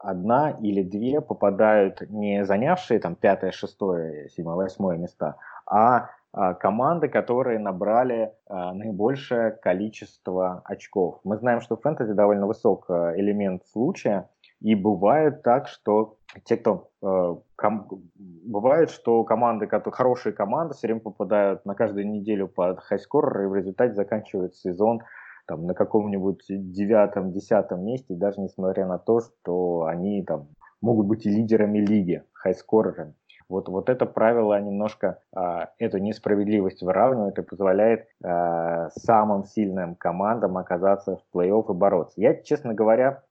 одна 0.00 0.50
или 0.50 0.82
две 0.82 1.20
попадают 1.20 2.02
не 2.08 2.44
занявшие 2.44 3.00
там 3.00 3.14
пятое, 3.14 3.50
шестое, 3.50 4.28
седьмое, 4.30 4.56
восьмое 4.56 4.96
места, 4.96 5.36
а, 5.66 6.10
а 6.32 6.54
команды, 6.54 7.08
которые 7.08 7.58
набрали 7.58 8.32
а, 8.46 8.72
наибольшее 8.74 9.52
количество 9.52 10.62
очков. 10.64 11.20
Мы 11.24 11.36
знаем, 11.36 11.60
что 11.60 11.76
в 11.76 11.80
фэнтези 11.80 12.12
довольно 12.12 12.46
высок 12.46 12.86
а, 12.88 13.14
элемент 13.16 13.64
случая, 13.66 14.28
и 14.60 14.74
бывает 14.74 15.42
так, 15.42 15.68
что 15.68 16.16
те, 16.44 16.56
кто 16.56 16.90
э, 17.00 17.36
ком, 17.56 17.86
бывает, 18.16 18.90
что 18.90 19.22
команды, 19.22 19.66
которые 19.66 19.94
хорошие 19.94 20.32
команды, 20.32 20.74
все 20.74 20.88
время 20.88 21.00
попадают 21.00 21.64
на 21.64 21.74
каждую 21.74 22.08
неделю 22.08 22.48
под 22.48 22.80
хайскорер, 22.80 23.42
и 23.42 23.46
в 23.46 23.54
результате 23.54 23.94
заканчивают 23.94 24.56
сезон 24.56 25.02
там 25.48 25.66
на 25.66 25.74
каком-нибудь 25.74 26.44
девятом, 26.48 27.32
десятом 27.32 27.84
месте, 27.84 28.14
даже 28.14 28.40
несмотря 28.40 28.86
на 28.86 28.98
то, 28.98 29.20
что 29.20 29.86
они 29.86 30.22
там 30.22 30.48
могут 30.80 31.06
быть 31.06 31.26
и 31.26 31.30
лидерами 31.30 31.78
лиги, 31.78 32.22
хайскорерами. 32.32 33.14
Вот, 33.48 33.66
вот 33.68 33.88
это 33.88 34.04
правило 34.04 34.60
немножко 34.60 35.22
а, 35.34 35.70
эту 35.78 35.96
несправедливость 35.96 36.82
выравнивает 36.82 37.38
и 37.38 37.42
позволяет 37.42 38.06
а, 38.22 38.90
самым 38.90 39.44
сильным 39.44 39.94
командам 39.94 40.58
оказаться 40.58 41.16
в 41.16 41.36
плей-офф 41.36 41.70
и 41.70 41.74
бороться. 41.74 42.20
Я, 42.20 42.34
честно 42.34 42.74
говоря, 42.74 43.22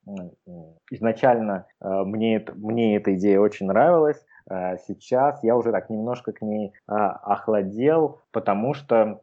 изначально 0.89 1.67
а, 1.79 2.03
мне, 2.03 2.43
мне 2.55 2.97
эта 2.97 3.13
идея 3.13 3.39
очень 3.39 3.67
нравилась. 3.67 4.25
А, 4.49 4.77
сейчас 4.77 5.43
я 5.43 5.55
уже 5.55 5.71
так 5.71 5.91
немножко 5.91 6.31
к 6.31 6.41
ней 6.41 6.73
а, 6.87 7.11
охладел, 7.11 8.21
потому 8.31 8.73
что 8.73 9.21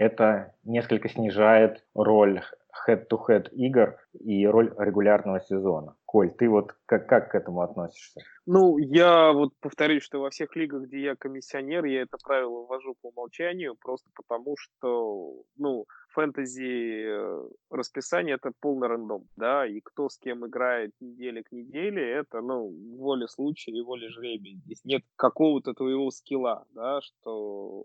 это 0.00 0.54
несколько 0.64 1.10
снижает 1.10 1.84
роль 1.94 2.40
head-to-head 2.88 3.50
игр 3.50 3.98
и 4.18 4.46
роль 4.46 4.72
регулярного 4.78 5.40
сезона. 5.40 5.94
Коль, 6.06 6.30
ты 6.30 6.48
вот 6.48 6.74
как, 6.86 7.06
как 7.06 7.30
к 7.30 7.34
этому 7.34 7.60
относишься? 7.60 8.22
Ну, 8.46 8.78
я 8.78 9.32
вот 9.32 9.50
повторюсь, 9.60 10.02
что 10.02 10.20
во 10.20 10.30
всех 10.30 10.56
лигах, 10.56 10.84
где 10.84 11.02
я 11.02 11.16
комиссионер, 11.16 11.84
я 11.84 12.02
это 12.02 12.16
правило 12.24 12.64
ввожу 12.64 12.94
по 13.02 13.08
умолчанию, 13.08 13.76
просто 13.78 14.08
потому 14.16 14.56
что, 14.56 15.42
ну, 15.58 15.84
фэнтези 16.14 17.04
э, 17.04 17.48
расписание 17.70 18.36
это 18.36 18.52
полный 18.58 18.88
рандом, 18.88 19.26
да, 19.36 19.66
и 19.66 19.80
кто 19.80 20.08
с 20.08 20.16
кем 20.16 20.46
играет 20.46 20.92
неделя 21.00 21.42
к 21.42 21.52
неделе, 21.52 22.10
это, 22.10 22.40
ну, 22.40 22.72
воля 22.96 23.26
случая 23.26 23.72
и 23.72 23.82
воля 23.82 24.08
жребия. 24.08 24.56
Здесь 24.64 24.80
нет 24.84 25.02
какого-то 25.16 25.74
твоего 25.74 26.10
скилла, 26.10 26.64
да, 26.72 27.00
что 27.02 27.84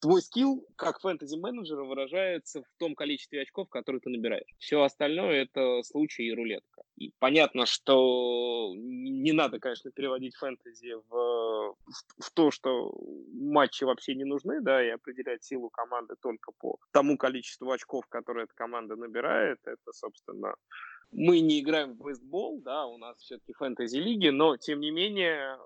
твой 0.00 0.22
скилл 0.22 0.66
как 0.76 1.00
фэнтези-менеджера 1.00 1.84
выражается 1.84 2.62
в 2.62 2.78
том 2.78 2.94
количестве 2.94 3.42
очков, 3.42 3.68
которые 3.68 4.00
ты 4.00 4.10
набираешь. 4.10 4.54
Все 4.58 4.82
остальное 4.82 5.42
это 5.42 5.82
случай 5.82 6.24
и 6.24 6.34
рулетка. 6.34 6.82
И 6.96 7.12
понятно, 7.18 7.66
что 7.66 8.72
не 8.74 9.32
надо, 9.32 9.58
конечно, 9.58 9.90
переводить 9.90 10.36
фэнтези 10.36 10.94
в, 11.08 11.10
в, 11.10 11.74
в 12.18 12.30
то, 12.32 12.50
что 12.50 12.94
матчи 13.32 13.84
вообще 13.84 14.14
не 14.14 14.24
нужны, 14.24 14.60
да, 14.60 14.84
и 14.84 14.90
определять 14.90 15.44
силу 15.44 15.70
команды 15.70 16.14
только 16.20 16.52
по 16.58 16.78
тому 16.92 17.16
количеству 17.16 17.70
очков, 17.70 18.06
которые 18.08 18.44
эта 18.44 18.54
команда 18.54 18.96
набирает. 18.96 19.58
Это, 19.64 19.92
собственно, 19.92 20.54
мы 21.12 21.40
не 21.40 21.60
играем 21.60 21.92
в 21.92 21.96
бейсбол, 21.98 22.60
да, 22.62 22.86
у 22.86 22.96
нас 22.98 23.18
все-таки 23.18 23.52
фэнтези-лиги, 23.52 24.28
но, 24.28 24.56
тем 24.56 24.80
не 24.80 24.90
менее, 24.90 25.58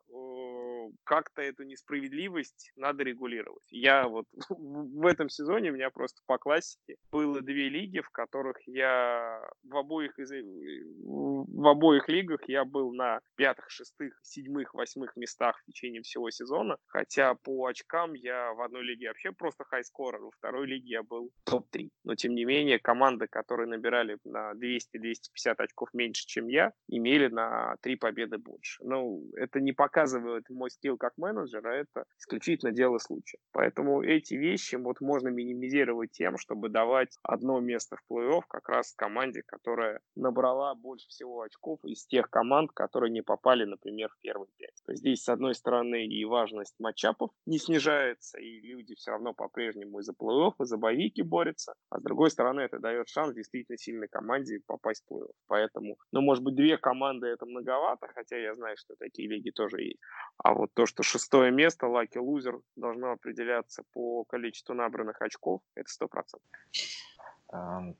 как-то 1.05 1.43
эту 1.43 1.63
несправедливость 1.65 2.73
надо 2.77 3.05
регулировать. 3.05 3.63
Я 3.71 4.09
вот 4.09 4.27
в 4.49 5.07
этом 5.07 5.29
сезоне 5.29 5.71
у 5.71 5.75
меня 5.75 5.91
просто 5.91 6.21
по 6.27 6.39
классике 6.39 6.97
было 7.11 7.41
две 7.41 7.69
лиги, 7.69 8.01
в 8.01 8.11
которых 8.11 8.57
я 8.67 9.41
в 9.65 9.77
обоих, 9.77 10.19
из, 10.19 10.31
в 10.33 11.69
обоих 11.69 12.09
лигах 12.09 12.41
я 12.49 12.65
был 12.65 12.93
на 12.93 13.21
пятых, 13.37 13.71
шестых, 13.71 14.19
седьмых, 14.23 14.75
восьмых 14.75 15.17
местах 15.17 15.61
в 15.61 15.67
течение 15.67 16.03
всего 16.03 16.31
сезона, 16.31 16.77
хотя 16.87 17.35
по 17.35 17.67
очкам 17.67 18.15
я 18.15 18.53
в 18.53 18.63
одной 18.63 18.83
лиге 18.83 19.09
вообще 19.09 19.33
просто 19.33 19.65
хайскорер, 19.65 20.21
во 20.21 20.31
второй 20.33 20.67
лиге 20.67 20.89
я 20.89 21.03
был 21.03 21.31
топ-3. 21.45 21.91
Но, 22.05 22.15
тем 22.15 22.35
не 22.35 22.45
менее, 22.45 22.79
команды, 22.79 23.27
которые 23.29 23.69
набирали 23.69 24.19
на 24.25 24.53
200-250 24.53 25.36
очков 25.45 25.89
меньше, 25.93 26.27
чем 26.27 26.49
я, 26.49 26.73
имели 26.89 27.29
на 27.29 27.77
три 27.83 27.97
победы 27.97 28.39
больше. 28.39 28.83
Ну, 28.85 29.25
это 29.37 29.61
не 29.61 29.73
показывает 29.73 30.49
мой 30.51 30.71
скилл 30.71 30.97
как 30.97 31.13
менеджера, 31.17 31.71
это 31.71 32.05
исключительно 32.19 32.73
дело 32.73 32.99
случая. 32.99 33.39
Поэтому 33.53 34.03
эти 34.03 34.35
вещи 34.35 34.77
вот 34.77 35.01
можно 35.01 35.29
минимизировать 35.29 36.13
тем, 36.13 36.39
чтобы 36.39 36.69
давать 36.69 37.17
одно 37.23 37.61
место 37.61 37.97
в 37.97 38.13
плей-офф 38.13 38.43
как 38.49 38.69
раз 38.69 38.95
команде, 38.95 39.43
которая 39.47 40.01
набрала 40.15 40.75
больше 40.75 41.09
всего 41.09 41.43
очков 41.43 41.81
из 41.85 42.07
тех 42.07 42.31
команд, 42.31 42.71
которые 42.73 43.11
не 43.11 43.23
попали, 43.23 43.65
например, 43.65 44.09
в 44.11 44.21
первый 44.21 44.49
пять. 44.57 44.83
То 44.85 44.93
есть 44.93 45.01
здесь, 45.01 45.23
с 45.23 45.29
одной 45.29 45.55
стороны, 45.55 46.07
и 46.07 46.25
важность 46.25 46.75
матчапов 46.79 47.31
не 47.47 47.59
снижается, 47.59 48.39
и 48.39 48.61
люди 48.61 48.95
все 48.95 49.13
равно 49.13 49.35
по-прежнему 49.35 50.01
из-за 50.01 50.13
плей-офф, 50.13 50.55
из-за 50.61 50.77
боевики 50.77 51.23
борются, 51.23 51.75
а 51.91 51.99
с 51.99 52.03
другой 52.03 52.31
стороны, 52.31 52.61
это 52.61 52.79
дает 52.79 53.09
шанс 53.09 53.35
действительно 53.35 53.79
сильной 53.79 54.09
команде 54.09 54.61
попасть 54.67 55.05
в 55.07 55.13
плей-офф. 55.13 55.16
Поэтому, 55.47 55.97
ну, 56.13 56.21
может 56.21 56.43
быть, 56.45 56.55
две 56.55 56.77
команды 56.79 57.27
это 57.27 57.47
многовато, 57.47 58.09
хотя 58.15 58.37
я 58.37 58.55
знаю, 58.55 58.77
что 58.77 58.95
такие 58.97 59.29
лиги 59.29 59.51
тоже 59.51 59.83
есть. 59.83 60.01
А 60.39 60.55
вот 60.55 60.71
то, 60.75 60.87
что 60.87 61.03
шестое 61.03 61.51
место, 61.51 61.87
лаки 61.87 62.19
лузер, 62.19 62.61
должно 62.77 63.13
определяться 63.13 63.83
по 63.93 64.25
количеству 64.25 64.75
набранных 64.75 65.21
очков, 65.23 65.61
это 65.75 65.89
сто 65.89 66.09
процентов. 66.09 66.49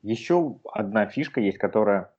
Еще 0.03 0.59
одна 0.73 1.07
фишка 1.07 1.41
есть, 1.41 1.59
которая 1.59 2.13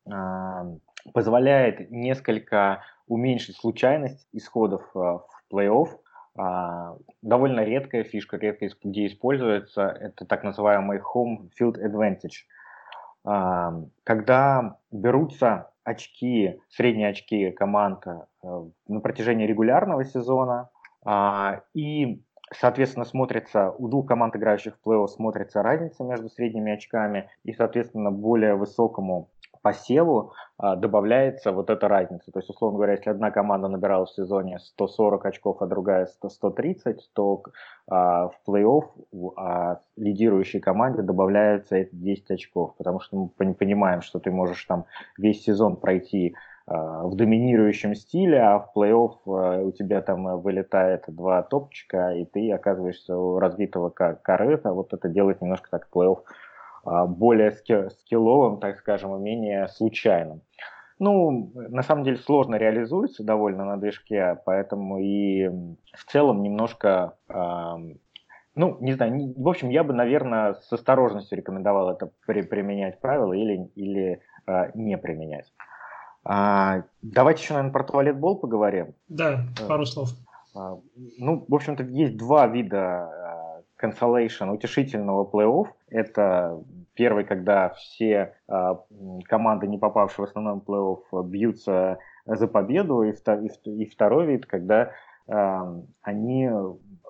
позволяет 1.14 1.92
несколько 1.92 2.84
уменьшить 3.08 3.58
случайность 3.58 4.28
исходов 4.34 4.84
а, 4.96 5.20
в 5.20 5.44
плей-офф. 5.52 5.90
А, 6.38 6.98
довольно 7.22 7.62
редкая 7.62 8.04
фишка, 8.04 8.38
редко 8.38 8.68
где 8.84 9.08
используется, 9.08 9.88
это 9.88 10.26
так 10.26 10.44
называемый 10.44 11.00
home 11.00 11.50
field 11.60 11.78
advantage. 11.82 12.46
Когда 14.04 14.78
берутся 14.92 15.70
очки, 15.84 16.62
средние 16.70 17.10
очки 17.10 17.52
команд 17.52 18.06
э, 18.08 18.20
на 18.88 19.00
протяжении 19.00 19.46
регулярного 19.46 20.06
сезона, 20.06 20.70
а, 21.04 21.62
и, 21.74 22.22
соответственно, 22.54 23.06
смотрится, 23.06 23.72
у 23.72 23.88
двух 23.88 24.06
команд, 24.08 24.36
играющих 24.36 24.76
в 24.76 24.88
плей-офф, 24.88 25.08
смотрится 25.08 25.64
разница 25.64 26.04
между 26.04 26.30
средними 26.30 26.74
очками, 26.74 27.30
и, 27.44 27.54
соответственно, 27.54 28.12
более 28.12 28.56
высокому 28.56 29.30
посеву 29.62 30.34
а, 30.58 30.76
добавляется 30.76 31.52
вот 31.52 31.70
эта 31.70 31.88
разница. 31.88 32.32
То 32.32 32.40
есть, 32.40 32.50
условно 32.50 32.78
говоря, 32.78 32.94
если 32.94 33.10
одна 33.10 33.32
команда 33.32 33.68
набирала 33.68 34.06
в 34.06 34.12
сезоне 34.12 34.60
140 34.60 35.26
очков, 35.26 35.62
а 35.62 35.68
другая 35.68 36.08
100, 36.08 36.30
130, 36.30 37.10
то 37.14 37.44
а, 37.88 38.30
в 38.30 38.36
плей-офф 38.48 39.34
а, 39.38 39.80
лидирующей 39.96 40.60
команде 40.60 41.02
добавляются 41.02 41.76
эти 41.76 41.94
10 41.94 42.32
очков, 42.32 42.76
потому 42.78 43.00
что 43.00 43.30
мы 43.40 43.54
понимаем, 43.54 44.02
что 44.02 44.20
ты 44.20 44.32
можешь 44.32 44.64
там 44.66 44.86
весь 45.18 45.44
сезон 45.44 45.76
пройти 45.76 46.36
а, 46.68 47.04
в 47.04 47.16
доминирующем 47.16 47.96
стиле, 47.96 48.42
а 48.42 48.60
в 48.60 48.72
плей-офф 48.76 49.12
а, 49.26 49.62
у 49.62 49.72
тебя 49.72 50.02
там 50.02 50.42
вылетает 50.42 51.06
два 51.08 51.42
топчика, 51.42 52.12
и 52.12 52.26
ты 52.26 52.52
оказываешься 52.52 53.18
у 53.18 53.40
разбитого 53.40 53.90
корыта. 53.90 54.74
Вот 54.74 54.94
это 54.94 55.08
делает 55.08 55.42
немножко 55.42 55.70
так 55.70 55.88
плей-офф 55.94 56.20
более 57.08 57.52
скилловым, 57.52 58.60
так 58.60 58.78
скажем, 58.78 59.16
и 59.16 59.20
менее 59.20 59.68
случайным. 59.68 60.42
Ну, 61.00 61.52
на 61.56 61.84
самом 61.84 62.04
деле 62.04 62.18
сложно 62.18 62.56
реализуется 62.56 63.24
довольно 63.24 63.66
на 63.66 63.78
движке, 63.78 64.40
поэтому 64.46 64.98
и 64.98 65.48
в 65.48 66.06
целом 66.08 66.42
немножко, 66.42 67.14
э, 67.30 67.34
ну, 68.56 68.78
не 68.80 68.94
знаю, 68.94 69.14
не, 69.14 69.34
в 69.34 69.48
общем, 69.48 69.70
я 69.70 69.84
бы, 69.84 69.94
наверное, 69.94 70.56
с 70.56 70.74
осторожностью 70.74 71.38
рекомендовал 71.38 71.92
это 71.92 72.10
при, 72.26 72.42
применять 72.42 73.00
правила 73.00 73.34
или, 73.34 73.70
или 73.76 74.22
э, 74.48 74.72
не 74.74 74.98
применять. 74.98 75.54
А, 76.24 76.84
давайте 77.04 77.44
еще, 77.44 77.54
наверное, 77.54 77.74
про 77.74 77.84
туалетбол 77.84 78.40
поговорим. 78.40 78.96
Да, 79.08 79.46
пару 79.68 79.86
слов. 79.86 80.10
А, 80.56 80.78
ну, 81.20 81.46
в 81.48 81.54
общем-то, 81.54 81.84
есть 81.84 82.18
два 82.18 82.48
вида 82.48 83.08
consolation 83.82 84.50
утешительного 84.52 85.26
плей-офф. 85.26 85.68
Это 85.90 86.64
первый, 86.94 87.24
когда 87.24 87.70
все 87.70 88.34
э, 88.48 88.76
команды, 89.26 89.68
не 89.68 89.78
попавшие 89.78 90.26
в 90.26 90.30
основной 90.30 90.60
плей-офф, 90.60 91.24
бьются 91.26 92.00
за 92.26 92.48
победу, 92.48 93.04
и, 93.04 93.12
и, 93.12 93.84
и 93.84 93.90
второй 93.90 94.26
вид, 94.26 94.46
когда 94.46 94.92
э, 95.28 95.82
они 96.02 96.50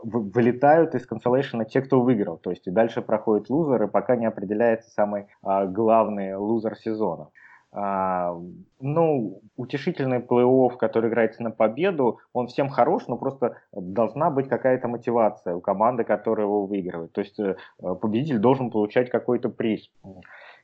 вылетают 0.04 0.96
из 0.96 1.06
консолейшена 1.06 1.66
те, 1.66 1.82
кто 1.82 2.02
выиграл. 2.02 2.38
То 2.38 2.52
есть 2.52 2.68
и 2.68 2.72
дальше 2.72 3.02
проходят 3.02 3.50
лузеры, 3.50 3.88
пока 3.88 4.16
не 4.16 4.26
определяется 4.26 4.90
самый 4.92 5.28
э, 5.44 5.66
главный 5.68 6.36
лузер 6.36 6.76
сезона. 6.76 7.30
А, 7.72 8.34
ну, 8.80 9.42
утешительный 9.56 10.20
плей-офф, 10.20 10.78
который 10.78 11.10
играется 11.10 11.44
на 11.44 11.52
победу, 11.52 12.20
он 12.34 12.48
всем 12.48 12.70
хорош, 12.70 13.08
но 13.08 13.18
просто 13.18 13.58
должна 13.72 14.30
быть 14.30 14.48
какая-то 14.48 14.88
мотивация 14.88 15.56
у 15.56 15.62
команды, 15.62 16.04
которая 16.04 16.46
его 16.46 16.66
выигрывает. 16.66 17.12
То 17.12 17.22
есть 17.22 17.40
э, 17.40 17.56
победитель 17.80 18.40
должен 18.40 18.72
получать 18.72 19.10
какой-то 19.10 19.50
приз. 19.50 19.90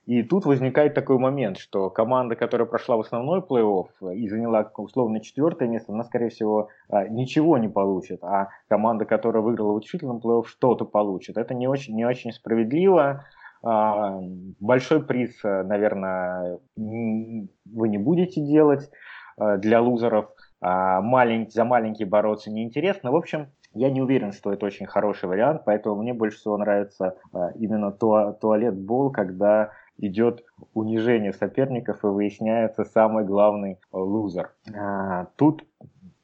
И 0.05 0.21
тут 0.21 0.45
возникает 0.45 0.95
такой 0.95 1.17
момент, 1.17 1.57
что 1.57 1.89
команда, 1.89 2.35
которая 2.35 2.67
прошла 2.67 2.97
в 2.97 3.01
основной 3.01 3.39
плей-офф 3.39 4.13
и 4.13 4.27
заняла 4.27 4.69
условно 4.75 5.21
четвертое 5.21 5.67
место, 5.69 5.93
она, 5.93 6.03
скорее 6.03 6.29
всего, 6.29 6.69
а, 6.89 7.07
ничего 7.07 7.57
не 7.57 7.69
получит, 7.69 8.21
а 8.21 8.49
команда, 8.67 9.05
которая 9.05 9.41
выиграла 9.41 9.71
в 9.71 9.75
утешительном 9.75 10.17
плей-офф, 10.19 10.45
что-то 10.45 10.83
получит. 10.83 11.37
Это 11.37 11.53
не 11.53 11.67
очень, 11.67 11.95
не 11.95 12.05
очень 12.05 12.33
справедливо. 12.33 13.23
А, 13.63 14.19
большой 14.59 15.03
приз, 15.03 15.43
э, 15.43 15.63
наверное, 15.63 16.59
вы 16.75 17.89
не 17.89 17.97
будете 17.97 18.41
делать 18.41 18.91
э, 19.37 19.57
для 19.57 19.81
лузеров. 19.81 20.29
А, 20.59 21.01
маленький, 21.01 21.51
за 21.51 21.63
маленький 21.63 22.03
бороться 22.03 22.51
неинтересно. 22.51 23.11
В 23.11 23.15
общем, 23.15 23.47
я 23.73 23.89
не 23.89 24.01
уверен, 24.01 24.33
что 24.33 24.51
это 24.51 24.65
очень 24.65 24.85
хороший 24.85 25.29
вариант, 25.29 25.63
поэтому 25.65 26.01
мне 26.01 26.13
больше 26.13 26.37
всего 26.37 26.57
нравится 26.57 27.15
э, 27.33 27.37
именно 27.55 27.91
туалет-бол, 27.91 29.11
когда 29.11 29.71
идет 29.97 30.43
унижение 30.73 31.31
соперников 31.31 32.03
и 32.03 32.07
выясняется 32.07 32.83
самый 32.83 33.23
главный 33.23 33.79
лузер. 33.93 34.51
А, 34.75 35.27
тут, 35.37 35.63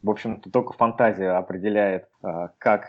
в 0.04 0.10
общем-то, 0.10 0.52
только 0.52 0.74
фантазия 0.74 1.32
определяет, 1.38 2.10
как 2.58 2.88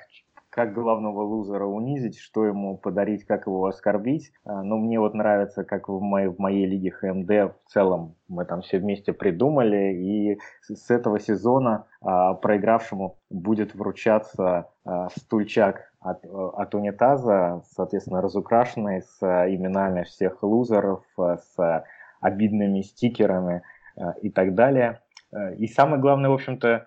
как 0.50 0.74
главного 0.74 1.22
лузера 1.22 1.64
унизить, 1.64 2.18
что 2.18 2.44
ему 2.44 2.76
подарить, 2.76 3.24
как 3.24 3.46
его 3.46 3.66
оскорбить. 3.66 4.32
А, 4.44 4.62
но 4.62 4.76
мне 4.76 4.98
вот 4.98 5.14
нравится, 5.14 5.64
как 5.64 5.88
в 5.88 6.00
моей, 6.00 6.28
в 6.28 6.38
моей 6.38 6.66
лиге 6.66 6.90
ХМД 6.90 7.30
в 7.30 7.72
целом 7.72 8.16
мы 8.28 8.44
там 8.44 8.60
все 8.60 8.78
вместе 8.78 9.12
придумали, 9.12 9.94
и 9.94 10.38
с 10.62 10.90
этого 10.90 11.20
сезона 11.20 11.86
а, 12.02 12.34
проигравшему 12.34 13.16
будет 13.30 13.74
вручаться 13.74 14.68
а, 14.84 15.08
стульчак 15.10 15.92
от, 16.00 16.24
от 16.26 16.74
унитаза, 16.74 17.62
соответственно, 17.70 18.20
разукрашенный 18.20 19.02
с 19.02 19.22
именами 19.22 20.02
всех 20.02 20.42
лузеров, 20.42 21.04
с 21.16 21.84
обидными 22.20 22.80
стикерами 22.80 23.62
и 24.22 24.30
так 24.30 24.54
далее. 24.54 25.00
И 25.58 25.66
самое 25.66 26.00
главное, 26.00 26.30
в 26.30 26.34
общем-то, 26.34 26.86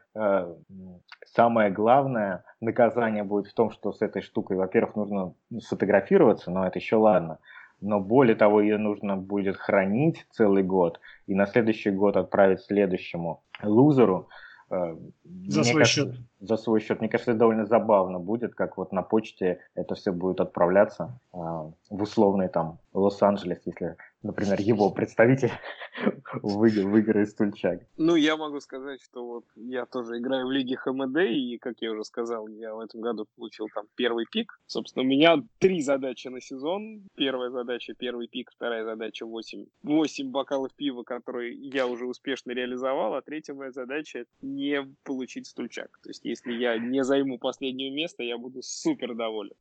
самое 1.26 1.72
главное 1.72 2.44
наказание 2.64 3.24
будет 3.24 3.48
в 3.48 3.54
том, 3.54 3.72
что 3.72 3.92
с 3.92 4.02
этой 4.02 4.22
штукой, 4.22 4.58
во-первых, 4.58 4.96
нужно 4.96 5.34
сфотографироваться, 5.60 6.52
но 6.52 6.66
это 6.66 6.80
еще 6.80 6.96
ладно. 6.96 7.40
Но 7.82 8.00
более 8.00 8.36
того, 8.36 8.62
ее 8.62 8.78
нужно 8.78 9.18
будет 9.18 9.58
хранить 9.58 10.26
целый 10.32 10.64
год 10.64 11.00
и 11.28 11.36
на 11.36 11.46
следующий 11.46 11.92
год 11.92 12.16
отправить 12.16 12.62
следующему 12.62 13.44
лузеру. 13.62 14.30
Э, 14.70 14.96
за 15.24 15.60
Мне 15.60 15.64
свой 15.64 15.82
кажется, 15.82 16.02
счет. 16.02 16.16
За 16.40 16.58
свой 16.58 16.80
счет. 16.80 17.00
Мне 17.00 17.10
кажется, 17.10 17.32
это 17.32 17.40
довольно 17.40 17.66
забавно 17.66 18.20
будет, 18.20 18.56
как 18.56 18.78
вот 18.78 18.94
на 18.94 19.02
почте 19.02 19.60
это 19.76 19.96
все 19.96 20.12
будет 20.12 20.40
отправляться 20.40 21.20
э, 21.34 21.38
в 21.38 22.02
условный 22.02 22.48
там 22.48 22.80
Лос-Анджелес, 22.94 23.60
если 23.66 23.98
например, 24.24 24.60
его 24.60 24.90
представитель 24.90 25.52
выиграет 26.42 27.30
стульчак. 27.30 27.82
Ну, 27.98 28.16
я 28.16 28.38
могу 28.38 28.60
сказать, 28.60 29.02
что 29.02 29.26
вот 29.26 29.46
я 29.56 29.86
тоже 29.86 30.18
играю 30.18 30.48
в 30.48 30.52
лиге 30.52 30.78
ХМД, 30.78 31.18
и, 31.30 31.58
как 31.60 31.76
я 31.82 31.92
уже 31.92 32.04
сказал, 32.04 32.48
я 32.48 32.74
в 32.74 32.80
этом 32.80 33.02
году 33.02 33.28
получил 33.36 33.68
там 33.74 33.86
первый 33.96 34.26
пик. 34.32 34.60
Собственно, 34.66 35.04
у 35.04 35.08
меня 35.08 35.44
три 35.60 35.82
задачи 35.82 36.30
на 36.30 36.42
сезон. 36.42 37.04
Первая 37.16 37.50
задача— 37.50 37.94
первый 37.98 38.28
пик, 38.28 38.52
вторая 38.52 38.86
задача— 38.86 39.26
8, 39.28 39.66
8 39.84 40.32
бокалов 40.32 40.74
пива, 40.74 41.04
которые 41.04 41.54
я 41.54 41.88
уже 41.88 42.06
успешно 42.06 42.52
реализовал, 42.52 43.16
а 43.16 43.22
третья 43.22 43.54
моя 43.54 43.72
задача— 43.72 44.26
не 44.42 44.84
получить 45.04 45.48
стульчак. 45.48 46.00
То 46.02 46.10
есть, 46.10 46.24
если 46.24 46.54
я 46.54 46.78
не 46.78 47.04
займу 47.04 47.38
последнее 47.38 47.92
место, 47.92 48.24
я 48.24 48.38
буду 48.38 48.62
супер 48.62 49.16
доволен. 49.16 49.54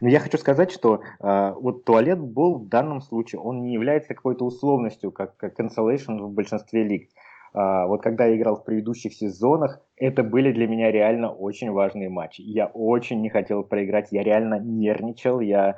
Но 0.00 0.08
я 0.08 0.20
хочу 0.20 0.38
сказать, 0.38 0.70
что 0.70 1.00
э, 1.20 1.52
вот 1.60 1.84
туалет 1.84 2.20
был 2.20 2.58
в 2.58 2.68
данном 2.68 3.00
случае, 3.00 3.40
он 3.40 3.62
не 3.62 3.72
является 3.72 4.14
какой-то 4.14 4.44
условностью, 4.44 5.12
как, 5.12 5.36
как 5.36 5.58
cancellation 5.58 6.20
в 6.22 6.30
большинстве 6.32 6.84
лиг. 6.84 7.10
Э, 7.54 7.86
вот 7.86 8.02
когда 8.02 8.26
я 8.26 8.36
играл 8.36 8.56
в 8.56 8.64
предыдущих 8.64 9.14
сезонах, 9.14 9.80
это 9.96 10.22
были 10.22 10.52
для 10.52 10.66
меня 10.66 10.90
реально 10.90 11.30
очень 11.30 11.70
важные 11.70 12.08
матчи. 12.08 12.42
Я 12.42 12.66
очень 12.66 13.20
не 13.22 13.30
хотел 13.30 13.62
проиграть, 13.64 14.08
я 14.10 14.22
реально 14.22 14.58
нервничал, 14.58 15.40
я 15.40 15.70
э, 15.70 15.74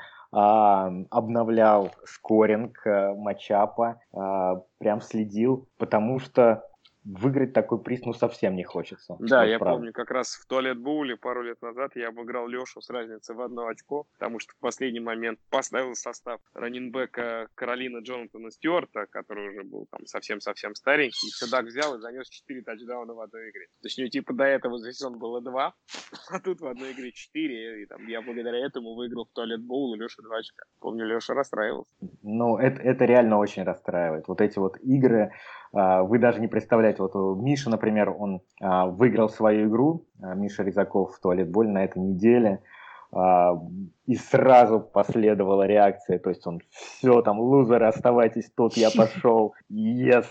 обновлял 1.11 1.91
скоринг 2.05 2.87
э, 2.87 3.15
матчапа, 3.15 4.01
э, 4.13 4.61
прям 4.79 5.01
следил, 5.01 5.69
потому 5.79 6.19
что 6.19 6.68
выиграть 7.09 7.53
такой 7.55 7.81
приз 7.83 8.03
ну 8.05 8.13
совсем 8.13 8.55
не 8.55 8.65
хочется. 8.65 9.17
Да, 9.19 9.45
я 9.45 9.59
правда. 9.59 9.77
помню, 9.77 9.93
как 9.93 10.11
раз 10.11 10.35
в 10.35 10.47
туалет 10.47 10.79
Боуле 10.79 11.17
пару 11.17 11.43
лет 11.43 11.61
назад 11.63 11.93
я 11.97 12.09
обыграл 12.09 12.47
Лешу 12.47 12.81
с 12.81 12.91
разницей 12.91 13.35
в 13.35 13.41
одно 13.41 13.67
очко, 13.67 14.07
потому 14.19 14.39
что 14.39 14.53
в 14.53 14.59
последний 14.59 15.01
момент 15.01 15.39
поставил 15.51 15.95
состав 15.95 16.41
раненбека 16.55 17.49
Каролина 17.55 17.99
Джонатана 17.99 18.51
Стюарта, 18.51 19.07
который 19.07 19.49
уже 19.49 19.63
был 19.65 19.87
там 19.91 20.07
совсем-совсем 20.07 20.75
старенький, 20.75 21.29
и 21.29 21.31
Садак 21.31 21.67
взял 21.67 21.97
и 21.97 22.01
занес 22.01 22.29
4 22.29 22.63
тачдауна 22.63 23.15
в 23.15 23.21
одной 23.21 23.51
игре. 23.51 23.67
Точнее, 23.83 24.11
типа 24.11 24.35
до 24.35 24.45
этого 24.45 24.79
за 24.79 24.93
сезон 24.93 25.19
было 25.19 25.41
2, 25.41 25.75
а 26.31 26.41
тут 26.41 26.61
в 26.61 26.67
одной 26.67 26.93
игре 26.93 27.13
4, 27.13 27.83
и 27.83 27.87
там 27.87 28.07
я 28.07 28.21
благодаря 28.21 28.59
этому 28.59 28.95
выиграл 28.95 29.25
в 29.25 29.33
туалет 29.33 29.63
Боул, 29.63 29.95
и 29.95 29.99
Леша 29.99 30.23
2 30.23 30.37
очка. 30.37 30.65
Помню, 30.81 31.07
Леша 31.07 31.35
расстраивался. 31.35 31.91
Ну, 32.23 32.59
это, 32.59 32.83
это 32.83 33.05
реально 33.07 33.39
очень 33.39 33.63
расстраивает. 33.63 34.29
Вот 34.29 34.41
эти 34.41 34.59
вот 34.59 34.77
игры, 34.83 35.33
а, 35.73 36.03
вы 36.03 36.19
даже 36.19 36.41
не 36.41 36.49
представляете, 36.49 36.98
вот 36.99 37.15
Миша, 37.41 37.71
например, 37.71 38.15
он 38.17 38.41
а, 38.61 38.87
выиграл 38.87 39.29
свою 39.29 39.69
игру, 39.69 40.05
а, 40.21 40.35
Миша 40.35 40.63
Резаков 40.63 41.15
в 41.15 41.21
туалет 41.21 41.51
боль 41.51 41.69
на 41.69 41.85
этой 41.85 41.99
неделе, 41.99 42.61
и 43.11 44.17
сразу 44.17 44.81
последовала 44.81 45.67
реакция, 45.67 46.19
то 46.19 46.29
есть 46.29 46.47
он 46.47 46.61
все, 46.69 47.23
там, 47.23 47.41
лузеры, 47.41 47.87
оставайтесь 47.87 48.51
тут, 48.55 48.77
я 48.77 48.91
пошел, 48.95 49.55
yes. 49.73 50.27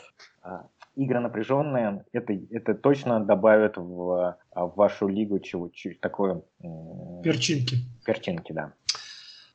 Игры 0.95 1.20
напряженные, 1.20 2.05
это, 2.11 2.38
это 2.51 2.76
точно 2.76 3.20
добавит 3.20 3.78
в, 3.78 4.38
в 4.53 4.74
вашу 4.76 5.07
лигу 5.07 5.39
чего, 5.39 5.72
такое... 5.99 6.43
Перчинки. 7.24 7.78
Перчинки, 8.05 8.51
да. 8.51 8.74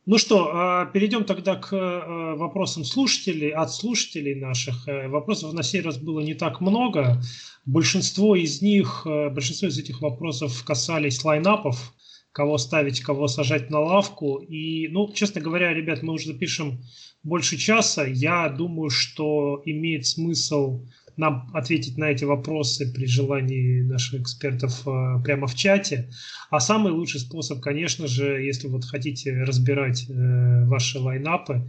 Ну 0.05 0.19
что, 0.19 0.51
а, 0.53 0.87
перейдем 0.87 1.25
тогда 1.25 1.55
к 1.55 1.73
э, 1.73 2.35
вопросам 2.35 2.85
слушателей, 2.85 3.51
от 3.51 3.73
слушателей 3.73 4.35
наших. 4.35 4.89
Э, 4.89 5.07
вопросов 5.07 5.53
на 5.53 5.63
сей 5.63 5.81
раз 5.81 5.97
было 5.97 6.19
не 6.19 6.35
так 6.35 6.61
много. 6.61 7.23
Большинство 7.67 8.35
из 8.35 8.61
них, 8.63 9.07
э, 9.07 9.31
большинство 9.31 9.69
из 9.69 9.79
этих 9.79 10.01
вопросов 10.01 10.65
касались 10.65 11.25
лайнапов, 11.25 11.95
кого 12.33 12.59
ставить, 12.59 13.01
кого 13.01 13.29
сажать 13.29 13.71
на 13.71 13.79
лавку. 13.79 14.39
И, 14.39 14.89
ну, 14.89 15.09
честно 15.13 15.41
говоря, 15.41 15.73
ребят, 15.73 16.03
мы 16.03 16.15
уже 16.15 16.33
запишем 16.33 16.83
больше 17.23 17.57
часа. 17.57 18.05
Я 18.05 18.49
думаю, 18.49 18.91
что 18.91 19.63
имеет 19.65 20.05
смысл 20.05 20.85
нам 21.17 21.51
ответить 21.55 21.99
на 21.99 22.07
эти 22.07 22.25
вопросы 22.25 22.93
при 22.93 23.07
желании 23.07 23.83
наших 23.83 24.23
экспертов 24.23 24.87
э, 24.87 25.23
прямо 25.25 25.47
в 25.47 25.55
чате. 25.55 26.11
А 26.51 26.61
самый 26.61 26.93
лучший 26.93 27.21
способ, 27.21 27.61
конечно 27.61 28.07
же, 28.07 28.43
если 28.43 28.69
вот 28.69 28.85
хотите 28.85 29.43
разбирать 29.43 30.07
э, 30.09 30.65
ваши 30.67 30.99
лайнапы, 30.99 31.69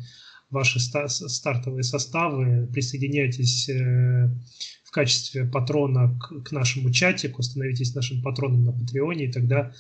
ваши 0.50 0.80
стартовые 0.80 1.84
составы, 1.84 2.68
присоединяйтесь 2.72 3.70
э, 3.70 4.30
в 4.84 4.92
качестве 4.92 5.46
патрона 5.46 6.18
к, 6.20 6.52
нашему 6.52 6.92
чатику, 6.92 7.42
становитесь 7.42 7.96
нашим 7.96 8.22
патроном 8.22 8.64
на 8.64 8.72
Патреоне, 8.72 9.26
и 9.26 9.32
тогда 9.32 9.74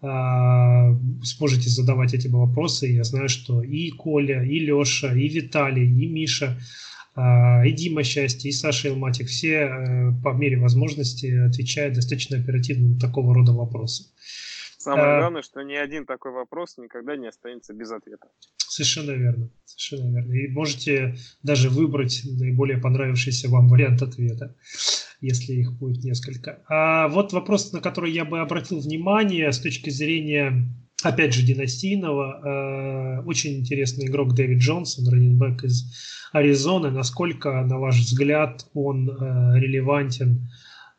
сможете 0.00 1.68
задавать 1.70 2.14
эти 2.14 2.28
вопросы. 2.28 2.86
Я 2.86 3.02
знаю, 3.02 3.28
что 3.28 3.64
и 3.64 3.90
Коля, 3.90 4.44
и 4.44 4.60
Леша, 4.60 5.12
и 5.12 5.26
Виталий, 5.26 5.88
и 5.88 6.06
Миша 6.06 6.56
и 7.64 7.72
Дима 7.72 8.04
Счастье, 8.04 8.50
и 8.50 8.52
Саша 8.52 8.88
Илматик, 8.88 9.28
все 9.28 9.54
э, 9.54 10.12
по 10.22 10.32
мере 10.32 10.58
возможности 10.58 11.26
отвечают 11.46 11.94
достаточно 11.94 12.38
оперативно 12.38 12.94
на 12.94 13.00
такого 13.00 13.34
рода 13.34 13.52
вопросы. 13.52 14.04
Самое 14.78 15.16
а, 15.16 15.20
главное, 15.20 15.42
что 15.42 15.62
ни 15.62 15.74
один 15.74 16.06
такой 16.06 16.30
вопрос 16.30 16.78
никогда 16.78 17.16
не 17.16 17.26
останется 17.26 17.74
без 17.74 17.90
ответа. 17.90 18.28
Совершенно 18.56 19.10
верно. 19.10 19.50
Совершенно 19.64 20.14
верно. 20.14 20.32
И 20.32 20.48
можете 20.48 21.16
даже 21.42 21.68
выбрать 21.68 22.22
наиболее 22.24 22.78
понравившийся 22.78 23.48
вам 23.48 23.68
вариант 23.68 24.02
ответа, 24.02 24.54
если 25.20 25.54
их 25.54 25.72
будет 25.72 26.04
несколько. 26.04 26.62
А 26.68 27.08
вот 27.08 27.32
вопрос, 27.32 27.72
на 27.72 27.80
который 27.80 28.12
я 28.12 28.24
бы 28.24 28.38
обратил 28.38 28.78
внимание 28.78 29.50
с 29.50 29.58
точки 29.58 29.90
зрения 29.90 30.68
опять 31.02 31.34
же, 31.34 31.46
династийного. 31.46 33.20
Э, 33.20 33.26
очень 33.26 33.58
интересный 33.58 34.06
игрок 34.06 34.34
Дэвид 34.34 34.58
Джонсон, 34.58 35.08
раненбэк 35.08 35.64
из 35.64 36.28
Аризоны. 36.32 36.90
Насколько, 36.90 37.62
на 37.64 37.78
ваш 37.78 37.98
взгляд, 37.98 38.66
он 38.74 39.08
э, 39.08 39.58
релевантен 39.58 40.48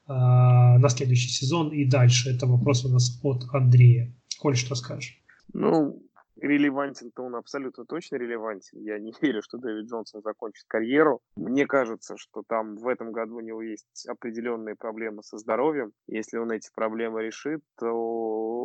э, 0.08 0.12
на 0.14 0.90
следующий 0.90 1.30
сезон 1.30 1.70
и 1.70 1.86
дальше? 1.86 2.36
Это 2.36 2.46
вопрос 2.46 2.86
у 2.86 2.90
нас 2.90 3.20
от 3.24 3.44
Андрея. 3.54 4.14
Коль, 4.40 4.56
что 4.56 4.76
скажешь? 4.76 5.22
Ну, 5.54 6.02
релевантен-то 6.42 7.24
он 7.24 7.36
абсолютно 7.36 7.86
точно 7.86 8.16
релевантен. 8.16 8.80
Я 8.80 9.00
не 9.00 9.14
верю, 9.22 9.42
что 9.42 9.58
Дэвид 9.58 9.90
Джонсон 9.90 10.22
закончит 10.22 10.66
карьеру. 10.68 11.22
Мне 11.36 11.66
кажется, 11.66 12.16
что 12.18 12.44
там 12.48 12.78
в 12.78 12.88
этом 12.88 13.12
году 13.12 13.38
у 13.38 13.42
него 13.42 13.62
есть 13.62 14.08
определенные 14.08 14.76
проблемы 14.76 15.24
со 15.24 15.38
здоровьем. 15.38 15.92
Если 16.08 16.38
он 16.38 16.52
эти 16.52 16.70
проблемы 16.74 17.24
решит, 17.24 17.62
то 17.78 17.92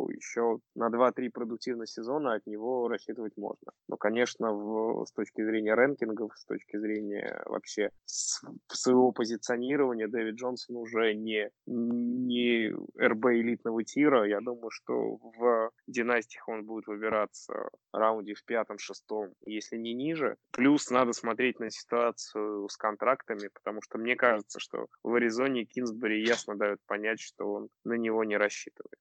еще 0.09 0.59
на 0.75 0.89
2-3 0.89 1.29
продуктивных 1.31 1.89
сезона 1.89 2.35
от 2.35 2.45
него 2.45 2.87
рассчитывать 2.87 3.37
можно. 3.37 3.71
Но, 3.87 3.97
конечно, 3.97 4.53
в, 4.53 5.05
с 5.05 5.11
точки 5.11 5.43
зрения 5.43 5.73
рэнкингов, 5.73 6.31
с 6.35 6.45
точки 6.45 6.77
зрения 6.77 7.41
вообще 7.45 7.91
своего 8.05 9.11
позиционирования, 9.11 10.07
Дэвид 10.07 10.35
Джонсон 10.35 10.77
уже 10.77 11.13
не, 11.13 11.49
не 11.65 12.73
РБ 12.99 13.25
элитного 13.27 13.83
тира. 13.83 14.27
Я 14.27 14.41
думаю, 14.41 14.69
что 14.71 15.17
в 15.17 15.71
династиях 15.87 16.47
он 16.47 16.65
будет 16.65 16.87
выбираться 16.87 17.69
раунде 17.91 18.33
в 18.33 18.43
пятом-шестом, 18.43 19.33
если 19.45 19.77
не 19.77 19.93
ниже. 19.93 20.37
Плюс 20.51 20.89
надо 20.89 21.13
смотреть 21.13 21.59
на 21.59 21.69
ситуацию 21.69 22.67
с 22.69 22.77
контрактами, 22.77 23.49
потому 23.53 23.81
что 23.81 23.97
мне 23.97 24.15
кажется, 24.15 24.59
что 24.59 24.87
в 25.03 25.13
Аризоне 25.13 25.65
Кинсбери 25.65 26.25
ясно 26.25 26.55
дает 26.55 26.79
понять, 26.85 27.19
что 27.19 27.51
он 27.53 27.69
на 27.83 27.93
него 27.93 28.23
не 28.23 28.37
рассчитывает. 28.37 28.99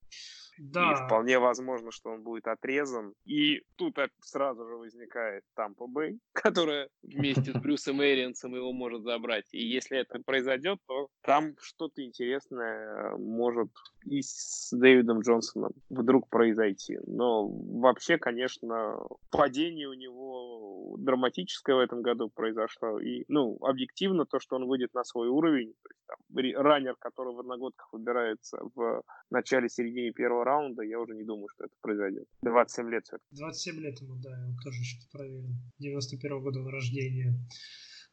Да. 0.58 0.92
И 0.92 1.06
вполне 1.06 1.38
возможно, 1.38 1.90
что 1.90 2.10
он 2.10 2.22
будет 2.22 2.46
отрезан. 2.46 3.14
И 3.24 3.62
тут 3.76 3.96
сразу 4.20 4.66
же 4.66 4.76
возникает 4.76 5.42
Тампа 5.54 5.86
Бэй, 5.86 6.18
которая 6.32 6.88
вместе 7.02 7.52
с 7.52 7.54
Брюсом 7.62 8.02
Эриансом 8.02 8.54
его 8.54 8.72
может 8.72 9.02
забрать. 9.02 9.46
И 9.52 9.64
если 9.64 9.98
это 9.98 10.20
произойдет, 10.20 10.78
то 10.86 11.08
там 11.22 11.54
что-то 11.60 12.04
интересное 12.04 13.16
может 13.16 13.70
и 14.04 14.20
с 14.22 14.68
Дэвидом 14.72 15.20
Джонсоном 15.20 15.72
вдруг 15.88 16.28
произойти. 16.28 16.98
Но 17.06 17.48
вообще, 17.48 18.18
конечно, 18.18 18.98
падение 19.30 19.88
у 19.88 19.94
него 19.94 20.96
драматическое 20.98 21.76
в 21.76 21.80
этом 21.80 22.02
году 22.02 22.30
произошло. 22.34 22.98
И, 23.00 23.24
ну, 23.28 23.58
объективно 23.62 24.26
то, 24.26 24.38
что 24.40 24.56
он 24.56 24.66
выйдет 24.66 24.94
на 24.94 25.04
свой 25.04 25.28
уровень, 25.28 25.74
то 25.82 25.88
есть, 25.90 26.02
там, 26.06 26.62
раннер, 26.62 26.96
который 26.98 27.34
в 27.34 27.40
одногодках 27.40 27.92
выбирается 27.92 28.58
в 28.74 29.02
начале-середине 29.30 30.12
первого 30.12 30.43
раунда, 30.44 30.82
я 30.82 31.00
уже 31.00 31.14
не 31.14 31.24
думаю, 31.24 31.48
что 31.54 31.64
это 31.64 31.74
произойдет. 31.80 32.26
27 32.42 32.90
лет 32.90 33.04
все 33.06 33.16
27 33.32 33.80
лет 33.80 34.00
ему, 34.00 34.14
да, 34.16 34.30
я 34.30 34.54
тоже 34.62 34.78
сейчас 34.78 35.04
проверил. 35.06 35.50
91 35.78 36.32
-го 36.32 36.40
года 36.40 36.70
рождения. 36.70 37.34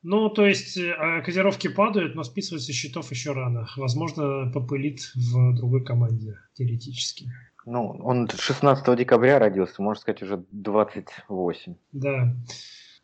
Ну, 0.04 0.30
то 0.30 0.48
есть 0.48 0.78
э, 0.78 1.22
котировки 1.24 1.68
падают, 1.68 2.16
но 2.16 2.24
списывать 2.24 2.64
со 2.64 2.74
счетов 2.74 3.12
еще 3.12 3.34
рано. 3.34 3.68
Возможно, 3.78 4.52
попылит 4.52 5.00
в 5.14 5.56
другой 5.56 5.84
команде, 5.84 6.40
теоретически. 6.54 7.32
Ну, 7.66 7.90
он 8.04 8.28
16 8.28 8.98
декабря 8.98 9.38
родился, 9.38 9.82
можно 9.82 10.02
сказать, 10.02 10.24
уже 10.24 10.44
28. 10.52 11.76
Да. 11.92 12.36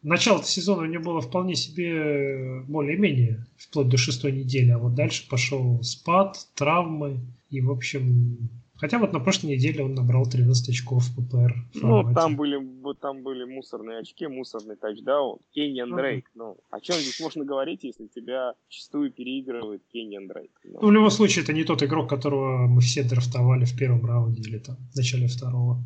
Начало 0.02 0.44
сезона 0.44 0.84
у 0.84 0.86
него 0.86 1.04
было 1.04 1.22
вполне 1.22 1.56
себе 1.56 1.90
э, 1.90 2.62
более-менее, 2.64 3.46
вплоть 3.58 3.90
до 3.90 3.98
шестой 3.98 4.32
недели, 4.32 4.72
а 4.72 4.78
вот 4.80 4.96
дальше 4.96 5.28
пошел 5.30 5.82
спад, 5.84 6.38
травмы, 6.56 7.20
и, 7.50 7.62
в 7.62 7.72
общем, 7.72 8.50
Хотя 8.80 9.00
вот 9.00 9.14
на 9.14 9.20
прошлой 9.20 9.52
неделе 9.52 9.84
он 9.84 9.96
набрал 9.96 10.26
13 10.26 10.70
очков 10.70 11.04
в 11.04 11.16
ППР. 11.16 11.56
Ну, 11.76 12.14
там 12.14 12.36
были, 12.36 12.60
там 13.02 13.24
были 13.24 13.44
мусорные 13.44 14.00
очки, 14.00 14.28
мусорный 14.28 14.76
тачдаун. 14.76 15.40
Кенниан 15.54 15.96
Дрейк. 15.96 16.30
Ну, 16.36 16.58
о 16.70 16.80
чем 16.80 16.96
здесь 16.96 17.20
можно 17.20 17.44
говорить, 17.44 17.84
если 17.84 18.08
тебя 18.08 18.54
чистую 18.70 19.12
переигрывает 19.12 19.82
Кенниан 19.92 20.28
Дрейк? 20.28 20.52
Ну. 20.64 20.80
ну, 20.82 20.88
в 20.88 20.92
любом 20.92 21.10
случае, 21.10 21.44
это 21.44 21.54
не 21.54 21.64
тот 21.64 21.82
игрок, 21.82 22.10
которого 22.10 22.68
мы 22.68 22.82
все 22.82 23.04
драфтовали 23.04 23.66
в 23.66 23.76
первом 23.76 24.06
раунде 24.06 24.42
или 24.42 24.60
там 24.60 24.78
в 24.94 24.96
начале 24.96 25.28
второго. 25.28 25.84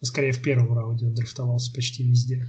Скорее, 0.00 0.32
в 0.32 0.42
первом 0.42 0.76
раунде 0.76 1.06
он 1.06 1.14
драфтовался 1.14 1.72
почти 1.74 2.02
везде. 2.02 2.46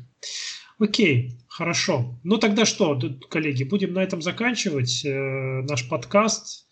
Окей, 0.80 1.40
хорошо. 1.48 2.20
Ну 2.24 2.38
тогда 2.38 2.66
что, 2.66 3.00
коллеги, 3.30 3.64
будем 3.64 3.94
на 3.94 4.00
этом 4.00 4.22
заканчивать 4.22 5.06
э, 5.06 5.62
наш 5.64 5.88
подкаст. 5.88 6.68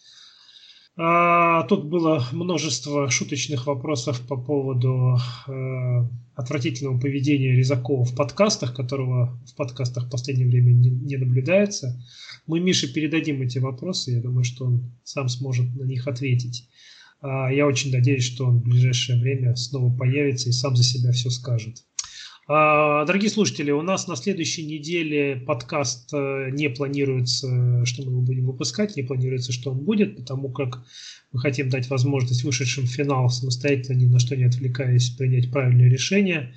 А, 0.98 1.64
тут 1.64 1.86
было 1.86 2.26
множество 2.34 3.10
шуточных 3.10 3.66
вопросов 3.66 4.22
по 4.28 4.36
поводу 4.36 5.18
э, 5.48 6.08
отвратительного 6.36 7.00
поведения 7.00 7.56
Резакова 7.56 8.04
в 8.04 8.14
подкастах, 8.14 8.76
которого 8.76 9.40
в 9.46 9.56
подкастах 9.56 10.08
в 10.08 10.10
последнее 10.10 10.48
время 10.48 10.74
не, 10.74 11.16
наблюдается. 11.16 12.02
Мы 12.46 12.60
Мише 12.60 12.92
передадим 12.92 13.42
эти 13.42 13.60
вопросы, 13.60 14.12
я 14.12 14.22
думаю, 14.22 14.44
что 14.44 14.66
он 14.66 14.92
сам 15.04 15.30
сможет 15.30 15.74
на 15.76 15.84
них 15.84 16.08
ответить. 16.08 16.68
А, 17.22 17.52
я 17.52 17.68
очень 17.68 17.92
надеюсь, 17.92 18.26
что 18.26 18.48
он 18.48 18.60
в 18.60 18.64
ближайшее 18.64 19.20
время 19.20 19.56
снова 19.56 19.96
появится 19.96 20.50
и 20.50 20.54
сам 20.54 20.76
за 20.76 20.84
себя 20.84 21.12
все 21.14 21.30
скажет. 21.30 21.78
А, 22.48 23.06
дорогие 23.06 23.30
слушатели, 23.30 23.70
у 23.72 23.84
нас 23.84 24.08
на 24.08 24.16
следующей 24.16 24.66
неделе 24.66 25.36
подкаст 25.36 26.12
э, 26.12 26.50
не 26.52 26.70
планируется, 26.70 27.86
что 27.86 28.02
мы 28.04 28.12
его 28.12 28.22
будем 28.22 28.46
выпускать, 28.48 28.96
не 28.96 29.04
планируется, 29.04 29.52
что 29.52 29.72
он 29.72 29.80
будет, 29.80 30.18
потому 30.18 30.50
как 30.50 30.84
мы 31.32 31.40
хотим 31.40 31.70
дать 31.70 31.88
возможность 31.90 32.44
вышедшим 32.44 32.86
в 32.86 32.90
финал 32.90 33.30
самостоятельно, 33.30 33.98
ни 33.98 34.06
на 34.06 34.18
что 34.18 34.36
не 34.36 34.46
отвлекаясь, 34.46 35.12
принять 35.12 35.52
правильное 35.52 35.88
решение. 35.88 36.56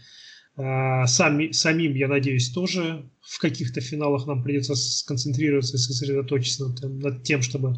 А, 0.56 1.06
сами, 1.06 1.50
самим, 1.52 1.94
я 1.94 2.08
надеюсь, 2.08 2.48
тоже 2.48 3.04
в 3.20 3.38
каких-то 3.38 3.82
финалах 3.82 4.26
нам 4.26 4.42
придется 4.42 4.74
сконцентрироваться 4.76 5.76
и 5.76 5.80
сосредоточиться 5.80 6.74
над 6.82 7.24
тем, 7.24 7.42
чтобы 7.42 7.76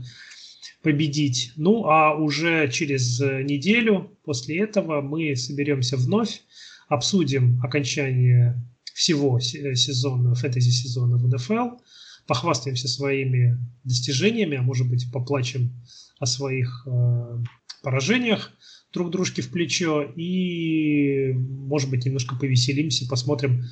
победить. 0.81 1.53
Ну, 1.57 1.87
а 1.87 2.15
уже 2.15 2.71
через 2.71 3.19
неделю 3.19 4.17
после 4.25 4.61
этого 4.61 5.01
мы 5.01 5.35
соберемся 5.35 5.97
вновь 5.97 6.43
обсудим 6.89 7.61
окончание 7.63 8.63
всего 8.95 9.39
сезона, 9.41 10.35
фэнтези-сезона 10.35 11.17
в 11.17 11.29
НФЛ, 11.29 11.77
похвастаемся 12.27 12.89
своими 12.89 13.59
достижениями, 13.85 14.57
а 14.57 14.63
может 14.63 14.89
быть 14.89 15.11
поплачем 15.13 15.73
о 16.19 16.27
своих 16.27 16.87
э, 16.87 17.39
поражениях 17.83 18.53
друг 18.93 19.11
дружке 19.11 19.43
в 19.43 19.51
плечо 19.51 20.03
и, 20.03 21.33
может 21.35 21.91
быть, 21.91 22.07
немножко 22.07 22.35
повеселимся, 22.37 23.07
посмотрим, 23.09 23.65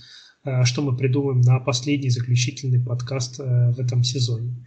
э, 0.44 0.64
что 0.64 0.82
мы 0.82 0.96
придумаем 0.96 1.40
на 1.40 1.58
последний 1.58 2.10
заключительный 2.10 2.84
подкаст 2.84 3.40
э, 3.40 3.72
в 3.72 3.80
этом 3.80 4.04
сезоне. 4.04 4.66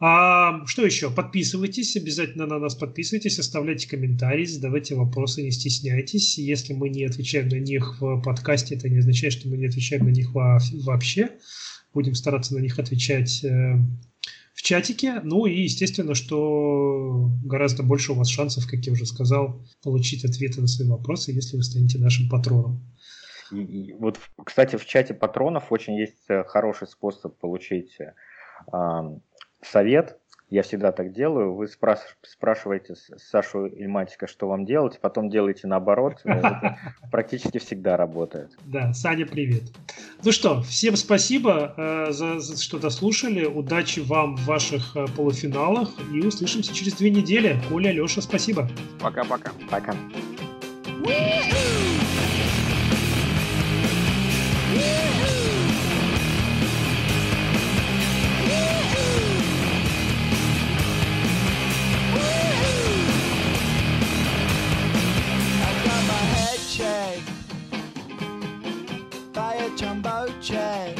А 0.00 0.64
что 0.66 0.86
еще? 0.86 1.10
Подписывайтесь, 1.10 1.96
обязательно 1.96 2.46
на 2.46 2.60
нас 2.60 2.76
подписывайтесь, 2.76 3.38
оставляйте 3.40 3.88
комментарии, 3.88 4.44
задавайте 4.44 4.94
вопросы, 4.94 5.42
не 5.42 5.50
стесняйтесь. 5.50 6.38
Если 6.38 6.72
мы 6.72 6.88
не 6.88 7.04
отвечаем 7.04 7.48
на 7.48 7.58
них 7.58 8.00
в 8.00 8.22
подкасте, 8.22 8.76
это 8.76 8.88
не 8.88 8.98
означает, 8.98 9.32
что 9.32 9.48
мы 9.48 9.56
не 9.56 9.66
отвечаем 9.66 10.04
на 10.04 10.10
них 10.10 10.30
вообще. 10.32 11.30
Будем 11.92 12.14
стараться 12.14 12.54
на 12.54 12.60
них 12.60 12.78
отвечать 12.78 13.42
э, 13.42 13.74
в 14.54 14.62
чатике. 14.62 15.20
Ну 15.24 15.46
и 15.46 15.62
естественно, 15.62 16.14
что 16.14 17.28
гораздо 17.44 17.82
больше 17.82 18.12
у 18.12 18.14
вас 18.14 18.28
шансов, 18.28 18.68
как 18.70 18.84
я 18.86 18.92
уже 18.92 19.04
сказал, 19.04 19.66
получить 19.82 20.24
ответы 20.24 20.60
на 20.60 20.68
свои 20.68 20.86
вопросы, 20.86 21.32
если 21.32 21.56
вы 21.56 21.64
станете 21.64 21.98
нашим 21.98 22.28
патроном. 22.28 22.84
И, 23.50 23.56
и 23.56 23.92
вот, 23.94 24.20
кстати, 24.44 24.76
в 24.76 24.86
чате 24.86 25.14
патронов 25.14 25.72
очень 25.72 25.94
есть 25.94 26.24
э, 26.28 26.44
хороший 26.44 26.86
способ 26.86 27.36
получить 27.38 27.96
э, 27.98 28.12
совет, 29.62 30.18
я 30.50 30.62
всегда 30.62 30.92
так 30.92 31.12
делаю, 31.12 31.54
вы 31.54 31.66
спраш- 31.66 32.16
спрашиваете 32.22 32.94
Сашу 32.94 33.66
Ильматика, 33.66 34.26
что 34.26 34.48
вам 34.48 34.64
делать, 34.64 34.98
потом 35.00 35.28
делаете 35.28 35.66
наоборот, 35.66 36.20
это 36.24 36.78
практически 37.10 37.58
всегда 37.58 37.96
работает. 37.98 38.56
Да, 38.64 38.92
Саня, 38.94 39.26
привет. 39.26 39.64
Ну 40.24 40.32
что, 40.32 40.62
всем 40.62 40.96
спасибо 40.96 41.74
э, 41.76 42.12
за, 42.12 42.40
за 42.40 42.56
что 42.62 42.78
дослушали, 42.78 43.44
удачи 43.44 44.00
вам 44.00 44.36
в 44.36 44.46
ваших 44.46 44.96
э, 44.96 45.06
полуфиналах 45.14 45.90
и 46.14 46.20
услышимся 46.20 46.74
через 46.74 46.94
две 46.94 47.10
недели. 47.10 47.60
Коля, 47.68 47.92
Леша, 47.92 48.22
спасибо. 48.22 48.68
Пока-пока. 49.00 49.52
Пока. 49.70 49.92
-пока. 49.92 49.96
Пока. 51.04 51.77
try. 70.40 70.97